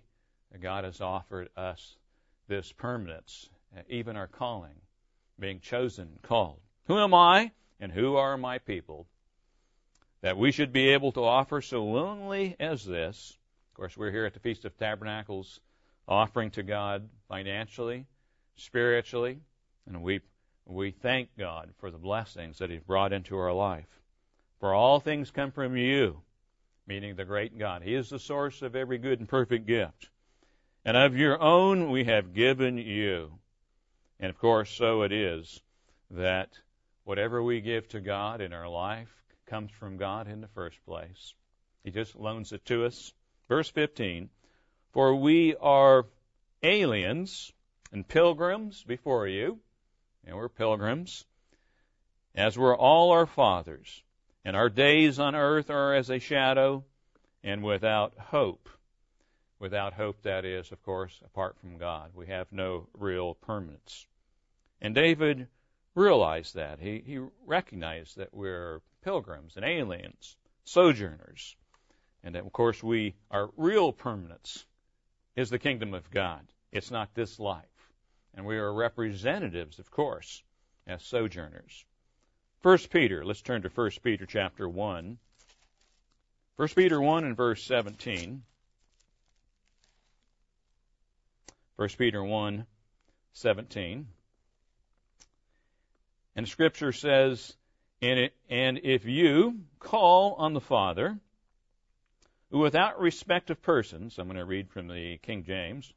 that 0.51 0.61
God 0.61 0.83
has 0.83 1.01
offered 1.01 1.49
us 1.55 1.97
this 2.47 2.71
permanence, 2.71 3.49
even 3.87 4.15
our 4.15 4.27
calling, 4.27 4.75
being 5.39 5.59
chosen, 5.59 6.19
called. 6.21 6.59
Who 6.87 6.97
am 6.97 7.13
I 7.13 7.51
and 7.79 7.91
who 7.91 8.15
are 8.15 8.37
my 8.37 8.57
people? 8.57 9.07
That 10.21 10.37
we 10.37 10.51
should 10.51 10.73
be 10.73 10.89
able 10.89 11.13
to 11.13 11.23
offer 11.23 11.61
so 11.61 11.83
willingly 11.83 12.55
as 12.59 12.83
this. 12.83 13.37
Course, 13.79 13.95
we're 13.95 14.11
here 14.11 14.25
at 14.25 14.33
the 14.33 14.41
Feast 14.41 14.65
of 14.65 14.77
Tabernacles 14.77 15.61
offering 16.05 16.51
to 16.51 16.63
God 16.63 17.07
financially, 17.29 18.05
spiritually, 18.57 19.39
and 19.87 20.03
we 20.03 20.19
we 20.65 20.91
thank 20.91 21.29
God 21.37 21.71
for 21.77 21.89
the 21.89 21.97
blessings 21.97 22.57
that 22.57 22.69
He's 22.69 22.81
brought 22.81 23.13
into 23.13 23.37
our 23.37 23.53
life. 23.53 23.87
For 24.59 24.73
all 24.73 24.99
things 24.99 25.31
come 25.31 25.51
from 25.51 25.77
you, 25.77 26.19
meaning 26.87 27.15
the 27.15 27.23
great 27.23 27.57
God. 27.57 27.81
He 27.81 27.95
is 27.95 28.09
the 28.09 28.19
source 28.19 28.61
of 28.61 28.75
every 28.75 28.97
good 28.97 29.19
and 29.19 29.29
perfect 29.29 29.65
gift. 29.65 30.09
And 30.83 30.97
of 30.97 31.15
your 31.15 31.41
own 31.41 31.89
we 31.89 32.03
have 32.03 32.33
given 32.33 32.77
you. 32.77 33.39
And 34.19 34.29
of 34.29 34.37
course, 34.37 34.69
so 34.71 35.03
it 35.03 35.13
is 35.13 35.61
that 36.11 36.49
whatever 37.05 37.41
we 37.41 37.61
give 37.61 37.87
to 37.89 38.01
God 38.01 38.41
in 38.41 38.51
our 38.51 38.67
life 38.67 39.23
comes 39.45 39.71
from 39.71 39.95
God 39.95 40.27
in 40.27 40.41
the 40.41 40.49
first 40.49 40.83
place. 40.85 41.33
He 41.85 41.91
just 41.91 42.17
loans 42.17 42.51
it 42.51 42.65
to 42.65 42.83
us. 42.83 43.13
Verse 43.49 43.69
15 43.71 44.29
For 44.91 45.15
we 45.15 45.55
are 45.55 46.05
aliens 46.61 47.51
and 47.91 48.07
pilgrims 48.07 48.83
before 48.83 49.27
you, 49.27 49.59
and 50.23 50.37
we're 50.37 50.49
pilgrims, 50.49 51.25
as 52.35 52.57
were 52.57 52.77
all 52.77 53.11
our 53.11 53.25
fathers. 53.25 54.03
And 54.45 54.55
our 54.55 54.69
days 54.69 55.19
on 55.19 55.35
earth 55.35 55.71
are 55.71 55.95
as 55.95 56.11
a 56.11 56.19
shadow 56.19 56.85
and 57.43 57.63
without 57.63 58.17
hope. 58.17 58.69
Without 59.57 59.93
hope, 59.93 60.21
that 60.21 60.45
is, 60.45 60.71
of 60.71 60.81
course, 60.83 61.19
apart 61.25 61.57
from 61.59 61.79
God. 61.79 62.11
We 62.13 62.27
have 62.27 62.51
no 62.51 62.87
real 62.93 63.33
permanence. 63.33 64.05
And 64.79 64.93
David 64.93 65.47
realized 65.95 66.53
that. 66.55 66.79
He, 66.79 66.99
he 67.05 67.19
recognized 67.45 68.15
that 68.17 68.33
we're 68.33 68.81
pilgrims 69.03 69.55
and 69.55 69.65
aliens, 69.65 70.37
sojourners, 70.63 71.55
and 72.23 72.35
of 72.35 72.51
course, 72.51 72.83
we, 72.83 73.15
our 73.31 73.49
real 73.57 73.91
permanence 73.91 74.65
is 75.35 75.49
the 75.49 75.59
kingdom 75.59 75.93
of 75.93 76.09
God. 76.11 76.41
It's 76.71 76.91
not 76.91 77.13
this 77.13 77.39
life. 77.39 77.65
And 78.35 78.45
we 78.45 78.57
are 78.57 78.71
representatives, 78.73 79.79
of 79.79 79.89
course, 79.89 80.43
as 80.85 81.03
sojourners. 81.03 81.85
First 82.61 82.89
Peter, 82.89 83.25
let's 83.25 83.41
turn 83.41 83.61
to 83.61 83.69
First 83.69 84.03
Peter 84.03 84.25
chapter 84.25 84.67
1. 84.67 85.17
First 86.57 86.75
Peter 86.75 87.01
1 87.01 87.23
and 87.23 87.37
verse 87.37 87.63
17. 87.63 88.43
First 91.77 91.97
Peter 91.97 92.21
1, 92.21 92.65
17. 93.33 94.07
And 96.35 96.47
Scripture 96.47 96.91
says, 96.91 97.55
and 98.01 98.29
if 98.49 99.05
you 99.05 99.61
call 99.79 100.33
on 100.33 100.53
the 100.53 100.61
Father, 100.61 101.17
without 102.51 102.99
respect 102.99 103.49
of 103.49 103.61
persons, 103.61 104.17
I'm 104.17 104.27
going 104.27 104.37
to 104.37 104.45
read 104.45 104.69
from 104.69 104.87
the 104.87 105.17
King 105.17 105.43
James, 105.43 105.91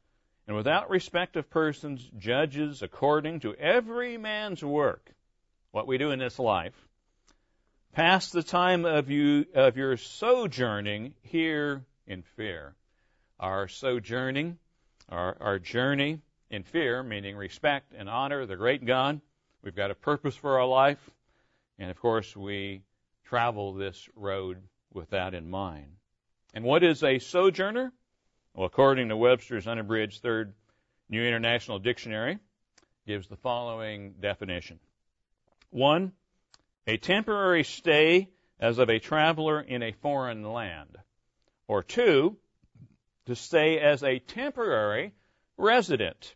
and 0.47 0.55
without 0.55 0.89
respect 0.89 1.35
of 1.35 1.49
persons 1.49 2.09
judges 2.17 2.81
according 2.81 3.39
to 3.41 3.55
every 3.55 4.17
man's 4.17 4.63
work, 4.63 5.13
what 5.71 5.87
we 5.87 5.97
do 5.97 6.11
in 6.11 6.19
this 6.19 6.37
life, 6.37 6.75
pass 7.93 8.29
the 8.29 8.43
time 8.43 8.85
of 8.85 9.09
you 9.09 9.45
of 9.55 9.77
your 9.77 9.97
sojourning 9.97 11.13
here 11.21 11.85
in 12.05 12.23
fear. 12.35 12.75
Our 13.39 13.67
sojourning, 13.67 14.57
our, 15.09 15.35
our 15.39 15.59
journey 15.59 16.19
in 16.49 16.63
fear, 16.63 17.01
meaning 17.01 17.35
respect 17.35 17.93
and 17.97 18.09
honor 18.09 18.45
the 18.45 18.55
great 18.55 18.85
God. 18.85 19.21
We've 19.63 19.75
got 19.75 19.91
a 19.91 19.95
purpose 19.95 20.35
for 20.35 20.59
our 20.59 20.67
life, 20.67 21.09
and 21.79 21.89
of 21.89 21.99
course 21.99 22.35
we 22.35 22.83
travel 23.25 23.73
this 23.73 24.07
road 24.15 24.61
with 24.93 25.09
that 25.11 25.33
in 25.33 25.49
mind. 25.49 25.95
And 26.53 26.63
what 26.63 26.83
is 26.83 27.03
a 27.03 27.19
sojourner? 27.19 27.91
Well, 28.53 28.65
according 28.65 29.09
to 29.09 29.17
Webster's 29.17 29.67
unabridged 29.67 30.21
Third 30.21 30.53
New 31.09 31.23
International 31.23 31.79
Dictionary, 31.79 32.37
gives 33.07 33.27
the 33.27 33.35
following 33.35 34.13
definition. 34.19 34.79
One, 35.71 36.11
a 36.85 36.97
temporary 36.97 37.63
stay 37.63 38.29
as 38.59 38.77
of 38.77 38.89
a 38.89 38.99
traveler 38.99 39.59
in 39.59 39.81
a 39.81 39.91
foreign 39.91 40.43
land. 40.43 40.97
Or 41.67 41.81
two, 41.81 42.37
to 43.25 43.35
stay 43.35 43.79
as 43.79 44.03
a 44.03 44.19
temporary 44.19 45.13
resident. 45.57 46.35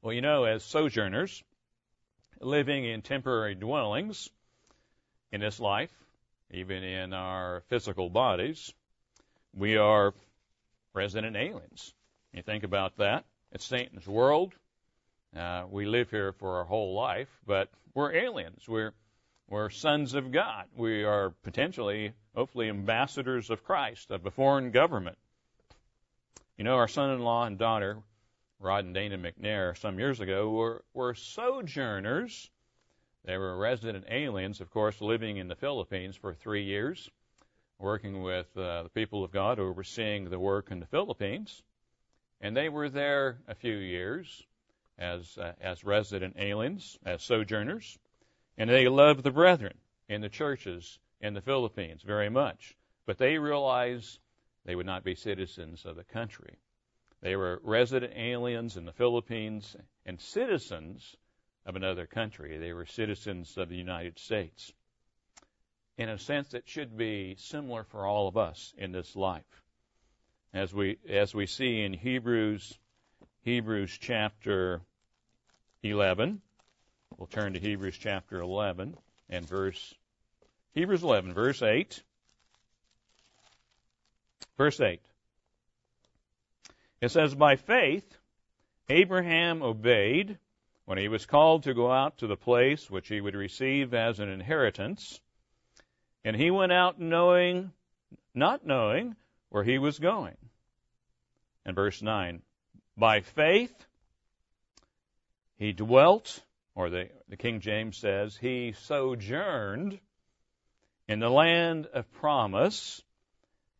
Well, 0.00 0.14
you 0.14 0.22
know, 0.22 0.44
as 0.44 0.64
sojourners, 0.64 1.42
living 2.40 2.84
in 2.84 3.02
temporary 3.02 3.54
dwellings 3.54 4.30
in 5.32 5.40
this 5.40 5.60
life, 5.60 5.92
even 6.50 6.82
in 6.82 7.12
our 7.12 7.62
physical 7.68 8.08
bodies, 8.08 8.72
we 9.54 9.76
are 9.76 10.14
resident 10.94 11.36
aliens. 11.36 11.92
You 12.32 12.42
think 12.42 12.64
about 12.64 12.96
that. 12.96 13.24
It's 13.52 13.64
Satan's 13.64 14.06
world. 14.06 14.54
Uh, 15.36 15.64
we 15.70 15.84
live 15.86 16.10
here 16.10 16.32
for 16.32 16.58
our 16.58 16.64
whole 16.64 16.94
life, 16.94 17.28
but 17.46 17.68
we're 17.94 18.12
aliens. 18.12 18.66
We're 18.66 18.92
we're 19.48 19.70
sons 19.70 20.12
of 20.12 20.30
God. 20.30 20.66
We 20.76 21.04
are 21.04 21.30
potentially, 21.42 22.12
hopefully, 22.34 22.68
ambassadors 22.68 23.48
of 23.48 23.64
Christ 23.64 24.10
of 24.10 24.26
a 24.26 24.30
foreign 24.30 24.70
government. 24.70 25.16
You 26.58 26.64
know, 26.64 26.76
our 26.76 26.88
son-in-law 26.88 27.46
and 27.46 27.56
daughter, 27.56 27.98
Rod 28.60 28.84
and 28.84 28.94
Dana 28.94 29.16
McNair, 29.16 29.78
some 29.78 29.98
years 29.98 30.20
ago, 30.20 30.50
were 30.50 30.84
were 30.92 31.14
sojourners. 31.14 32.50
They 33.28 33.36
were 33.36 33.58
resident 33.58 34.06
aliens, 34.08 34.62
of 34.62 34.70
course, 34.70 35.02
living 35.02 35.36
in 35.36 35.48
the 35.48 35.54
Philippines 35.54 36.16
for 36.16 36.32
three 36.32 36.64
years 36.64 37.10
working 37.78 38.22
with 38.22 38.46
uh, 38.56 38.84
the 38.84 38.88
people 38.88 39.22
of 39.22 39.30
God 39.30 39.58
overseeing 39.58 40.30
the 40.30 40.38
work 40.38 40.70
in 40.70 40.80
the 40.80 40.86
Philippines. 40.86 41.62
And 42.40 42.56
they 42.56 42.70
were 42.70 42.88
there 42.88 43.36
a 43.46 43.54
few 43.54 43.76
years 43.76 44.46
as, 44.96 45.36
uh, 45.36 45.52
as 45.60 45.84
resident 45.84 46.36
aliens, 46.38 46.98
as 47.04 47.22
sojourners. 47.22 47.98
And 48.56 48.70
they 48.70 48.88
loved 48.88 49.24
the 49.24 49.30
brethren 49.30 49.76
in 50.08 50.22
the 50.22 50.30
churches 50.30 50.98
in 51.20 51.34
the 51.34 51.42
Philippines 51.42 52.00
very 52.00 52.30
much. 52.30 52.78
But 53.04 53.18
they 53.18 53.36
realized 53.36 54.20
they 54.64 54.74
would 54.74 54.86
not 54.86 55.04
be 55.04 55.14
citizens 55.14 55.84
of 55.84 55.96
the 55.96 56.04
country. 56.04 56.56
They 57.20 57.36
were 57.36 57.60
resident 57.62 58.14
aliens 58.16 58.78
in 58.78 58.86
the 58.86 58.92
Philippines 58.94 59.76
and 60.06 60.18
citizens 60.18 61.14
of 61.66 61.76
another 61.76 62.06
country. 62.06 62.58
They 62.58 62.72
were 62.72 62.86
citizens 62.86 63.56
of 63.56 63.68
the 63.68 63.76
United 63.76 64.18
States 64.18 64.72
in 65.98 66.08
a 66.08 66.18
sense 66.18 66.48
that 66.50 66.68
should 66.68 66.96
be 66.96 67.34
similar 67.38 67.82
for 67.82 68.06
all 68.06 68.28
of 68.28 68.36
us 68.36 68.72
in 68.78 68.92
this 68.92 69.16
life. 69.16 69.62
As 70.54 70.72
we 70.72 70.98
as 71.08 71.34
we 71.34 71.46
see 71.46 71.82
in 71.82 71.92
Hebrews 71.92 72.78
Hebrews 73.42 73.98
chapter 74.00 74.80
11, 75.82 76.40
we'll 77.16 77.26
turn 77.26 77.52
to 77.52 77.60
Hebrews 77.60 77.98
chapter 77.98 78.40
11 78.40 78.96
and 79.28 79.46
verse 79.46 79.94
Hebrews 80.72 81.02
11 81.02 81.34
verse 81.34 81.62
8. 81.62 82.02
Verse 84.56 84.80
8. 84.80 85.00
It 87.00 87.10
says 87.10 87.34
by 87.34 87.56
faith 87.56 88.16
Abraham 88.88 89.62
obeyed 89.62 90.38
when 90.88 90.96
he 90.96 91.08
was 91.08 91.26
called 91.26 91.64
to 91.64 91.74
go 91.74 91.92
out 91.92 92.16
to 92.16 92.26
the 92.26 92.34
place 92.34 92.90
which 92.90 93.08
he 93.08 93.20
would 93.20 93.34
receive 93.34 93.92
as 93.92 94.20
an 94.20 94.30
inheritance 94.30 95.20
and 96.24 96.34
he 96.34 96.50
went 96.50 96.72
out 96.72 96.98
knowing, 96.98 97.72
not 98.34 98.64
knowing 98.64 99.14
where 99.50 99.62
he 99.62 99.76
was 99.76 99.98
going. 99.98 100.38
And 101.66 101.76
verse 101.76 102.00
9, 102.00 102.40
by 102.96 103.20
faith 103.20 103.86
he 105.58 105.74
dwelt, 105.74 106.42
or 106.74 106.88
the, 106.88 107.10
the 107.28 107.36
King 107.36 107.60
James 107.60 107.98
says, 107.98 108.34
he 108.34 108.72
sojourned 108.72 110.00
in 111.06 111.18
the 111.18 111.28
land 111.28 111.84
of 111.92 112.10
promise, 112.12 113.02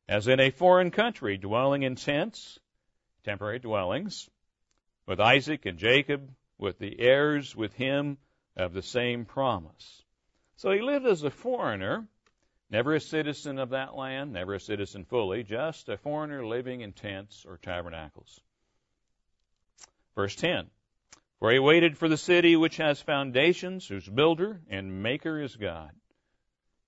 as 0.06 0.28
in 0.28 0.40
a 0.40 0.50
foreign 0.50 0.90
country, 0.90 1.38
dwelling 1.38 1.84
in 1.84 1.94
tents, 1.94 2.59
temporary 3.24 3.61
dwellings, 3.61 4.28
with 5.06 5.20
Isaac 5.20 5.64
and 5.64 5.78
Jacob, 5.78 6.28
with 6.59 6.78
the 6.78 7.00
heirs 7.00 7.56
with 7.56 7.72
him 7.74 8.18
of 8.56 8.72
the 8.72 8.82
same 8.82 9.24
promise. 9.24 10.02
So 10.56 10.72
he 10.72 10.80
lived 10.80 11.06
as 11.06 11.22
a 11.22 11.30
foreigner 11.30 12.09
Never 12.70 12.94
a 12.94 13.00
citizen 13.00 13.59
of 13.59 13.70
that 13.70 13.94
land, 13.94 14.32
never 14.32 14.54
a 14.54 14.61
citizen 14.61 15.06
fully, 15.06 15.42
just 15.42 15.88
a 15.88 15.96
foreigner 15.96 16.46
living 16.46 16.82
in 16.82 16.92
tents 16.92 17.46
or 17.48 17.56
tabernacles. 17.56 18.40
Verse 20.14 20.36
10 20.36 20.68
For 21.38 21.50
he 21.50 21.59
waited 21.59 21.96
for 21.96 22.09
the 22.09 22.18
city 22.18 22.56
which 22.56 22.76
has 22.76 23.00
foundations, 23.00 23.88
whose 23.88 24.06
builder 24.06 24.61
and 24.68 25.02
maker 25.02 25.40
is 25.40 25.56
God. 25.56 25.92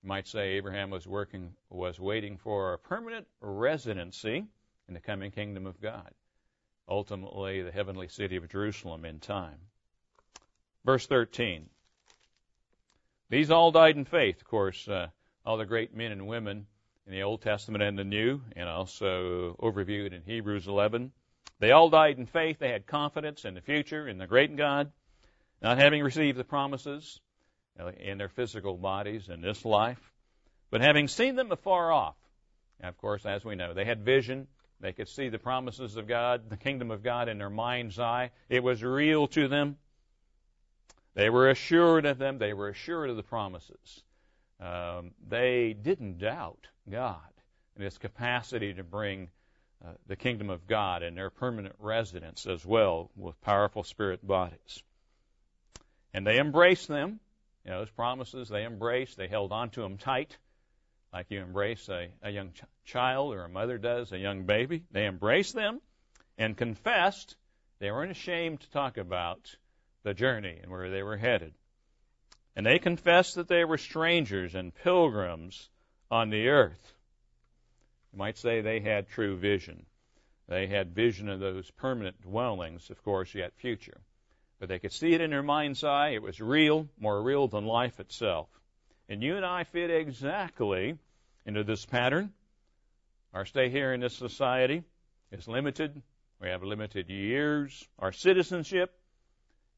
You 0.03 0.09
might 0.09 0.27
say 0.27 0.51
Abraham 0.51 0.91
was 0.91 1.07
working, 1.07 1.55
was 1.69 1.99
waiting 1.99 2.37
for 2.37 2.73
a 2.73 2.79
permanent 2.79 3.27
residency 3.39 4.45
in 4.87 4.93
the 4.93 4.99
coming 4.99 5.31
kingdom 5.31 5.65
of 5.65 5.81
God. 5.81 6.11
Ultimately, 6.87 7.61
the 7.61 7.71
heavenly 7.71 8.07
city 8.07 8.35
of 8.35 8.49
Jerusalem 8.49 9.05
in 9.05 9.19
time. 9.19 9.59
Verse 10.83 11.05
13. 11.07 11.69
These 13.29 13.51
all 13.51 13.71
died 13.71 13.95
in 13.95 14.05
faith. 14.05 14.41
Of 14.41 14.47
course, 14.47 14.87
uh, 14.87 15.07
all 15.45 15.57
the 15.57 15.65
great 15.65 15.95
men 15.95 16.11
and 16.11 16.27
women 16.27 16.67
in 17.05 17.13
the 17.13 17.23
Old 17.23 17.41
Testament 17.41 17.83
and 17.83 17.97
the 17.97 18.03
New, 18.03 18.41
and 18.55 18.67
also 18.67 19.55
overviewed 19.61 20.13
in 20.13 20.23
Hebrews 20.23 20.67
11. 20.67 21.11
They 21.59 21.71
all 21.71 21.89
died 21.89 22.17
in 22.17 22.25
faith. 22.25 22.59
They 22.59 22.71
had 22.71 22.87
confidence 22.87 23.45
in 23.45 23.53
the 23.53 23.61
future, 23.61 24.07
in 24.07 24.17
the 24.17 24.27
great 24.27 24.55
God, 24.55 24.91
not 25.61 25.77
having 25.77 26.03
received 26.03 26.37
the 26.37 26.43
promises 26.43 27.19
in 27.99 28.17
their 28.17 28.29
physical 28.29 28.75
bodies 28.77 29.29
in 29.29 29.41
this 29.41 29.63
life, 29.63 30.11
but 30.69 30.81
having 30.81 31.07
seen 31.07 31.35
them 31.35 31.51
afar 31.51 31.91
off. 31.91 32.15
Of 32.81 32.97
course, 32.97 33.25
as 33.25 33.45
we 33.45 33.55
know, 33.55 33.73
they 33.73 33.85
had 33.85 34.03
vision. 34.03 34.47
They 34.81 34.93
could 34.93 35.07
see 35.07 35.29
the 35.29 35.39
promises 35.39 35.95
of 35.95 36.07
God, 36.07 36.49
the 36.49 36.57
kingdom 36.57 36.89
of 36.89 37.03
God 37.03 37.29
in 37.29 37.37
their 37.37 37.49
mind's 37.49 37.99
eye. 37.99 38.31
It 38.49 38.63
was 38.63 38.83
real 38.83 39.27
to 39.27 39.47
them. 39.47 39.77
They 41.13 41.29
were 41.29 41.49
assured 41.49 42.05
of 42.05 42.17
them. 42.17 42.39
They 42.39 42.53
were 42.53 42.69
assured 42.69 43.09
of 43.09 43.15
the 43.15 43.23
promises. 43.23 44.03
Um, 44.59 45.11
they 45.27 45.73
didn't 45.73 46.19
doubt 46.19 46.67
God 46.89 47.19
and 47.75 47.83
His 47.83 47.97
capacity 47.97 48.73
to 48.73 48.83
bring 48.83 49.29
uh, 49.83 49.89
the 50.07 50.15
kingdom 50.15 50.49
of 50.49 50.67
God 50.67 51.03
and 51.03 51.17
their 51.17 51.29
permanent 51.29 51.75
residence 51.79 52.45
as 52.45 52.65
well 52.65 53.09
with 53.15 53.39
powerful 53.41 53.83
spirit 53.83 54.25
bodies. 54.25 54.83
And 56.13 56.25
they 56.25 56.39
embraced 56.39 56.87
them. 56.87 57.19
You 57.65 57.71
know, 57.71 57.79
those 57.79 57.91
promises 57.91 58.49
they 58.49 58.65
embraced. 58.65 59.17
They 59.17 59.27
held 59.27 59.51
on 59.51 59.69
to 59.71 59.81
them 59.81 59.97
tight, 59.97 60.37
like 61.13 61.27
you 61.29 61.41
embrace 61.41 61.89
a, 61.89 62.09
a 62.23 62.29
young 62.29 62.51
ch- 62.51 62.63
child 62.85 63.33
or 63.33 63.43
a 63.43 63.49
mother 63.49 63.77
does 63.77 64.11
a 64.11 64.17
young 64.17 64.45
baby. 64.45 64.83
They 64.91 65.05
embraced 65.05 65.53
them 65.53 65.81
and 66.37 66.55
confessed. 66.55 67.35
They 67.79 67.91
weren't 67.91 68.11
ashamed 68.11 68.61
to 68.61 68.71
talk 68.71 68.97
about 68.97 69.55
the 70.03 70.13
journey 70.13 70.59
and 70.61 70.71
where 70.71 70.89
they 70.89 71.03
were 71.03 71.17
headed. 71.17 71.53
And 72.55 72.65
they 72.65 72.79
confessed 72.79 73.35
that 73.35 73.47
they 73.47 73.63
were 73.63 73.77
strangers 73.77 74.55
and 74.55 74.75
pilgrims 74.75 75.69
on 76.09 76.29
the 76.29 76.49
earth. 76.49 76.93
You 78.11 78.19
might 78.19 78.37
say 78.37 78.61
they 78.61 78.81
had 78.81 79.07
true 79.07 79.37
vision. 79.37 79.85
They 80.47 80.67
had 80.67 80.93
vision 80.93 81.29
of 81.29 81.39
those 81.39 81.71
permanent 81.71 82.21
dwellings, 82.21 82.89
of 82.89 83.01
course, 83.03 83.33
yet 83.33 83.53
future. 83.55 84.01
But 84.59 84.67
they 84.67 84.79
could 84.79 84.91
see 84.91 85.13
it 85.13 85.21
in 85.21 85.29
their 85.29 85.43
mind's 85.43 85.83
eye. 85.83 86.09
It 86.09 86.21
was 86.21 86.41
real, 86.41 86.89
more 86.99 87.21
real 87.21 87.47
than 87.47 87.65
life 87.65 87.99
itself. 87.99 88.49
And 89.11 89.21
you 89.21 89.35
and 89.35 89.45
I 89.45 89.65
fit 89.65 89.91
exactly 89.91 90.97
into 91.45 91.65
this 91.65 91.85
pattern. 91.85 92.31
Our 93.33 93.43
stay 93.43 93.69
here 93.69 93.93
in 93.93 93.99
this 93.99 94.15
society 94.15 94.83
is 95.33 95.49
limited. 95.49 96.01
We 96.39 96.47
have 96.47 96.63
limited 96.63 97.09
years. 97.09 97.85
Our 97.99 98.13
citizenship 98.13 98.97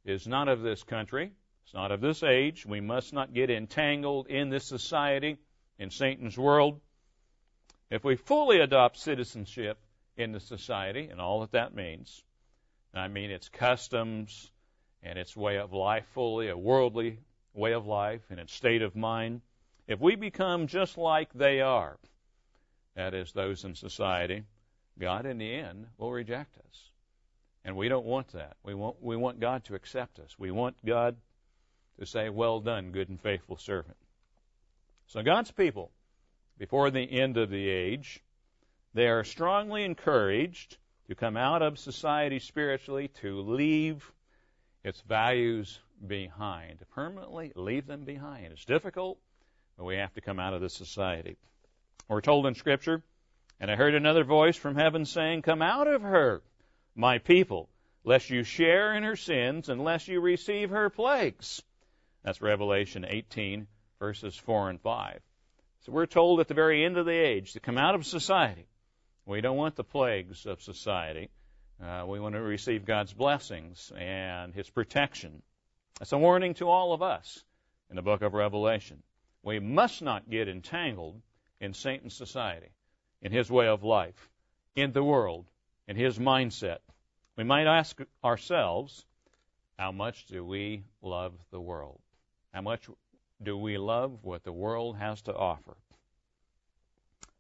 is 0.05 0.27
not 0.27 0.49
of 0.49 0.61
this 0.61 0.84
country. 0.84 1.31
It's 1.63 1.73
not 1.73 1.91
of 1.91 1.99
this 1.99 2.21
age. 2.21 2.63
We 2.67 2.79
must 2.79 3.11
not 3.11 3.34
get 3.34 3.49
entangled 3.49 4.27
in 4.27 4.49
this 4.49 4.65
society, 4.65 5.39
in 5.79 5.89
Satan's 5.89 6.38
world. 6.38 6.79
If 7.89 8.03
we 8.03 8.17
fully 8.17 8.59
adopt 8.59 8.97
citizenship 8.99 9.79
in 10.15 10.31
the 10.31 10.41
society 10.41 11.07
and 11.09 11.19
all 11.19 11.39
that 11.39 11.53
that 11.53 11.73
means, 11.73 12.23
I 12.93 13.07
mean 13.07 13.31
its 13.31 13.49
customs 13.49 14.51
and 15.01 15.17
its 15.17 15.36
way 15.36 15.57
of 15.57 15.73
life 15.73 16.05
fully, 16.13 16.49
a 16.49 16.55
worldly 16.55 17.17
way 17.53 17.73
of 17.73 17.85
life 17.85 18.21
and 18.29 18.39
its 18.39 18.53
state 18.53 18.81
of 18.81 18.95
mind, 18.95 19.41
if 19.87 19.99
we 19.99 20.15
become 20.15 20.67
just 20.67 20.97
like 20.97 21.33
they 21.33 21.61
are, 21.61 21.97
that 22.95 23.13
is, 23.13 23.31
those 23.31 23.63
in 23.63 23.75
society, 23.75 24.43
God 24.99 25.25
in 25.25 25.37
the 25.37 25.53
end 25.53 25.87
will 25.97 26.11
reject 26.11 26.57
us. 26.57 26.89
And 27.65 27.75
we 27.75 27.87
don't 27.87 28.05
want 28.05 28.29
that. 28.33 28.57
We 28.63 28.73
want, 28.73 29.01
we 29.01 29.15
want 29.15 29.39
God 29.39 29.63
to 29.65 29.75
accept 29.75 30.19
us. 30.19 30.37
We 30.37 30.51
want 30.51 30.75
God 30.85 31.15
to 31.99 32.05
say, 32.05 32.29
Well 32.29 32.59
done, 32.59 32.91
good 32.91 33.09
and 33.09 33.19
faithful 33.21 33.57
servant. 33.57 33.97
So 35.07 35.21
God's 35.21 35.51
people, 35.51 35.91
before 36.57 36.91
the 36.91 37.01
end 37.01 37.37
of 37.37 37.49
the 37.49 37.69
age, 37.69 38.21
they 38.93 39.07
are 39.07 39.23
strongly 39.23 39.83
encouraged 39.83 40.77
to 41.07 41.15
come 41.15 41.37
out 41.37 41.61
of 41.61 41.79
society 41.79 42.39
spiritually, 42.39 43.09
to 43.21 43.41
leave 43.41 44.11
its 44.83 45.01
values 45.01 45.79
behind, 46.07 46.79
to 46.79 46.85
permanently 46.85 47.51
leave 47.55 47.87
them 47.87 48.03
behind. 48.03 48.51
It's 48.51 48.65
difficult, 48.65 49.17
but 49.77 49.85
we 49.85 49.97
have 49.97 50.13
to 50.13 50.21
come 50.21 50.39
out 50.39 50.53
of 50.53 50.61
this 50.61 50.73
society. 50.73 51.37
We're 52.07 52.21
told 52.21 52.45
in 52.45 52.55
Scripture, 52.55 53.01
and 53.59 53.71
I 53.71 53.75
heard 53.75 53.95
another 53.95 54.23
voice 54.23 54.57
from 54.57 54.75
heaven 54.75 55.05
saying, 55.05 55.41
Come 55.41 55.61
out 55.61 55.87
of 55.87 56.01
her 56.01 56.41
my 56.95 57.17
people, 57.17 57.69
lest 58.03 58.29
you 58.29 58.43
share 58.43 58.95
in 58.95 59.03
her 59.03 59.15
sins, 59.15 59.69
and 59.69 59.83
lest 59.83 60.07
you 60.07 60.19
receive 60.19 60.69
her 60.69 60.89
plagues. 60.89 61.61
That's 62.23 62.41
Revelation 62.41 63.05
18, 63.07 63.67
verses 63.99 64.35
4 64.35 64.69
and 64.69 64.81
5. 64.81 65.21
So 65.81 65.91
we're 65.91 66.05
told 66.05 66.39
at 66.39 66.47
the 66.47 66.53
very 66.53 66.85
end 66.85 66.97
of 66.97 67.05
the 67.05 67.11
age 67.11 67.53
to 67.53 67.59
come 67.59 67.77
out 67.77 67.95
of 67.95 68.05
society. 68.05 68.67
We 69.25 69.41
don't 69.41 69.57
want 69.57 69.75
the 69.75 69.83
plagues 69.83 70.45
of 70.45 70.61
society. 70.61 71.29
Uh, 71.81 72.05
we 72.07 72.19
want 72.19 72.35
to 72.35 72.41
receive 72.41 72.85
God's 72.85 73.13
blessings 73.13 73.91
and 73.97 74.53
His 74.53 74.69
protection. 74.69 75.41
That's 75.99 76.11
a 76.11 76.17
warning 76.17 76.53
to 76.55 76.69
all 76.69 76.93
of 76.93 77.01
us 77.01 77.43
in 77.89 77.95
the 77.95 78.01
book 78.01 78.21
of 78.21 78.33
Revelation. 78.33 79.03
We 79.43 79.59
must 79.59 80.01
not 80.01 80.29
get 80.29 80.47
entangled 80.47 81.21
in 81.59 81.73
Satan's 81.73 82.15
society, 82.15 82.71
in 83.21 83.31
his 83.31 83.51
way 83.51 83.67
of 83.67 83.83
life, 83.83 84.29
in 84.75 84.91
the 84.91 85.03
world, 85.03 85.45
in 85.87 85.95
his 85.95 86.17
mindset. 86.17 86.79
We 87.37 87.43
might 87.43 87.67
ask 87.67 87.99
ourselves, 88.23 89.05
how 89.77 89.91
much 89.91 90.25
do 90.25 90.43
we 90.43 90.83
love 91.01 91.33
the 91.51 91.61
world? 91.61 91.99
How 92.53 92.61
much 92.61 92.89
do 93.41 93.57
we 93.57 93.77
love 93.77 94.23
what 94.23 94.43
the 94.43 94.51
world 94.51 94.97
has 94.97 95.21
to 95.23 95.35
offer? 95.35 95.77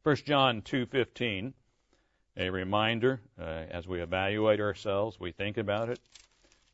1 0.03 0.15
John 0.17 0.61
2:15, 0.61 1.53
a 2.37 2.49
reminder 2.49 3.21
uh, 3.39 3.43
as 3.43 3.87
we 3.87 4.01
evaluate 4.01 4.59
ourselves, 4.59 5.19
we 5.19 5.31
think 5.31 5.57
about 5.57 5.89
it 5.89 5.99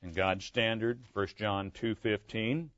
in 0.02 0.14
God's 0.14 0.46
standard. 0.46 1.04
1 1.14 1.28
John 1.38 1.72
2:15. 1.72 2.70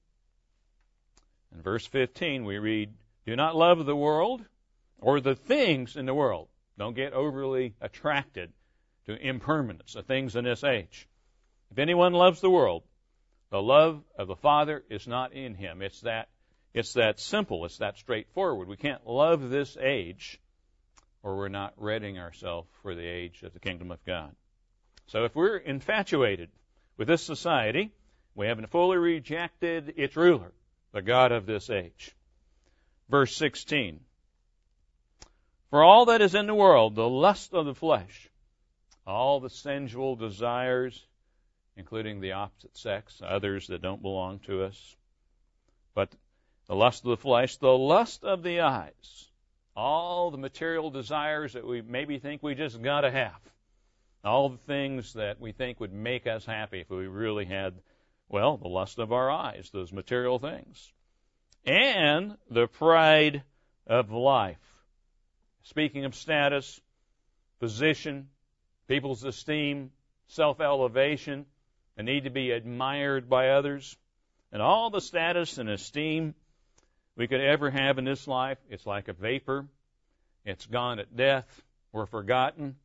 In 1.53 1.61
verse 1.61 1.85
15 1.85 2.45
we 2.45 2.57
read, 2.57 2.93
"Do 3.25 3.35
not 3.35 3.55
love 3.55 3.85
the 3.85 3.95
world 3.95 4.45
or 4.99 5.19
the 5.19 5.35
things 5.35 5.97
in 5.97 6.05
the 6.05 6.13
world. 6.13 6.47
Don't 6.77 6.93
get 6.93 7.13
overly 7.13 7.75
attracted 7.81 8.53
to 9.05 9.15
impermanence, 9.15 9.93
the 9.93 10.03
things 10.03 10.35
in 10.35 10.45
this 10.45 10.63
age. 10.63 11.07
If 11.71 11.79
anyone 11.79 12.13
loves 12.13 12.41
the 12.41 12.49
world, 12.49 12.83
the 13.49 13.61
love 13.61 14.03
of 14.15 14.27
the 14.27 14.35
Father 14.35 14.83
is 14.89 15.07
not 15.07 15.33
in 15.33 15.55
him. 15.55 15.81
It's 15.81 16.01
that 16.01 16.29
it's 16.73 16.93
that 16.93 17.19
simple, 17.19 17.65
it's 17.65 17.79
that 17.79 17.97
straightforward. 17.97 18.69
We 18.69 18.77
can't 18.77 19.05
love 19.05 19.49
this 19.49 19.75
age 19.77 20.39
or 21.21 21.35
we're 21.35 21.49
not 21.49 21.73
readying 21.77 22.17
ourselves 22.17 22.69
for 22.81 22.95
the 22.95 23.05
age 23.05 23.43
of 23.43 23.53
the 23.53 23.59
kingdom 23.59 23.91
of 23.91 24.03
God. 24.05 24.33
So 25.07 25.25
if 25.25 25.35
we're 25.35 25.57
infatuated 25.57 26.49
with 27.01 27.07
this 27.07 27.23
society, 27.23 27.89
we 28.35 28.45
haven't 28.45 28.69
fully 28.69 28.95
rejected 28.95 29.95
its 29.97 30.15
ruler, 30.15 30.51
the 30.91 31.01
God 31.01 31.31
of 31.31 31.47
this 31.47 31.71
age. 31.71 32.15
Verse 33.09 33.35
16. 33.37 33.99
For 35.71 35.83
all 35.83 36.05
that 36.05 36.21
is 36.21 36.35
in 36.35 36.45
the 36.45 36.53
world, 36.53 36.93
the 36.93 37.09
lust 37.09 37.55
of 37.55 37.65
the 37.65 37.73
flesh, 37.73 38.29
all 39.07 39.39
the 39.39 39.49
sensual 39.49 40.15
desires, 40.15 41.03
including 41.75 42.21
the 42.21 42.33
opposite 42.33 42.77
sex, 42.77 43.19
others 43.25 43.65
that 43.65 43.81
don't 43.81 44.03
belong 44.03 44.37
to 44.41 44.65
us. 44.65 44.95
But 45.95 46.11
the 46.67 46.75
lust 46.75 47.03
of 47.03 47.09
the 47.09 47.17
flesh, 47.17 47.57
the 47.57 47.75
lust 47.75 48.23
of 48.23 48.43
the 48.43 48.59
eyes, 48.59 49.31
all 49.75 50.29
the 50.29 50.37
material 50.37 50.91
desires 50.91 51.53
that 51.53 51.65
we 51.65 51.81
maybe 51.81 52.19
think 52.19 52.43
we 52.43 52.53
just 52.53 52.79
gotta 52.79 53.09
have, 53.09 53.41
all 54.23 54.49
the 54.49 54.57
things 54.57 55.13
that 55.13 55.39
we 55.39 55.51
think 55.51 55.79
would 55.79 55.93
make 55.93 56.27
us 56.27 56.45
happy 56.45 56.81
if 56.81 56.89
we 56.89 57.07
really 57.07 57.45
had, 57.45 57.73
well, 58.29 58.57
the 58.57 58.67
lust 58.67 58.99
of 58.99 59.11
our 59.11 59.29
eyes, 59.29 59.69
those 59.71 59.91
material 59.91 60.39
things, 60.39 60.91
and 61.65 62.37
the 62.49 62.67
pride 62.67 63.43
of 63.87 64.11
life. 64.11 64.57
Speaking 65.63 66.05
of 66.05 66.15
status, 66.15 66.79
position, 67.59 68.29
people's 68.87 69.23
esteem, 69.23 69.91
self 70.27 70.59
elevation, 70.59 71.45
the 71.95 72.03
need 72.03 72.23
to 72.23 72.29
be 72.29 72.51
admired 72.51 73.29
by 73.29 73.49
others, 73.49 73.95
and 74.51 74.61
all 74.61 74.89
the 74.89 75.01
status 75.01 75.57
and 75.57 75.69
esteem 75.69 76.35
we 77.15 77.27
could 77.27 77.41
ever 77.41 77.69
have 77.69 77.97
in 77.97 78.05
this 78.05 78.27
life, 78.27 78.57
it's 78.69 78.85
like 78.85 79.07
a 79.07 79.13
vapor. 79.13 79.65
It's 80.45 80.65
gone 80.65 80.99
at 80.99 81.15
death. 81.15 81.61
We're 81.91 82.05
forgotten. 82.05 82.75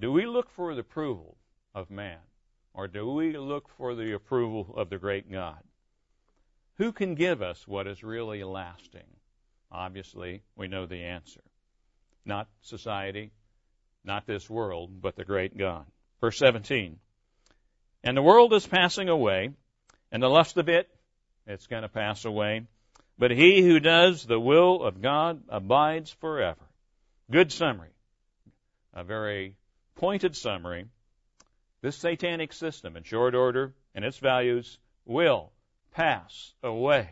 Do 0.00 0.10
we 0.10 0.24
look 0.24 0.48
for 0.50 0.74
the 0.74 0.80
approval 0.80 1.36
of 1.74 1.90
man? 1.90 2.18
Or 2.72 2.88
do 2.88 3.12
we 3.12 3.36
look 3.36 3.68
for 3.76 3.94
the 3.94 4.14
approval 4.14 4.74
of 4.76 4.88
the 4.88 4.98
great 4.98 5.30
God? 5.30 5.58
Who 6.78 6.92
can 6.92 7.14
give 7.14 7.42
us 7.42 7.68
what 7.68 7.86
is 7.86 8.02
really 8.02 8.42
lasting? 8.42 9.06
Obviously, 9.70 10.42
we 10.56 10.68
know 10.68 10.86
the 10.86 11.04
answer. 11.04 11.42
Not 12.24 12.48
society, 12.62 13.32
not 14.02 14.26
this 14.26 14.48
world, 14.48 15.02
but 15.02 15.16
the 15.16 15.24
great 15.24 15.56
God. 15.58 15.84
Verse 16.22 16.38
17. 16.38 16.98
And 18.02 18.16
the 18.16 18.22
world 18.22 18.54
is 18.54 18.66
passing 18.66 19.10
away, 19.10 19.50
and 20.10 20.22
the 20.22 20.28
lust 20.28 20.56
of 20.56 20.70
it, 20.70 20.88
it's 21.46 21.66
going 21.66 21.82
to 21.82 21.88
pass 21.88 22.24
away. 22.24 22.62
But 23.18 23.32
he 23.32 23.60
who 23.60 23.80
does 23.80 24.24
the 24.24 24.40
will 24.40 24.82
of 24.82 25.02
God 25.02 25.42
abides 25.50 26.10
forever. 26.20 26.64
Good 27.30 27.52
summary. 27.52 27.90
A 28.94 29.04
very 29.04 29.56
pointed 30.00 30.34
summary. 30.34 30.86
This 31.82 31.94
satanic 31.94 32.54
system, 32.54 32.96
in 32.96 33.02
short 33.02 33.34
order, 33.34 33.74
and 33.94 34.02
its 34.02 34.16
values 34.16 34.78
will 35.04 35.52
pass 35.90 36.54
away. 36.62 37.10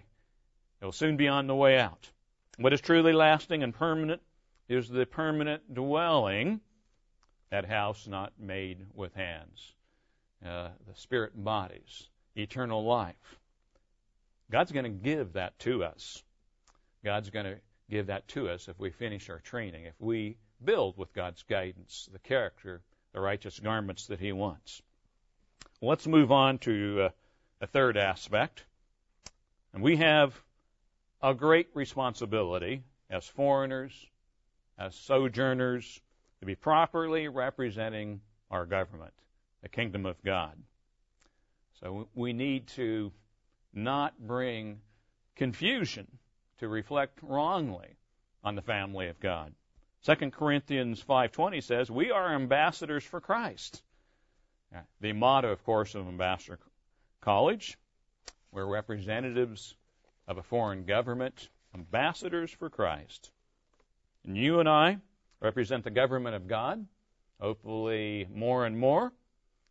It 0.80 0.86
will 0.86 0.92
soon 0.92 1.18
be 1.18 1.28
on 1.28 1.46
the 1.46 1.54
way 1.54 1.78
out. 1.78 2.10
What 2.56 2.72
is 2.72 2.80
truly 2.80 3.12
lasting 3.12 3.62
and 3.62 3.74
permanent 3.74 4.22
is 4.70 4.88
the 4.88 5.04
permanent 5.04 5.74
dwelling, 5.74 6.60
that 7.50 7.66
house 7.66 8.06
not 8.06 8.32
made 8.38 8.86
with 8.94 9.14
hands, 9.14 9.74
uh, 10.42 10.68
the 10.86 10.94
spirit 10.94 11.32
bodies, 11.34 12.08
eternal 12.36 12.86
life. 12.86 13.38
God's 14.50 14.72
going 14.72 14.84
to 14.84 14.90
give 14.90 15.34
that 15.34 15.58
to 15.60 15.84
us. 15.84 16.22
God's 17.04 17.28
going 17.28 17.44
to 17.44 17.58
give 17.90 18.06
that 18.06 18.28
to 18.28 18.48
us 18.48 18.66
if 18.66 18.78
we 18.78 18.88
finish 18.88 19.28
our 19.28 19.40
training, 19.40 19.84
if 19.84 19.94
we 19.98 20.38
build 20.64 20.96
with 20.96 21.12
God's 21.12 21.42
guidance 21.42 22.08
the 22.12 22.18
character, 22.18 22.82
the 23.12 23.20
righteous 23.20 23.58
garments 23.58 24.06
that 24.06 24.20
He 24.20 24.32
wants. 24.32 24.82
Let's 25.80 26.06
move 26.06 26.32
on 26.32 26.58
to 26.58 27.02
uh, 27.02 27.08
a 27.60 27.66
third 27.66 27.96
aspect. 27.96 28.64
And 29.72 29.82
we 29.82 29.96
have 29.96 30.40
a 31.22 31.34
great 31.34 31.68
responsibility 31.74 32.82
as 33.10 33.26
foreigners, 33.26 33.92
as 34.78 34.94
sojourners, 34.94 36.00
to 36.40 36.46
be 36.46 36.54
properly 36.54 37.28
representing 37.28 38.20
our 38.50 38.66
government, 38.66 39.14
the 39.62 39.68
kingdom 39.68 40.06
of 40.06 40.22
God. 40.24 40.56
So 41.80 42.08
we 42.14 42.32
need 42.32 42.66
to 42.68 43.12
not 43.72 44.18
bring 44.18 44.80
confusion 45.36 46.06
to 46.58 46.68
reflect 46.68 47.18
wrongly 47.22 47.96
on 48.42 48.54
the 48.54 48.62
family 48.62 49.08
of 49.08 49.20
God. 49.20 49.52
2 50.08 50.30
Corinthians 50.30 51.02
5:20 51.02 51.60
says, 51.60 51.90
"We 51.90 52.10
are 52.10 52.34
ambassadors 52.34 53.04
for 53.04 53.20
Christ." 53.20 53.82
The 55.00 55.12
motto, 55.12 55.52
of 55.52 55.62
course, 55.64 55.94
of 55.94 56.08
Ambassador 56.08 56.58
College, 57.20 57.78
we're 58.50 58.64
representatives 58.64 59.76
of 60.26 60.38
a 60.38 60.42
foreign 60.42 60.86
government, 60.86 61.50
ambassadors 61.74 62.50
for 62.50 62.70
Christ. 62.70 63.30
And 64.24 64.34
you 64.34 64.60
and 64.60 64.68
I 64.68 64.98
represent 65.40 65.84
the 65.84 65.90
government 65.90 66.36
of 66.36 66.48
God, 66.48 66.86
hopefully 67.38 68.26
more 68.30 68.64
and 68.64 68.78
more. 68.78 69.12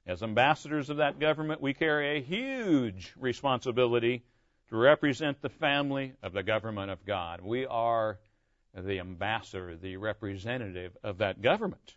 As 0.05 0.21
ambassadors 0.21 0.91
of 0.91 0.97
that 0.97 1.17
government, 1.17 1.61
we 1.61 1.73
carry 1.73 2.15
a 2.15 2.21
huge 2.21 3.11
responsibility 3.17 4.23
to 4.69 4.77
represent 4.77 5.41
the 5.41 5.49
family 5.49 6.13
of 6.21 6.33
the 6.33 6.43
government 6.43 6.91
of 6.91 7.03
God. 7.05 7.41
We 7.41 7.65
are 7.65 8.19
the 8.85 8.99
ambassador, 8.99 9.75
the 9.75 9.97
representative 9.97 10.95
of 11.03 11.17
that 11.17 11.41
government. 11.41 11.95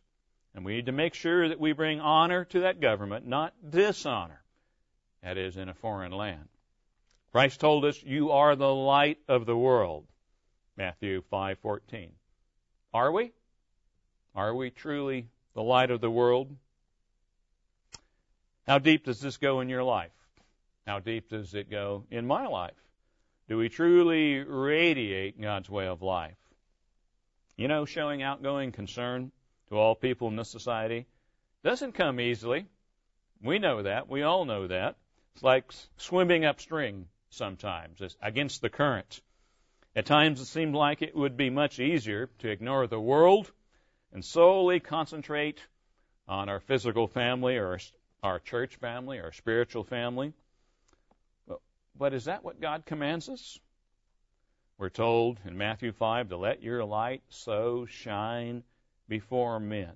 And 0.55 0.65
we 0.65 0.77
need 0.77 0.87
to 0.87 0.93
make 0.93 1.15
sure 1.15 1.49
that 1.49 1.61
we 1.61 1.73
bring 1.73 2.01
honor 2.01 2.45
to 2.47 2.61
that 2.61 2.81
government, 2.81 3.27
not 3.27 3.55
dishonor. 3.71 4.43
That 5.23 5.37
is, 5.37 5.57
in 5.57 5.69
a 5.69 5.75
foreign 5.75 6.13
land. 6.13 6.49
Christ 7.31 7.61
told 7.61 7.85
us, 7.85 8.03
"You 8.03 8.33
are 8.33 8.57
the 8.57 8.75
light 8.75 9.19
of 9.29 9.47
the 9.47 9.57
world." 9.57 10.07
Matthew 10.77 11.21
5:14. 11.31 12.17
Are 12.93 13.13
we? 13.13 13.33
Are 14.35 14.55
we 14.55 14.71
truly 14.71 15.29
the 15.53 15.63
light 15.63 15.91
of 15.91 16.01
the 16.01 16.11
world? 16.11 16.57
How 18.67 18.79
deep 18.79 19.05
does 19.05 19.21
this 19.21 19.37
go 19.37 19.61
in 19.61 19.69
your 19.69 19.85
life? 19.85 20.13
How 20.87 20.99
deep 20.99 21.29
does 21.29 21.55
it 21.55 21.71
go 21.71 22.07
in 22.11 22.27
my 22.27 22.47
life? 22.47 22.83
Do 23.49 23.59
we 23.59 23.69
truly 23.69 24.39
radiate 24.39 25.41
God's 25.41 25.69
way 25.69 25.87
of 25.87 26.03
life? 26.03 26.40
You 27.61 27.69
know, 27.69 27.85
showing 27.85 28.23
outgoing 28.23 28.73
concern 28.73 29.33
to 29.69 29.77
all 29.77 29.95
people 29.95 30.29
in 30.29 30.37
this 30.37 30.49
society 30.49 31.05
doesn't 31.63 31.93
come 31.93 32.19
easily. 32.19 32.65
We 33.43 33.59
know 33.59 33.83
that. 33.83 34.09
We 34.09 34.23
all 34.23 34.47
know 34.47 34.67
that. 34.69 34.97
It's 35.35 35.43
like 35.43 35.71
swimming 35.99 36.47
upstream 36.47 37.09
sometimes, 37.29 38.01
it's 38.01 38.17
against 38.23 38.63
the 38.63 38.71
current. 38.71 39.21
At 39.95 40.07
times 40.07 40.41
it 40.41 40.47
seemed 40.47 40.75
like 40.75 41.03
it 41.03 41.15
would 41.15 41.37
be 41.37 41.51
much 41.51 41.79
easier 41.81 42.31
to 42.39 42.49
ignore 42.49 42.87
the 42.87 42.99
world 42.99 43.53
and 44.11 44.25
solely 44.25 44.81
concentrate 44.81 45.61
on 46.27 46.49
our 46.49 46.61
physical 46.61 47.09
family 47.09 47.59
or 47.59 47.79
our 48.23 48.39
church 48.39 48.77
family, 48.77 49.21
our 49.21 49.33
spiritual 49.33 49.85
family. 49.85 50.33
But 51.95 52.15
is 52.15 52.25
that 52.25 52.43
what 52.43 52.59
God 52.59 52.87
commands 52.87 53.29
us? 53.29 53.61
We're 54.81 54.89
told 54.89 55.39
in 55.45 55.59
Matthew 55.59 55.93
5 55.93 56.31
to 56.31 56.39
let 56.39 56.63
your 56.63 56.83
light 56.87 57.23
so 57.29 57.85
shine 57.85 58.63
before 59.09 59.61
men. 59.61 59.93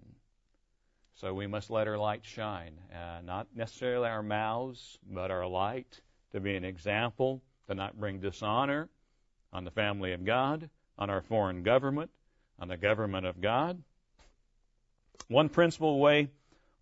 So 1.14 1.32
we 1.32 1.46
must 1.46 1.70
let 1.70 1.88
our 1.88 1.96
light 1.96 2.22
shine, 2.22 2.74
uh, 2.92 3.22
not 3.24 3.46
necessarily 3.56 4.10
our 4.10 4.22
mouths, 4.22 4.98
but 5.10 5.30
our 5.30 5.46
light 5.46 6.02
to 6.32 6.40
be 6.40 6.54
an 6.54 6.66
example, 6.66 7.40
to 7.66 7.74
not 7.74 7.98
bring 7.98 8.20
dishonor 8.20 8.90
on 9.54 9.64
the 9.64 9.70
family 9.70 10.12
of 10.12 10.26
God, 10.26 10.68
on 10.98 11.08
our 11.08 11.22
foreign 11.22 11.62
government, 11.62 12.10
on 12.58 12.68
the 12.68 12.76
government 12.76 13.24
of 13.24 13.40
God. 13.40 13.82
One 15.28 15.48
principal 15.48 15.98
way 15.98 16.28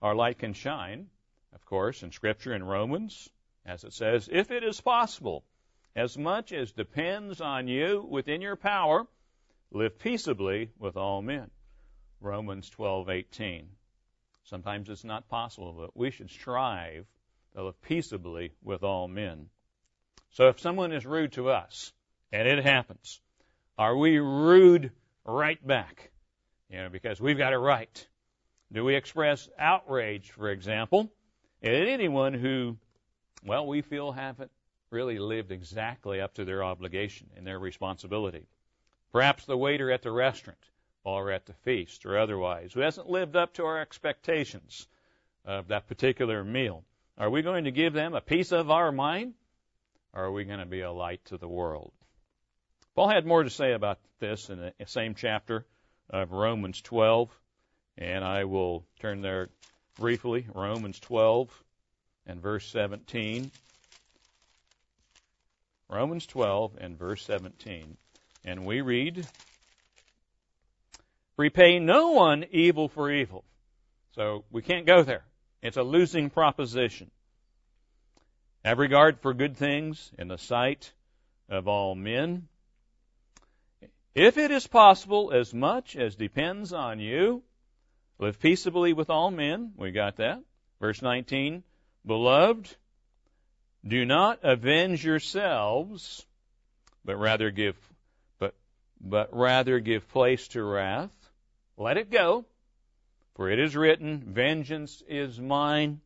our 0.02 0.16
light 0.16 0.40
can 0.40 0.54
shine, 0.54 1.06
of 1.54 1.64
course, 1.66 2.02
in 2.02 2.10
Scripture 2.10 2.52
in 2.52 2.64
Romans, 2.64 3.30
as 3.64 3.84
it 3.84 3.92
says, 3.92 4.28
if 4.32 4.50
it 4.50 4.64
is 4.64 4.80
possible, 4.80 5.44
as 5.94 6.16
much 6.16 6.52
as 6.52 6.72
depends 6.72 7.40
on 7.40 7.68
you 7.68 8.06
within 8.08 8.40
your 8.40 8.56
power, 8.56 9.06
live 9.70 9.98
peaceably 9.98 10.70
with 10.78 10.96
all 10.96 11.22
men. 11.22 11.50
Romans 12.20 12.70
12:18. 12.70 13.66
Sometimes 14.44 14.88
it's 14.88 15.04
not 15.04 15.28
possible, 15.28 15.72
but 15.72 15.96
we 15.96 16.10
should 16.10 16.30
strive 16.30 17.06
to 17.54 17.64
live 17.64 17.82
peaceably 17.82 18.52
with 18.62 18.82
all 18.82 19.08
men. 19.08 19.50
So 20.30 20.48
if 20.48 20.60
someone 20.60 20.92
is 20.92 21.04
rude 21.04 21.32
to 21.32 21.50
us, 21.50 21.92
and 22.32 22.48
it 22.48 22.64
happens, 22.64 23.20
are 23.78 23.96
we 23.96 24.18
rude 24.18 24.92
right 25.24 25.64
back? 25.66 26.10
You 26.70 26.78
know, 26.78 26.88
because 26.88 27.20
we've 27.20 27.38
got 27.38 27.52
it 27.52 27.58
right. 27.58 28.08
Do 28.72 28.84
we 28.84 28.94
express 28.94 29.48
outrage, 29.58 30.30
for 30.30 30.48
example, 30.48 31.12
at 31.62 31.74
anyone 31.74 32.32
who, 32.32 32.78
well, 33.44 33.66
we 33.66 33.82
feel 33.82 34.12
haven't 34.12 34.50
really 34.92 35.18
lived 35.18 35.50
exactly 35.50 36.20
up 36.20 36.34
to 36.34 36.44
their 36.44 36.62
obligation 36.62 37.28
and 37.36 37.46
their 37.46 37.58
responsibility? 37.58 38.46
Perhaps 39.10 39.44
the 39.44 39.56
waiter 39.56 39.90
at 39.90 40.02
the 40.02 40.12
restaurant 40.12 40.58
or 41.04 41.30
at 41.30 41.46
the 41.46 41.52
feast 41.52 42.06
or 42.06 42.18
otherwise 42.18 42.72
who 42.72 42.80
hasn't 42.80 43.10
lived 43.10 43.34
up 43.34 43.54
to 43.54 43.64
our 43.64 43.80
expectations 43.80 44.86
of 45.44 45.68
that 45.68 45.88
particular 45.88 46.44
meal. 46.44 46.84
Are 47.18 47.30
we 47.30 47.42
going 47.42 47.64
to 47.64 47.70
give 47.70 47.92
them 47.92 48.14
a 48.14 48.20
piece 48.20 48.52
of 48.52 48.70
our 48.70 48.92
mind 48.92 49.34
or 50.12 50.24
are 50.24 50.32
we 50.32 50.44
going 50.44 50.60
to 50.60 50.66
be 50.66 50.80
a 50.80 50.92
light 50.92 51.24
to 51.26 51.36
the 51.36 51.48
world? 51.48 51.92
Paul 52.94 53.08
had 53.08 53.26
more 53.26 53.42
to 53.42 53.50
say 53.50 53.72
about 53.72 53.98
this 54.18 54.50
in 54.50 54.58
the 54.58 54.72
same 54.86 55.14
chapter 55.14 55.64
of 56.10 56.32
Romans 56.32 56.80
12. 56.82 57.30
And 57.98 58.24
I 58.24 58.44
will 58.44 58.84
turn 59.00 59.22
there 59.22 59.48
briefly, 59.98 60.46
Romans 60.54 60.98
12 61.00 61.50
and 62.26 62.40
verse 62.40 62.66
17. 62.68 63.50
Romans 65.92 66.26
12 66.26 66.78
and 66.80 66.98
verse 66.98 67.24
17. 67.24 67.96
And 68.44 68.64
we 68.64 68.80
read, 68.80 69.26
Repay 71.36 71.78
no 71.78 72.10
one 72.10 72.44
evil 72.50 72.88
for 72.88 73.10
evil. 73.10 73.44
So 74.14 74.44
we 74.50 74.62
can't 74.62 74.86
go 74.86 75.02
there. 75.02 75.24
It's 75.62 75.76
a 75.76 75.82
losing 75.82 76.30
proposition. 76.30 77.10
Have 78.64 78.78
regard 78.78 79.20
for 79.20 79.34
good 79.34 79.56
things 79.56 80.10
in 80.18 80.28
the 80.28 80.38
sight 80.38 80.92
of 81.48 81.68
all 81.68 81.94
men. 81.94 82.48
If 84.14 84.38
it 84.38 84.50
is 84.50 84.66
possible, 84.66 85.32
as 85.32 85.54
much 85.54 85.96
as 85.96 86.16
depends 86.16 86.72
on 86.72 86.98
you, 86.98 87.42
Live 88.22 88.38
peaceably 88.38 88.92
with 88.92 89.10
all 89.10 89.32
men. 89.32 89.72
We 89.76 89.90
got 89.90 90.18
that. 90.18 90.40
Verse 90.80 91.02
19. 91.02 91.64
Beloved, 92.06 92.76
do 93.86 94.04
not 94.04 94.40
avenge 94.42 95.04
yourselves, 95.04 96.24
but 97.04 97.16
rather 97.16 97.50
give, 97.50 97.76
but, 98.38 98.54
but 99.00 99.34
rather 99.34 99.80
give 99.80 100.08
place 100.10 100.48
to 100.48 100.62
wrath. 100.62 101.14
Let 101.76 101.96
it 101.96 102.10
go. 102.10 102.44
For 103.34 103.50
it 103.50 103.58
is 103.58 103.74
written, 103.74 104.20
vengeance 104.20 105.02
is 105.08 105.40
mine. 105.40 106.00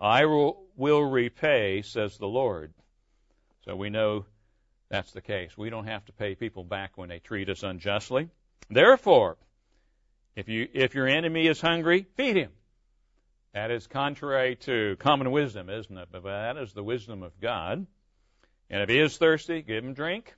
I 0.00 0.26
will, 0.26 0.64
will 0.76 1.02
repay, 1.02 1.82
says 1.82 2.18
the 2.18 2.26
Lord. 2.26 2.72
So 3.64 3.76
we 3.76 3.90
know 3.90 4.26
that's 4.90 5.12
the 5.12 5.20
case. 5.22 5.56
We 5.56 5.70
don't 5.70 5.86
have 5.86 6.04
to 6.06 6.12
pay 6.12 6.34
people 6.34 6.64
back 6.64 6.98
when 6.98 7.08
they 7.08 7.20
treat 7.20 7.48
us 7.48 7.62
unjustly. 7.62 8.28
Therefore, 8.68 9.36
If 10.36 10.48
you 10.48 10.68
if 10.74 10.94
your 10.94 11.06
enemy 11.06 11.46
is 11.46 11.60
hungry, 11.60 12.06
feed 12.16 12.36
him. 12.36 12.50
That 13.54 13.70
is 13.70 13.86
contrary 13.86 14.56
to 14.62 14.96
common 14.98 15.30
wisdom, 15.30 15.70
isn't 15.70 15.96
it? 15.96 16.08
But 16.10 16.24
that 16.24 16.56
is 16.56 16.72
the 16.72 16.82
wisdom 16.82 17.22
of 17.22 17.40
God. 17.40 17.86
And 18.68 18.82
if 18.82 18.88
he 18.88 18.98
is 18.98 19.16
thirsty, 19.16 19.62
give 19.62 19.84
him 19.84 19.94
drink. 19.94 20.34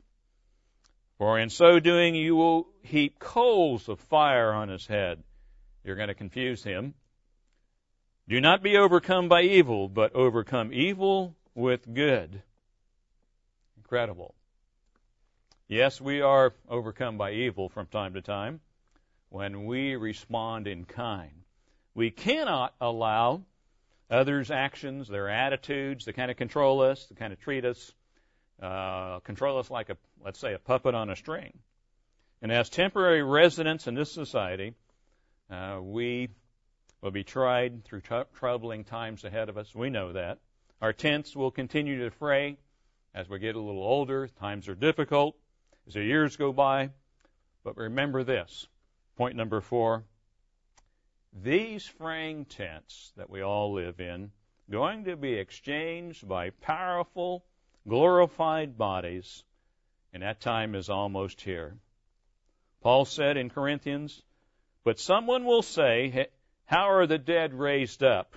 For 1.16 1.38
in 1.38 1.48
so 1.48 1.80
doing 1.80 2.14
you 2.14 2.36
will 2.36 2.68
heap 2.82 3.18
coals 3.18 3.88
of 3.88 4.00
fire 4.00 4.52
on 4.52 4.68
his 4.68 4.86
head. 4.86 5.22
You're 5.82 5.96
going 5.96 6.08
to 6.08 6.14
confuse 6.14 6.62
him. 6.62 6.92
Do 8.28 8.38
not 8.38 8.62
be 8.62 8.76
overcome 8.76 9.30
by 9.30 9.42
evil, 9.42 9.88
but 9.88 10.14
overcome 10.14 10.70
evil 10.74 11.34
with 11.54 11.94
good. 11.94 12.42
Incredible. 13.78 14.34
Yes, 15.68 16.02
we 16.02 16.20
are 16.20 16.52
overcome 16.68 17.16
by 17.16 17.32
evil 17.32 17.70
from 17.70 17.86
time 17.86 18.12
to 18.12 18.20
time 18.20 18.60
when 19.30 19.64
we 19.64 19.96
respond 19.96 20.66
in 20.66 20.84
kind. 20.84 21.45
We 21.97 22.11
cannot 22.11 22.74
allow 22.78 23.42
others' 24.11 24.51
actions, 24.51 25.09
their 25.09 25.30
attitudes, 25.30 26.05
to 26.05 26.12
kind 26.12 26.30
of 26.30 26.36
control 26.36 26.82
us, 26.82 27.07
to 27.07 27.14
kind 27.14 27.32
of 27.32 27.40
treat 27.40 27.64
us, 27.64 27.90
uh, 28.61 29.20
control 29.20 29.59
us 29.59 29.70
like 29.70 29.88
a, 29.88 29.97
let's 30.22 30.38
say, 30.38 30.53
a 30.53 30.59
puppet 30.59 30.94
on 30.94 31.09
a 31.09 31.16
string. 31.16 31.59
And 32.42 32.53
as 32.53 32.68
temporary 32.68 33.22
residents 33.22 33.86
in 33.86 33.94
this 33.94 34.12
society, 34.12 34.74
uh, 35.51 35.78
we 35.80 36.28
will 37.01 37.12
be 37.12 37.24
tried 37.24 37.86
through 37.86 38.03
tr- 38.03 38.28
troubling 38.34 38.84
times 38.84 39.24
ahead 39.24 39.49
of 39.49 39.57
us. 39.57 39.74
We 39.74 39.88
know 39.88 40.12
that. 40.12 40.38
Our 40.82 40.92
tents 40.92 41.34
will 41.34 41.51
continue 41.51 42.05
to 42.05 42.11
fray 42.11 42.59
as 43.14 43.26
we 43.26 43.38
get 43.38 43.57
a 43.57 43.61
little 43.61 43.82
older. 43.82 44.28
Times 44.28 44.68
are 44.68 44.74
difficult 44.74 45.34
as 45.86 45.94
the 45.94 46.05
years 46.05 46.36
go 46.36 46.53
by. 46.53 46.90
But 47.64 47.78
remember 47.78 48.22
this 48.22 48.66
point 49.16 49.34
number 49.34 49.62
four 49.62 50.05
these 51.43 51.87
fraying 51.87 52.47
tents 52.47 53.12
that 53.16 53.28
we 53.28 53.43
all 53.43 53.74
live 53.74 54.01
in 54.01 54.30
going 54.70 55.05
to 55.05 55.16
be 55.16 55.34
exchanged 55.34 56.26
by 56.26 56.51
powerful, 56.51 57.45
glorified 57.87 58.78
bodies, 58.78 59.45
and 60.12 60.22
that 60.22 60.41
time 60.41 60.74
is 60.74 60.89
almost 60.89 61.41
here. 61.43 61.76
Paul 62.80 63.05
said 63.05 63.37
in 63.37 63.51
Corinthians, 63.51 64.22
But 64.82 64.99
someone 64.99 65.45
will 65.45 65.62
say, 65.62 66.28
How 66.64 66.91
are 66.91 67.07
the 67.07 67.18
dead 67.18 67.53
raised 67.53 68.03
up? 68.03 68.34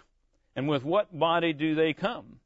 And 0.56 0.68
with 0.68 0.84
what 0.84 1.18
body 1.18 1.54
do 1.54 1.76
they 1.76 1.94
come? 1.94 2.40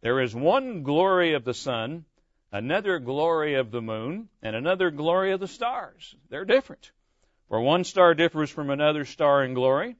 There 0.00 0.20
is 0.20 0.34
one 0.34 0.82
glory 0.84 1.34
of 1.34 1.44
the 1.44 1.54
sun, 1.54 2.04
another 2.52 2.98
glory 2.98 3.54
of 3.54 3.70
the 3.70 3.82
moon, 3.82 4.28
and 4.42 4.54
another 4.54 4.90
glory 4.90 5.32
of 5.32 5.40
the 5.40 5.48
stars. 5.48 6.14
They're 6.28 6.44
different. 6.44 6.92
For 7.50 7.60
one 7.60 7.82
star 7.82 8.14
differs 8.14 8.48
from 8.48 8.70
another 8.70 9.04
star 9.04 9.42
in 9.42 9.54
glory, 9.54 9.96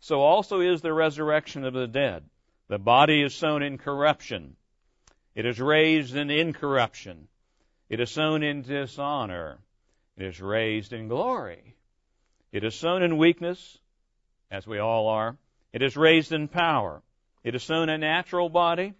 so 0.00 0.20
also 0.20 0.60
is 0.60 0.82
the 0.82 0.92
resurrection 0.92 1.64
of 1.64 1.72
the 1.72 1.86
dead. 1.86 2.28
The 2.68 2.78
body 2.78 3.22
is 3.22 3.34
sown 3.34 3.62
in 3.62 3.78
corruption. 3.78 4.54
It 5.34 5.46
is 5.46 5.58
raised 5.58 6.14
in 6.14 6.30
incorruption. 6.30 7.28
It 7.88 8.00
is 8.00 8.10
sown 8.10 8.42
in 8.42 8.60
dishonor. 8.60 9.60
It 10.18 10.26
is 10.26 10.42
raised 10.42 10.92
in 10.92 11.08
glory. 11.08 11.74
It 12.52 12.64
is 12.64 12.74
sown 12.74 13.02
in 13.02 13.16
weakness, 13.16 13.78
as 14.50 14.66
we 14.66 14.78
all 14.78 15.08
are. 15.08 15.38
It 15.72 15.80
is 15.80 15.96
raised 15.96 16.32
in 16.32 16.48
power. 16.48 17.00
It 17.42 17.54
is 17.54 17.62
sown 17.62 17.88
a 17.88 17.96
natural 17.96 18.50
body. 18.50 18.92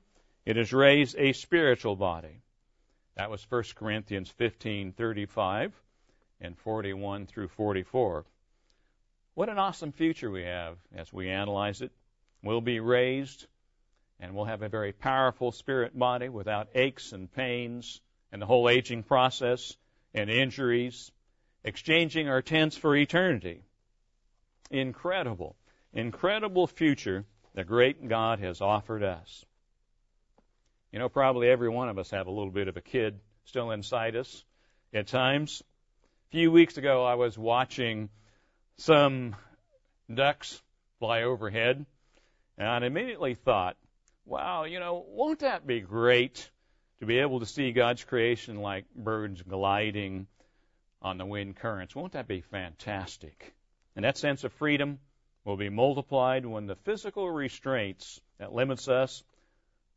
It 0.46 0.56
is 0.56 0.72
raised 0.72 1.16
a 1.18 1.34
spiritual 1.34 1.96
body. 1.96 2.40
That 3.16 3.30
was 3.30 3.44
1 3.50 3.74
Corinthians 3.74 4.32
15:35 4.38 5.72
and 6.40 6.56
41 6.58 7.26
through 7.26 7.48
44. 7.48 8.24
What 9.34 9.48
an 9.48 9.58
awesome 9.58 9.92
future 9.92 10.30
we 10.30 10.42
have 10.44 10.76
as 10.94 11.12
we 11.12 11.28
analyze 11.28 11.82
it. 11.82 11.92
We'll 12.42 12.60
be 12.60 12.80
raised 12.80 13.46
and 14.18 14.34
we'll 14.34 14.44
have 14.44 14.62
a 14.62 14.68
very 14.68 14.92
powerful 14.92 15.52
spirit 15.52 15.98
body 15.98 16.28
without 16.28 16.68
aches 16.74 17.12
and 17.12 17.32
pains 17.32 18.00
and 18.32 18.40
the 18.40 18.46
whole 18.46 18.68
aging 18.68 19.02
process 19.02 19.76
and 20.14 20.30
injuries, 20.30 21.10
exchanging 21.64 22.28
our 22.28 22.42
tents 22.42 22.76
for 22.76 22.94
eternity. 22.96 23.62
Incredible, 24.70 25.56
incredible 25.92 26.66
future 26.66 27.24
the 27.54 27.64
great 27.64 28.06
God 28.08 28.38
has 28.40 28.60
offered 28.60 29.02
us. 29.02 29.44
You 30.92 30.98
know, 30.98 31.08
probably 31.08 31.48
every 31.48 31.68
one 31.68 31.88
of 31.88 31.98
us 31.98 32.10
have 32.10 32.26
a 32.26 32.30
little 32.30 32.52
bit 32.52 32.68
of 32.68 32.76
a 32.76 32.80
kid 32.80 33.20
still 33.44 33.70
inside 33.70 34.16
us 34.16 34.44
at 34.92 35.06
times 35.06 35.62
few 36.30 36.52
weeks 36.52 36.76
ago, 36.76 37.04
I 37.04 37.14
was 37.14 37.36
watching 37.36 38.08
some 38.78 39.34
ducks 40.12 40.62
fly 41.00 41.22
overhead, 41.22 41.84
and 42.56 42.68
I 42.68 42.86
immediately 42.86 43.34
thought, 43.34 43.76
wow, 44.24 44.62
you 44.62 44.78
know, 44.78 45.04
won't 45.08 45.40
that 45.40 45.66
be 45.66 45.80
great 45.80 46.48
to 47.00 47.06
be 47.06 47.18
able 47.18 47.40
to 47.40 47.46
see 47.46 47.72
God's 47.72 48.04
creation 48.04 48.60
like 48.60 48.84
birds 48.94 49.42
gliding 49.42 50.28
on 51.02 51.18
the 51.18 51.26
wind 51.26 51.56
currents? 51.56 51.96
Won't 51.96 52.12
that 52.12 52.28
be 52.28 52.42
fantastic? 52.42 53.52
And 53.96 54.04
that 54.04 54.16
sense 54.16 54.44
of 54.44 54.52
freedom 54.52 55.00
will 55.44 55.56
be 55.56 55.68
multiplied 55.68 56.46
when 56.46 56.66
the 56.66 56.76
physical 56.76 57.28
restraints 57.28 58.20
that 58.38 58.52
limits 58.52 58.86
us 58.86 59.24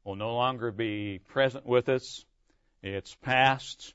will 0.03 0.15
no 0.15 0.33
longer 0.33 0.71
be 0.71 1.19
present 1.27 1.67
with 1.67 1.89
us. 1.89 2.25
It's 2.81 3.13
past, 3.21 3.93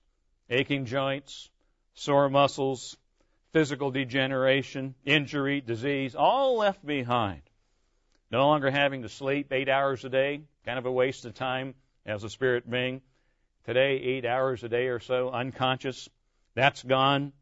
aching 0.48 0.84
joints, 0.84 1.50
sore 1.98 2.30
muscles, 2.30 2.96
physical 3.52 3.90
degeneration, 3.90 4.94
injury, 5.04 5.60
disease, 5.60 6.14
all 6.14 6.58
left 6.58 6.84
behind. 6.86 7.42
No 8.30 8.46
longer 8.46 8.70
having 8.70 9.02
to 9.02 9.08
sleep 9.08 9.52
eight 9.52 9.68
hours 9.68 10.04
a 10.04 10.08
day, 10.08 10.42
kind 10.64 10.78
of 10.78 10.86
a 10.86 10.92
waste 10.92 11.24
of 11.24 11.34
time 11.34 11.74
as 12.06 12.22
a 12.22 12.30
spirit 12.30 12.70
being. 12.70 13.00
Today, 13.64 13.96
eight 13.96 14.24
hours 14.24 14.62
a 14.62 14.68
day 14.68 14.86
or 14.86 15.00
so, 15.00 15.30
unconscious, 15.30 16.08
that's 16.54 16.84
gone. 16.84 17.32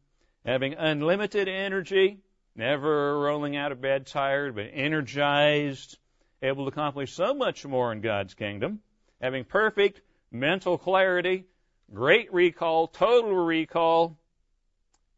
Having 0.43 0.73
unlimited 0.73 1.47
energy, 1.47 2.17
never 2.55 3.19
rolling 3.19 3.55
out 3.55 3.71
of 3.71 3.79
bed 3.79 4.07
tired, 4.07 4.55
but 4.55 4.71
energized, 4.73 5.99
able 6.41 6.65
to 6.65 6.69
accomplish 6.69 7.13
so 7.13 7.35
much 7.35 7.63
more 7.63 7.91
in 7.91 8.01
God's 8.01 8.33
kingdom. 8.33 8.79
Having 9.21 9.45
perfect 9.45 10.01
mental 10.31 10.79
clarity, 10.79 11.45
great 11.93 12.33
recall, 12.33 12.87
total 12.87 13.35
recall, 13.35 14.17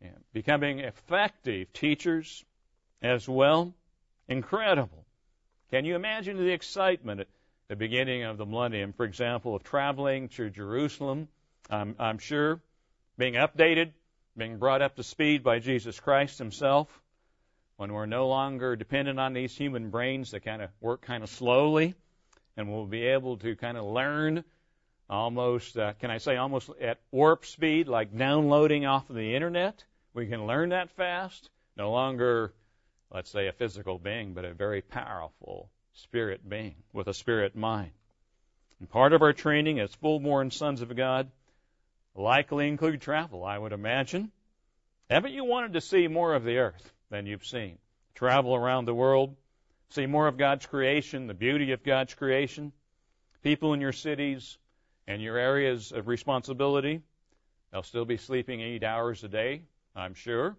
and 0.01 0.23
becoming 0.33 0.79
effective 0.79 1.71
teachers 1.73 2.43
as 3.01 3.27
well. 3.27 3.73
Incredible. 4.27 5.05
Can 5.71 5.85
you 5.85 5.95
imagine 5.95 6.37
the 6.37 6.51
excitement 6.51 7.21
at 7.21 7.27
the 7.67 7.75
beginning 7.75 8.23
of 8.23 8.37
the 8.37 8.45
millennium, 8.45 8.93
for 8.93 9.05
example, 9.05 9.55
of 9.55 9.63
traveling 9.63 10.29
to 10.29 10.49
Jerusalem? 10.49 11.27
I'm, 11.69 11.95
I'm 11.99 12.17
sure 12.17 12.59
being 13.17 13.33
updated, 13.35 13.91
being 14.35 14.57
brought 14.57 14.81
up 14.81 14.95
to 14.95 15.03
speed 15.03 15.43
by 15.43 15.59
Jesus 15.59 15.99
Christ 15.99 16.37
Himself, 16.37 17.01
when 17.77 17.93
we're 17.93 18.05
no 18.05 18.27
longer 18.27 18.75
dependent 18.75 19.19
on 19.19 19.33
these 19.33 19.55
human 19.55 19.89
brains 19.89 20.31
that 20.31 20.43
kind 20.43 20.61
of 20.61 20.69
work 20.81 21.01
kind 21.01 21.23
of 21.23 21.29
slowly, 21.29 21.95
and 22.57 22.71
we'll 22.71 22.85
be 22.85 23.03
able 23.03 23.37
to 23.37 23.55
kind 23.55 23.77
of 23.77 23.85
learn 23.85 24.43
almost, 25.09 25.77
uh, 25.77 25.93
can 25.93 26.11
I 26.11 26.19
say, 26.19 26.37
almost 26.37 26.69
at 26.81 26.99
warp 27.11 27.45
speed, 27.45 27.87
like 27.87 28.15
downloading 28.15 28.85
off 28.85 29.09
of 29.09 29.15
the 29.15 29.35
internet. 29.35 29.83
We 30.13 30.27
can 30.27 30.45
learn 30.45 30.69
that 30.69 30.91
fast. 30.91 31.49
No 31.75 31.91
longer, 31.91 32.53
let's 33.13 33.31
say, 33.31 33.47
a 33.47 33.53
physical 33.53 33.97
being, 33.97 34.33
but 34.33 34.45
a 34.45 34.53
very 34.53 34.81
powerful 34.81 35.69
spirit 35.93 36.47
being 36.47 36.75
with 36.93 37.07
a 37.07 37.13
spirit 37.13 37.55
mind. 37.55 37.91
And 38.79 38.89
part 38.89 39.13
of 39.13 39.21
our 39.21 39.33
training 39.33 39.79
as 39.79 39.93
full-born 39.95 40.51
sons 40.51 40.81
of 40.81 40.95
God 40.95 41.29
likely 42.15 42.67
include 42.67 43.01
travel, 43.01 43.43
I 43.43 43.57
would 43.57 43.73
imagine. 43.73 44.31
Haven't 45.09 45.33
you 45.33 45.43
wanted 45.43 45.73
to 45.73 45.81
see 45.81 46.07
more 46.07 46.33
of 46.35 46.43
the 46.43 46.57
earth 46.57 46.91
than 47.09 47.25
you've 47.25 47.45
seen? 47.45 47.77
Travel 48.15 48.55
around 48.55 48.85
the 48.85 48.93
world, 48.93 49.35
see 49.89 50.05
more 50.05 50.27
of 50.27 50.37
God's 50.37 50.65
creation, 50.65 51.27
the 51.27 51.33
beauty 51.33 51.71
of 51.71 51.83
God's 51.83 52.13
creation, 52.13 52.71
people 53.41 53.73
in 53.73 53.81
your 53.81 53.93
cities 53.93 54.57
and 55.09 55.23
your 55.23 55.37
areas 55.37 55.91
of 55.91 56.07
responsibility. 56.07 57.01
They'll 57.71 57.81
still 57.81 58.05
be 58.05 58.17
sleeping 58.17 58.61
eight 58.61 58.83
hours 58.83 59.23
a 59.23 59.27
day, 59.27 59.63
I'm 59.95 60.13
sure. 60.13 60.55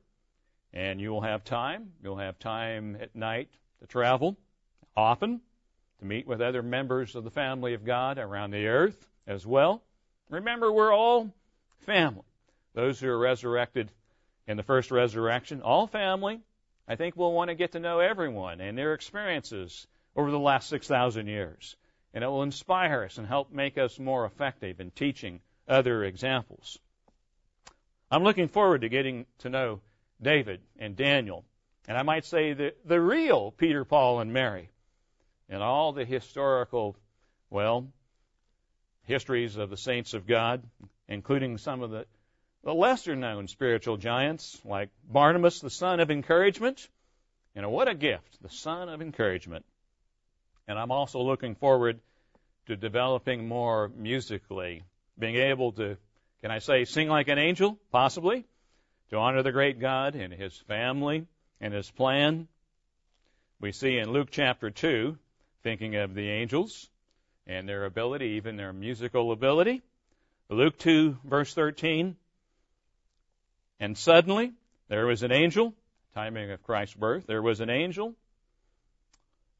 And 0.72 1.00
you 1.00 1.10
will 1.12 1.20
have 1.20 1.44
time. 1.44 1.92
You'll 2.02 2.16
have 2.16 2.36
time 2.40 2.98
at 3.00 3.14
night 3.14 3.48
to 3.80 3.86
travel 3.86 4.36
often, 4.96 5.40
to 6.00 6.04
meet 6.04 6.26
with 6.26 6.40
other 6.40 6.64
members 6.64 7.14
of 7.14 7.22
the 7.22 7.30
family 7.30 7.74
of 7.74 7.84
God 7.84 8.18
around 8.18 8.50
the 8.50 8.66
earth 8.66 9.06
as 9.24 9.46
well. 9.46 9.84
Remember, 10.28 10.72
we're 10.72 10.92
all 10.92 11.32
family. 11.86 12.24
Those 12.74 12.98
who 12.98 13.08
are 13.08 13.18
resurrected 13.18 13.88
in 14.48 14.56
the 14.56 14.64
first 14.64 14.90
resurrection, 14.90 15.62
all 15.62 15.86
family. 15.86 16.40
I 16.88 16.96
think 16.96 17.16
we'll 17.16 17.32
want 17.32 17.50
to 17.50 17.54
get 17.54 17.72
to 17.72 17.80
know 17.80 18.00
everyone 18.00 18.60
and 18.60 18.76
their 18.76 18.94
experiences 18.94 19.86
over 20.16 20.32
the 20.32 20.40
last 20.40 20.68
6,000 20.68 21.28
years. 21.28 21.76
And 22.12 22.24
it 22.24 22.26
will 22.26 22.42
inspire 22.42 23.04
us 23.04 23.18
and 23.18 23.26
help 23.26 23.52
make 23.52 23.78
us 23.78 23.98
more 23.98 24.24
effective 24.24 24.80
in 24.80 24.90
teaching 24.90 25.40
other 25.68 26.04
examples. 26.04 26.78
I'm 28.10 28.24
looking 28.24 28.48
forward 28.48 28.80
to 28.80 28.88
getting 28.88 29.26
to 29.38 29.48
know 29.48 29.80
David 30.20 30.60
and 30.78 30.96
Daniel, 30.96 31.44
and 31.86 31.96
I 31.96 32.02
might 32.02 32.24
say 32.24 32.52
the, 32.52 32.74
the 32.84 33.00
real 33.00 33.52
Peter, 33.52 33.84
Paul, 33.84 34.20
and 34.20 34.32
Mary, 34.32 34.68
and 35.48 35.62
all 35.62 35.92
the 35.92 36.04
historical, 36.04 36.96
well, 37.48 37.86
histories 39.04 39.56
of 39.56 39.70
the 39.70 39.76
saints 39.76 40.12
of 40.12 40.26
God, 40.26 40.62
including 41.08 41.58
some 41.58 41.82
of 41.82 41.90
the, 41.90 42.06
the 42.64 42.74
lesser 42.74 43.16
known 43.16 43.48
spiritual 43.48 43.96
giants 43.96 44.60
like 44.64 44.90
Barnabas, 45.08 45.60
the 45.60 45.70
son 45.70 46.00
of 46.00 46.10
encouragement. 46.10 46.88
You 47.54 47.62
know, 47.62 47.70
what 47.70 47.88
a 47.88 47.94
gift, 47.94 48.42
the 48.42 48.50
son 48.50 48.88
of 48.88 49.00
encouragement. 49.00 49.64
And 50.70 50.78
I'm 50.78 50.92
also 50.92 51.20
looking 51.20 51.56
forward 51.56 51.98
to 52.66 52.76
developing 52.76 53.48
more 53.48 53.90
musically, 53.96 54.84
being 55.18 55.34
able 55.34 55.72
to, 55.72 55.96
can 56.42 56.52
I 56.52 56.60
say, 56.60 56.84
sing 56.84 57.08
like 57.08 57.26
an 57.26 57.38
angel, 57.38 57.76
possibly, 57.90 58.46
to 59.08 59.16
honor 59.16 59.42
the 59.42 59.50
great 59.50 59.80
God 59.80 60.14
and 60.14 60.32
His 60.32 60.56
family 60.68 61.26
and 61.60 61.74
His 61.74 61.90
plan. 61.90 62.46
We 63.60 63.72
see 63.72 63.98
in 63.98 64.12
Luke 64.12 64.28
chapter 64.30 64.70
2, 64.70 65.18
thinking 65.64 65.96
of 65.96 66.14
the 66.14 66.30
angels 66.30 66.88
and 67.48 67.68
their 67.68 67.84
ability, 67.84 68.36
even 68.36 68.54
their 68.54 68.72
musical 68.72 69.32
ability. 69.32 69.82
Luke 70.48 70.78
2, 70.78 71.18
verse 71.24 71.52
13. 71.52 72.14
And 73.80 73.98
suddenly 73.98 74.52
there 74.86 75.06
was 75.06 75.24
an 75.24 75.32
angel, 75.32 75.74
timing 76.14 76.52
of 76.52 76.62
Christ's 76.62 76.94
birth, 76.94 77.26
there 77.26 77.42
was 77.42 77.58
an 77.58 77.70
angel. 77.70 78.14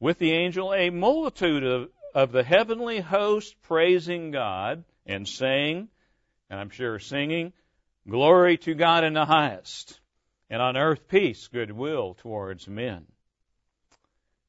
With 0.01 0.17
the 0.17 0.31
angel, 0.31 0.73
a 0.73 0.89
multitude 0.89 1.63
of, 1.63 1.89
of 2.15 2.31
the 2.31 2.43
heavenly 2.43 3.01
host 3.01 3.55
praising 3.61 4.31
God 4.31 4.83
and 5.05 5.29
saying, 5.29 5.89
and 6.49 6.59
I'm 6.59 6.71
sure 6.71 6.97
singing, 6.97 7.53
Glory 8.09 8.57
to 8.57 8.73
God 8.73 9.03
in 9.03 9.13
the 9.13 9.25
highest, 9.25 10.01
and 10.49 10.59
on 10.59 10.75
earth 10.75 11.07
peace, 11.07 11.47
goodwill 11.49 12.15
towards 12.15 12.67
men. 12.67 13.05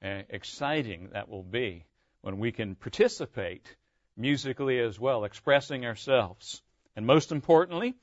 And 0.00 0.24
exciting 0.30 1.10
that 1.12 1.28
will 1.28 1.42
be 1.42 1.84
when 2.22 2.38
we 2.38 2.50
can 2.50 2.74
participate 2.74 3.76
musically 4.16 4.80
as 4.80 4.98
well, 4.98 5.24
expressing 5.24 5.84
ourselves. 5.84 6.62
And 6.96 7.04
most 7.04 7.30
importantly, 7.30 7.94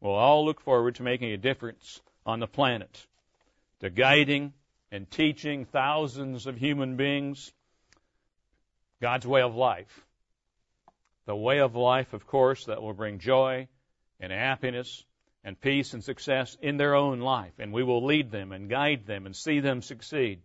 we'll 0.00 0.14
all 0.14 0.46
look 0.46 0.62
forward 0.62 0.94
to 0.94 1.02
making 1.02 1.32
a 1.32 1.36
difference 1.36 2.00
on 2.24 2.40
the 2.40 2.46
planet, 2.46 3.06
to 3.80 3.90
guiding 3.90 4.54
and 4.90 5.10
teaching 5.10 5.64
thousands 5.66 6.46
of 6.46 6.56
human 6.56 6.96
beings 6.96 7.52
God's 9.00 9.26
way 9.26 9.42
of 9.42 9.54
life. 9.54 10.04
The 11.26 11.36
way 11.36 11.60
of 11.60 11.76
life, 11.76 12.14
of 12.14 12.26
course, 12.26 12.64
that 12.64 12.82
will 12.82 12.94
bring 12.94 13.18
joy 13.18 13.68
and 14.18 14.32
happiness 14.32 15.04
and 15.44 15.60
peace 15.60 15.94
and 15.94 16.02
success 16.02 16.56
in 16.60 16.78
their 16.78 16.94
own 16.94 17.20
life. 17.20 17.52
And 17.58 17.72
we 17.72 17.82
will 17.82 18.04
lead 18.04 18.30
them 18.30 18.50
and 18.50 18.68
guide 18.68 19.06
them 19.06 19.26
and 19.26 19.36
see 19.36 19.60
them 19.60 19.82
succeed. 19.82 20.40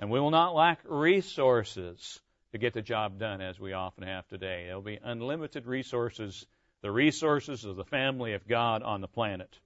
And 0.00 0.10
we 0.10 0.18
will 0.18 0.30
not 0.30 0.54
lack 0.54 0.80
resources 0.84 2.20
to 2.52 2.58
get 2.58 2.72
the 2.72 2.82
job 2.82 3.18
done 3.18 3.40
as 3.40 3.60
we 3.60 3.72
often 3.72 4.04
have 4.04 4.26
today. 4.28 4.64
There 4.66 4.74
will 4.74 4.82
be 4.82 4.98
unlimited 5.02 5.66
resources, 5.66 6.46
the 6.82 6.90
resources 6.90 7.64
of 7.64 7.76
the 7.76 7.84
family 7.84 8.32
of 8.32 8.48
God 8.48 8.82
on 8.82 9.02
the 9.02 9.08
planet. 9.08 9.58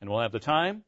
And 0.00 0.10
we'll 0.10 0.20
have 0.20 0.32
the 0.32 0.40
time, 0.40 0.82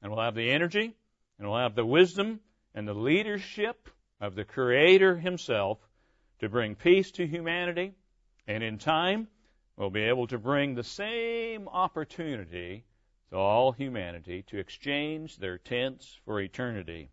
and 0.00 0.10
we'll 0.10 0.22
have 0.22 0.34
the 0.34 0.50
energy, 0.50 0.94
and 1.38 1.48
we'll 1.48 1.58
have 1.58 1.74
the 1.74 1.86
wisdom 1.86 2.40
and 2.74 2.86
the 2.86 2.94
leadership 2.94 3.88
of 4.20 4.34
the 4.34 4.44
Creator 4.44 5.16
Himself 5.16 5.78
to 6.40 6.48
bring 6.48 6.74
peace 6.74 7.10
to 7.12 7.26
humanity. 7.26 7.92
And 8.46 8.62
in 8.62 8.78
time, 8.78 9.28
will 9.76 9.90
be 9.90 10.02
able 10.02 10.26
to 10.26 10.38
bring 10.38 10.74
the 10.74 10.82
same 10.82 11.68
opportunity 11.68 12.84
to 13.30 13.36
all 13.36 13.72
humanity 13.72 14.42
to 14.48 14.58
exchange 14.58 15.36
their 15.36 15.58
tents 15.58 16.18
for 16.24 16.40
eternity. 16.40 17.10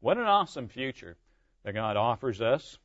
What 0.00 0.18
an 0.18 0.24
awesome 0.24 0.68
future 0.68 1.16
that 1.64 1.72
God 1.72 1.96
offers 1.96 2.40
us. 2.40 2.78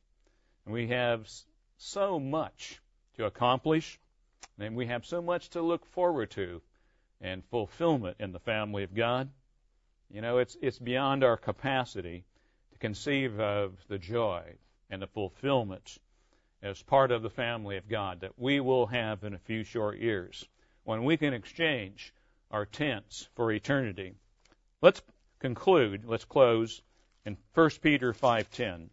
And 0.64 0.74
we 0.74 0.88
have 0.88 1.28
so 1.76 2.18
much 2.18 2.80
to 3.16 3.26
accomplish, 3.26 4.00
and 4.58 4.74
we 4.74 4.86
have 4.86 5.06
so 5.06 5.22
much 5.22 5.50
to 5.50 5.62
look 5.62 5.86
forward 5.86 6.30
to 6.32 6.60
and 7.20 7.44
fulfillment 7.44 8.16
in 8.18 8.32
the 8.32 8.40
family 8.40 8.82
of 8.82 8.94
God. 8.94 9.28
You 10.10 10.20
know, 10.20 10.38
it's, 10.38 10.56
it's 10.60 10.78
beyond 10.78 11.22
our 11.22 11.36
capacity 11.36 12.24
to 12.72 12.78
conceive 12.78 13.38
of 13.38 13.74
the 13.88 13.98
joy 13.98 14.42
and 14.90 15.00
the 15.00 15.06
fulfillment 15.06 15.98
as 16.62 16.82
part 16.82 17.12
of 17.12 17.22
the 17.22 17.30
family 17.30 17.76
of 17.76 17.88
God 17.88 18.20
that 18.20 18.38
we 18.38 18.60
will 18.60 18.86
have 18.86 19.22
in 19.22 19.34
a 19.34 19.38
few 19.38 19.62
short 19.62 19.98
years 19.98 20.44
when 20.82 21.04
we 21.04 21.16
can 21.16 21.32
exchange 21.32 22.12
our 22.50 22.66
tents 22.66 23.28
for 23.36 23.52
eternity. 23.52 24.14
Let's 24.82 25.00
conclude, 25.38 26.04
let's 26.04 26.24
close 26.24 26.82
in 27.24 27.36
1 27.54 27.70
Peter 27.80 28.12
5:10. 28.12 28.88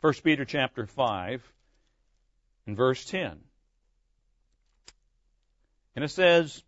1 0.00 0.14
Peter 0.22 0.44
chapter 0.44 0.86
5 0.86 1.52
and 2.66 2.76
verse 2.76 3.04
10. 3.06 3.40
And 5.96 6.04
it 6.04 6.10
says, 6.10 6.62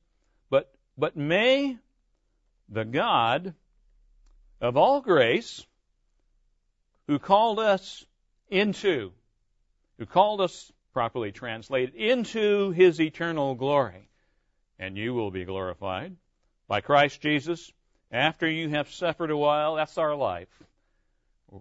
"But 0.51 0.75
but 0.97 1.17
may 1.17 1.79
the 2.69 2.85
God 2.85 3.55
of 4.61 4.77
all 4.77 5.01
grace 5.01 5.65
who 7.07 7.19
called 7.19 7.59
us 7.59 8.05
into 8.51 9.13
who 9.99 10.07
called 10.07 10.41
us, 10.41 10.73
properly 10.93 11.33
translated, 11.33 11.95
into 11.95 12.71
his 12.71 13.01
eternal 13.01 13.55
glory. 13.55 14.09
And 14.79 14.97
you 14.97 15.13
will 15.13 15.31
be 15.31 15.45
glorified 15.45 16.17
by 16.69 16.81
Christ 16.81 17.21
Jesus 17.21 17.73
after 18.13 18.49
you 18.49 18.69
have 18.71 18.91
suffered 18.91 19.31
a 19.31 19.37
while. 19.37 19.75
That's 19.75 19.99
our 19.99 20.15
life. 20.15 20.49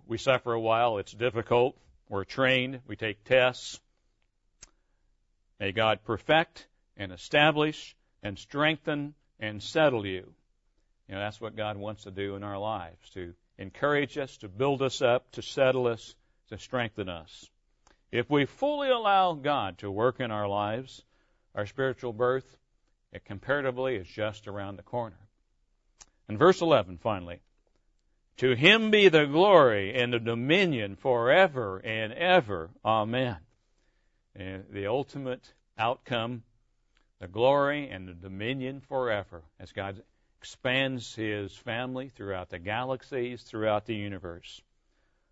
We 0.06 0.18
suffer 0.18 0.54
a 0.54 0.60
while, 0.60 1.00
it's 1.00 1.14
difficult. 1.14 1.78
We're 2.10 2.26
trained, 2.26 2.82
we 2.88 2.96
take 2.96 3.24
tests. 3.24 3.80
May 5.60 5.72
God 5.72 6.00
perfect 6.06 6.68
and 6.96 7.12
establish 7.12 7.96
and 8.22 8.38
strengthen 8.38 9.16
and 9.40 9.64
settle 9.64 10.06
you. 10.06 10.34
You 11.08 11.16
know, 11.16 11.22
that's 11.22 11.40
what 11.40 11.56
God 11.56 11.78
wants 11.78 12.04
to 12.04 12.12
do 12.12 12.36
in 12.36 12.44
our 12.44 12.58
lives, 12.58 13.10
to 13.12 13.34
encourage 13.58 14.18
us, 14.18 14.38
to 14.38 14.50
build 14.50 14.82
us 14.82 15.02
up, 15.02 15.32
to 15.32 15.42
settle 15.42 15.88
us, 15.88 16.16
to 16.50 16.58
strengthen 16.58 17.08
us. 17.08 17.50
If 18.12 18.30
we 18.30 18.46
fully 18.46 18.90
allow 18.90 19.34
God 19.34 19.78
to 19.80 19.92
work 19.92 20.20
in 20.20 20.32
our 20.32 20.48
lives, 20.48 21.04
our 21.56 21.66
spiritual 21.66 22.14
birth, 22.14 22.58
it 23.12 23.26
comparatively 23.26 23.96
is 23.96 24.08
just 24.08 24.48
around 24.48 24.76
the 24.76 24.84
corner. 24.84 25.18
And 26.28 26.38
verse 26.38 26.62
11, 26.62 26.98
finally. 26.98 27.40
To 28.38 28.54
him 28.54 28.92
be 28.92 29.10
the 29.10 29.26
glory 29.26 29.96
and 29.96 30.14
the 30.14 30.20
dominion 30.20 30.96
forever 30.96 31.80
and 31.80 32.14
ever. 32.14 32.70
Amen. 32.86 33.38
And 34.36 34.66
the 34.72 34.88
ultimate 34.88 35.54
outcome, 35.78 36.44
the 37.20 37.28
glory 37.28 37.90
and 37.90 38.08
the 38.08 38.14
dominion 38.14 38.82
forever 38.82 39.44
as 39.60 39.72
God 39.72 40.04
expands 40.40 41.16
his 41.16 41.52
family 41.56 42.10
throughout 42.10 42.50
the 42.50 42.60
galaxies, 42.60 43.42
throughout 43.44 43.86
the 43.86 43.96
universe. 43.96 44.62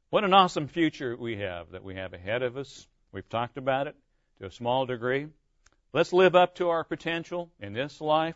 What 0.09 0.23
an 0.23 0.33
awesome 0.33 0.67
future 0.67 1.15
we 1.15 1.37
have 1.37 1.71
that 1.71 1.83
we 1.83 1.95
have 1.95 2.13
ahead 2.13 2.41
of 2.41 2.57
us. 2.57 2.87
We've 3.11 3.27
talked 3.29 3.57
about 3.57 3.87
it 3.87 3.95
to 4.39 4.47
a 4.47 4.51
small 4.51 4.85
degree. 4.85 5.27
Let's 5.93 6.13
live 6.13 6.35
up 6.35 6.55
to 6.55 6.69
our 6.69 6.83
potential 6.83 7.49
in 7.59 7.73
this 7.73 8.01
life 8.01 8.35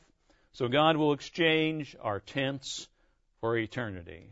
so 0.52 0.68
God 0.68 0.98
will 0.98 1.14
exchange 1.14 1.96
our 2.02 2.20
tents 2.20 2.88
for 3.42 3.58
eternity. 3.58 4.32